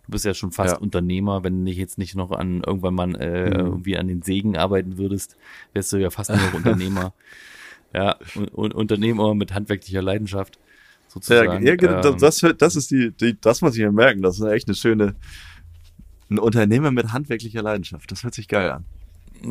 du 0.06 0.12
bist 0.12 0.24
ja 0.24 0.32
schon 0.34 0.52
fast 0.52 0.74
Ja. 0.74 0.78
Unternehmer, 0.78 1.42
wenn 1.44 1.64
du 1.64 1.70
jetzt 1.72 1.98
nicht 1.98 2.14
noch 2.14 2.30
an 2.30 2.62
irgendwann 2.64 2.94
mal 2.94 3.14
äh, 3.20 3.50
Mhm. 3.50 3.56
irgendwie 3.66 3.96
an 3.98 4.08
den 4.08 4.22
Sägen 4.22 4.56
arbeiten 4.56 4.96
würdest, 4.98 5.36
wärst 5.72 5.92
du 5.92 5.96
ja 5.96 6.10
fast 6.10 6.30
nur 6.30 6.38
noch 6.38 6.54
Unternehmer. 6.54 7.12
Ja, 7.92 8.16
und, 8.36 8.48
und 8.54 8.74
Unternehmer 8.74 9.34
mit 9.34 9.52
handwerklicher 9.52 10.02
Leidenschaft. 10.02 10.56
Ja, 10.56 10.62
Sozusagen. 11.08 11.66
ja, 11.66 11.74
genau, 11.74 12.06
Ähm, 12.12 12.18
das, 12.20 12.40
das 12.56 12.76
ist 12.76 12.90
die, 12.92 13.10
die, 13.10 13.36
das 13.40 13.62
muss 13.62 13.74
ich 13.74 13.82
mir 13.82 13.90
merken. 13.90 14.22
Das 14.22 14.38
ist 14.38 14.46
echt 14.46 14.68
eine 14.68 14.76
schöne, 14.76 15.16
ein 16.30 16.38
Unternehmer 16.38 16.92
mit 16.92 17.12
handwerklicher 17.12 17.62
Leidenschaft. 17.62 18.12
Das 18.12 18.22
hört 18.22 18.34
sich 18.34 18.46
geil 18.46 18.70
an. 18.70 18.84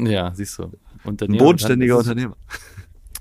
ja, 0.08 0.34
siehst 0.34 0.58
du. 0.58 0.64
Ein 0.64 0.72
Unternehmer 1.04 1.44
bodenständiger 1.44 1.98
Unternehmer. 1.98 2.38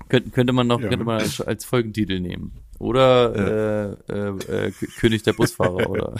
Könnte, 0.07 0.29
könnte 0.29 0.53
man 0.53 0.67
noch 0.67 0.79
Ja. 0.79 0.87
könnte 0.87 1.03
man 1.03 1.19
als, 1.19 1.41
als 1.41 1.65
Folgentitel 1.65 2.21
nehmen. 2.21 2.53
Oder 2.79 3.97
äh, 4.09 4.13
äh, 4.13 4.67
äh, 4.67 4.71
K- 4.71 4.87
König 4.99 5.23
der 5.23 5.33
Busfahrer 5.33 5.89
oder 5.89 6.15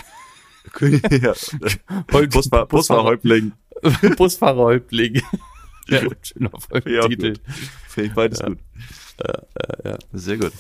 ja. 0.82 1.34
Hol- 2.12 2.28
Busfahr 2.28 2.66
Busfahrerhäuptling. 2.68 3.54
Busfahrerhäuptling. 4.18 5.22
ja, 5.88 6.02
schöner 6.22 6.52
Ja, 6.86 7.02
Folgentitel. 7.02 7.34
Finde 7.88 8.10
ich 8.10 8.14
beides 8.16 8.40
Ja. 8.40 8.48
gut. 8.50 8.60
Sehr 10.14 10.38
gut. 10.38 10.52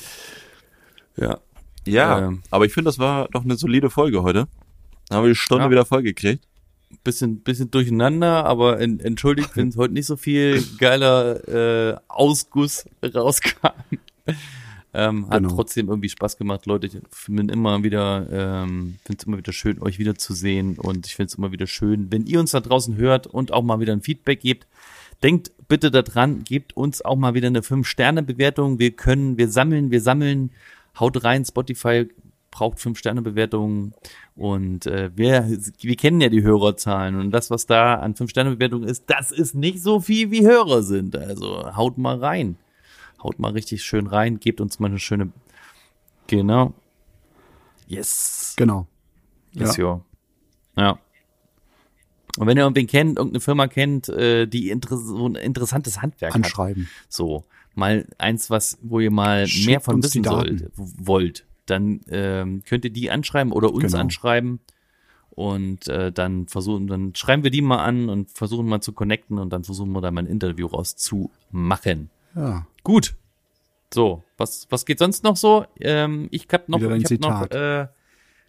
Ja. 1.18 1.39
Ja, 1.86 2.28
Ähm. 2.28 2.43
aber 2.50 2.66
ich 2.66 2.74
finde, 2.74 2.89
das 2.89 3.00
war 3.00 3.28
doch 3.30 3.43
eine 3.43 3.56
solide 3.58 3.89
Folge 3.89 4.22
heute. 4.24 4.47
Da 5.10 5.16
haben 5.18 5.24
wir 5.24 5.30
die 5.30 5.36
Stunde 5.36 5.66
Ja. 5.66 5.72
wieder 5.72 5.86
voll 5.86 6.04
gekriegt. 6.04 6.45
Bisschen, 7.04 7.41
bisschen 7.41 7.70
durcheinander, 7.72 8.45
aber 8.45 8.80
en, 8.80 9.00
entschuldigt, 9.00 9.56
wenn 9.56 9.70
es 9.70 9.78
heute 9.78 9.93
nicht 9.93 10.08
so 10.08 10.16
viel 10.18 10.64
geiler 10.80 11.47
äh, 11.93 11.97
Ausguss 12.08 12.86
rauskam. 13.04 13.68
Ähm, 14.94 15.30
hat 15.30 15.44
Genau. 15.44 15.56
trotzdem 15.56 15.88
irgendwie 15.88 16.10
Spaß 16.10 16.38
gemacht, 16.38 16.66
Leute. 16.66 16.88
Ich 16.88 16.98
bin 17.28 17.50
immer 17.50 17.84
wieder, 17.84 18.26
ähm, 18.32 18.96
finde 19.06 19.20
es 19.22 19.28
immer 19.28 19.38
wieder 19.38 19.54
schön, 19.54 19.82
euch 19.82 20.00
wiederzusehen 20.00 20.80
und 20.80 21.06
ich 21.06 21.16
finde 21.16 21.28
es 21.28 21.36
immer 21.36 21.52
wieder 21.52 21.68
schön, 21.68 22.12
wenn 22.12 22.26
ihr 22.26 22.40
uns 22.40 22.52
da 22.52 22.60
draußen 22.60 22.96
hört 22.98 23.28
und 23.28 23.54
auch 23.54 23.62
mal 23.62 23.80
wieder 23.80 23.94
ein 23.94 24.02
Feedback 24.02 24.42
gebt. 24.42 24.66
Denkt 25.22 25.52
bitte 25.68 25.92
daran, 25.92 26.44
gebt 26.44 26.76
uns 26.76 27.04
auch 27.04 27.18
mal 27.18 27.34
wieder 27.36 27.48
eine 27.48 27.62
5-Sterne-Bewertung. 27.62 28.80
Wir 28.80 28.92
können, 28.92 29.38
wir 29.38 29.50
sammeln, 29.50 29.92
wir 29.92 30.02
sammeln. 30.02 30.50
Haut 31.00 31.24
rein, 31.24 31.46
Spotify 31.46 32.08
braucht 32.52 32.80
5-Sterne-Bewertungen 32.80 33.94
und 34.36 34.88
äh, 34.88 35.12
wir, 35.16 35.48
wir 35.82 35.96
kennen 35.98 36.20
ja 36.20 36.30
die 36.30 36.42
Hörerzahlen 36.42 37.20
und 37.20 37.30
das, 37.32 37.52
was 37.52 37.68
da 37.68 37.96
an 37.96 38.16
5-Sterne-Bewertungen 38.16 38.88
ist, 38.88 39.04
das 39.08 39.32
ist 39.32 39.54
nicht 39.54 39.84
so 39.84 40.00
viel, 40.00 40.32
wie 40.32 40.48
Hörer 40.48 40.82
sind. 40.82 41.16
Also 41.16 41.76
haut 41.76 41.98
mal 42.00 42.18
rein. 42.18 42.56
Haut 43.24 43.40
mal 43.40 43.52
richtig 43.52 43.84
schön 43.84 44.08
rein, 44.08 44.40
gebt 44.40 44.62
uns 44.62 44.80
mal 44.80 44.88
eine 44.88 45.00
schöne. 45.00 45.32
Genau. 46.28 46.74
Yes. 47.88 48.54
Genau. 48.58 48.88
Yes, 49.54 49.78
ja. 49.78 50.02
Ja. 50.78 51.00
Und 52.38 52.48
wenn 52.48 52.58
ihr 52.58 52.64
irgendwen 52.64 52.88
kennt, 52.88 53.18
irgendeine 53.18 53.42
Firma 53.42 53.68
kennt, 53.68 54.08
äh, 54.10 54.46
die 54.48 54.70
inter 54.70 54.96
so 54.98 55.28
ein 55.28 55.36
interessantes 55.36 56.02
Handwerk 56.02 56.34
hat, 56.34 56.44
Anschreiben. 56.44 56.88
so 57.10 57.44
mal 57.76 58.08
eins, 58.18 58.50
was, 58.50 58.78
wo 58.82 59.00
ihr 59.00 59.12
mal 59.12 59.48
Schickt 59.48 59.66
mehr 59.68 59.82
von 59.82 60.02
wissen 60.04 60.24
sollt, 60.24 60.70
wollt, 60.76 61.46
dann 61.66 62.02
ähm, 62.10 62.62
könnt 62.66 62.86
ihr 62.86 62.92
die 62.92 63.10
anschreiben 63.12 63.52
oder 63.52 63.74
uns 63.74 63.92
Genau. 63.92 63.98
anschreiben 64.00 64.60
und 65.32 65.88
äh, 65.88 66.12
dann 66.12 66.48
versuchen, 66.48 66.88
dann 66.88 67.16
schreiben 67.16 67.44
wir 67.44 67.52
die 67.52 67.62
mal 67.62 67.84
an 67.84 68.10
und 68.10 68.32
versuchen 68.32 68.68
mal 68.68 68.82
zu 68.82 68.94
connecten 68.94 69.40
und 69.40 69.52
dann 69.52 69.64
versuchen 69.64 69.92
wir 69.92 70.02
da 70.02 70.12
mal 70.12 70.22
ein 70.22 70.28
Interview 70.28 70.68
rauszumachen. 70.68 72.10
Ja. 72.36 72.68
Gut. 72.84 73.16
So, 73.94 74.24
was, 74.38 74.68
was 74.70 74.86
geht 74.86 75.00
sonst 75.00 75.24
noch 75.24 75.36
so? 75.36 75.66
Ähm, 75.80 76.28
ich 76.32 76.48
hab 76.52 76.70
noch, 76.70 76.82
ich 76.82 77.06
hab 77.06 77.20
noch 77.20 77.52
äh, 77.52 77.88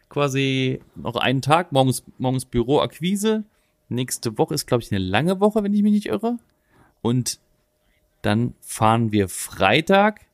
quasi 0.08 0.80
noch 0.96 1.16
einen 1.16 1.40
Tag, 1.40 1.72
morgens, 1.72 2.04
morgens 2.18 2.44
Büroakquise. 2.44 3.44
Nächste 3.88 4.36
Woche 4.38 4.54
ist, 4.54 4.66
glaube 4.66 4.82
ich, 4.82 4.92
eine 4.92 5.02
lange 5.02 5.40
Woche, 5.40 5.62
wenn 5.64 5.72
ich 5.72 5.82
mich 5.82 5.92
nicht 5.92 6.06
irre. 6.06 6.38
Und 7.02 7.40
dann 8.22 8.54
fahren 8.60 9.12
wir 9.12 9.28
Freitag 9.28 10.26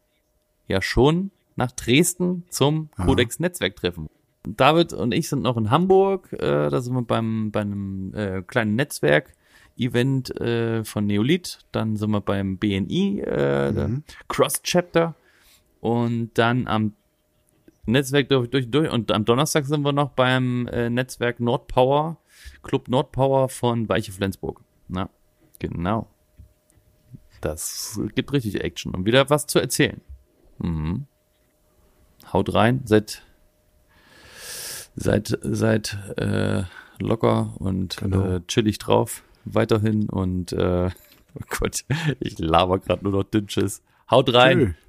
ja 0.66 0.82
schon 0.82 1.30
nach 1.54 1.70
Dresden 1.72 2.44
zum 2.50 2.90
Aha. 2.96 3.06
Codex 3.06 3.38
Netzwerktreffen. 3.38 4.08
David 4.46 4.92
und 4.92 5.12
ich 5.12 5.28
sind 5.28 5.42
noch 5.42 5.56
in 5.56 5.70
Hamburg. 5.70 6.32
Äh, 6.32 6.68
da 6.68 6.80
sind 6.80 6.94
wir 6.94 7.02
beim, 7.02 7.50
bei 7.50 7.60
einem 7.60 8.14
äh, 8.14 8.42
kleinen 8.42 8.76
Netzwerk-Event 9.76 10.40
äh, 10.40 10.84
von 10.84 11.06
Neolith. 11.06 11.58
Dann 11.72 11.96
sind 11.96 12.10
wir 12.10 12.20
beim 12.20 12.58
BNI, 12.58 13.20
äh, 13.20 13.72
Mhm. 13.72 14.02
Cross-Chapter. 14.28 15.14
Und 15.80 16.30
dann 16.34 16.66
am 16.66 16.94
Netzwerk 17.86 18.28
durch, 18.28 18.50
durch, 18.50 18.70
durch. 18.70 18.90
Und 18.90 19.12
am 19.12 19.24
Donnerstag 19.24 19.66
sind 19.66 19.82
wir 19.82 19.92
noch 19.92 20.10
beim 20.10 20.66
äh, 20.68 20.90
Netzwerk 20.90 21.38
Nordpower, 21.40 22.16
Club 22.62 22.88
Nordpower 22.88 23.48
von 23.48 23.88
Weiche 23.88 24.12
Flensburg. 24.12 24.60
Na, 24.88 25.08
genau. 25.58 26.08
Das 27.40 28.00
gibt 28.14 28.32
richtig 28.32 28.62
Action 28.62 28.94
und 28.94 29.04
wieder 29.04 29.30
was 29.30 29.46
zu 29.46 29.58
erzählen. 29.60 30.00
Mhm. 30.58 31.06
Haut 32.32 32.52
rein, 32.54 32.80
seid, 32.86 33.22
seid, 34.96 35.38
seid 35.42 35.96
äh, 36.16 36.64
locker 36.98 37.54
und 37.58 37.98
Genau. 37.98 38.26
äh, 38.26 38.40
chillig 38.48 38.78
drauf 38.78 39.22
weiterhin 39.46 40.08
und 40.08 40.52
äh, 40.52 40.90
oh 41.34 41.44
Gott, 41.58 41.84
ich 42.20 42.38
laber 42.38 42.78
gerade 42.78 43.04
nur 43.04 43.12
noch 43.12 43.24
Dünnsches. 43.24 43.82
Haut 44.10 44.32
rein. 44.32 44.58
Tschö. 44.58 44.85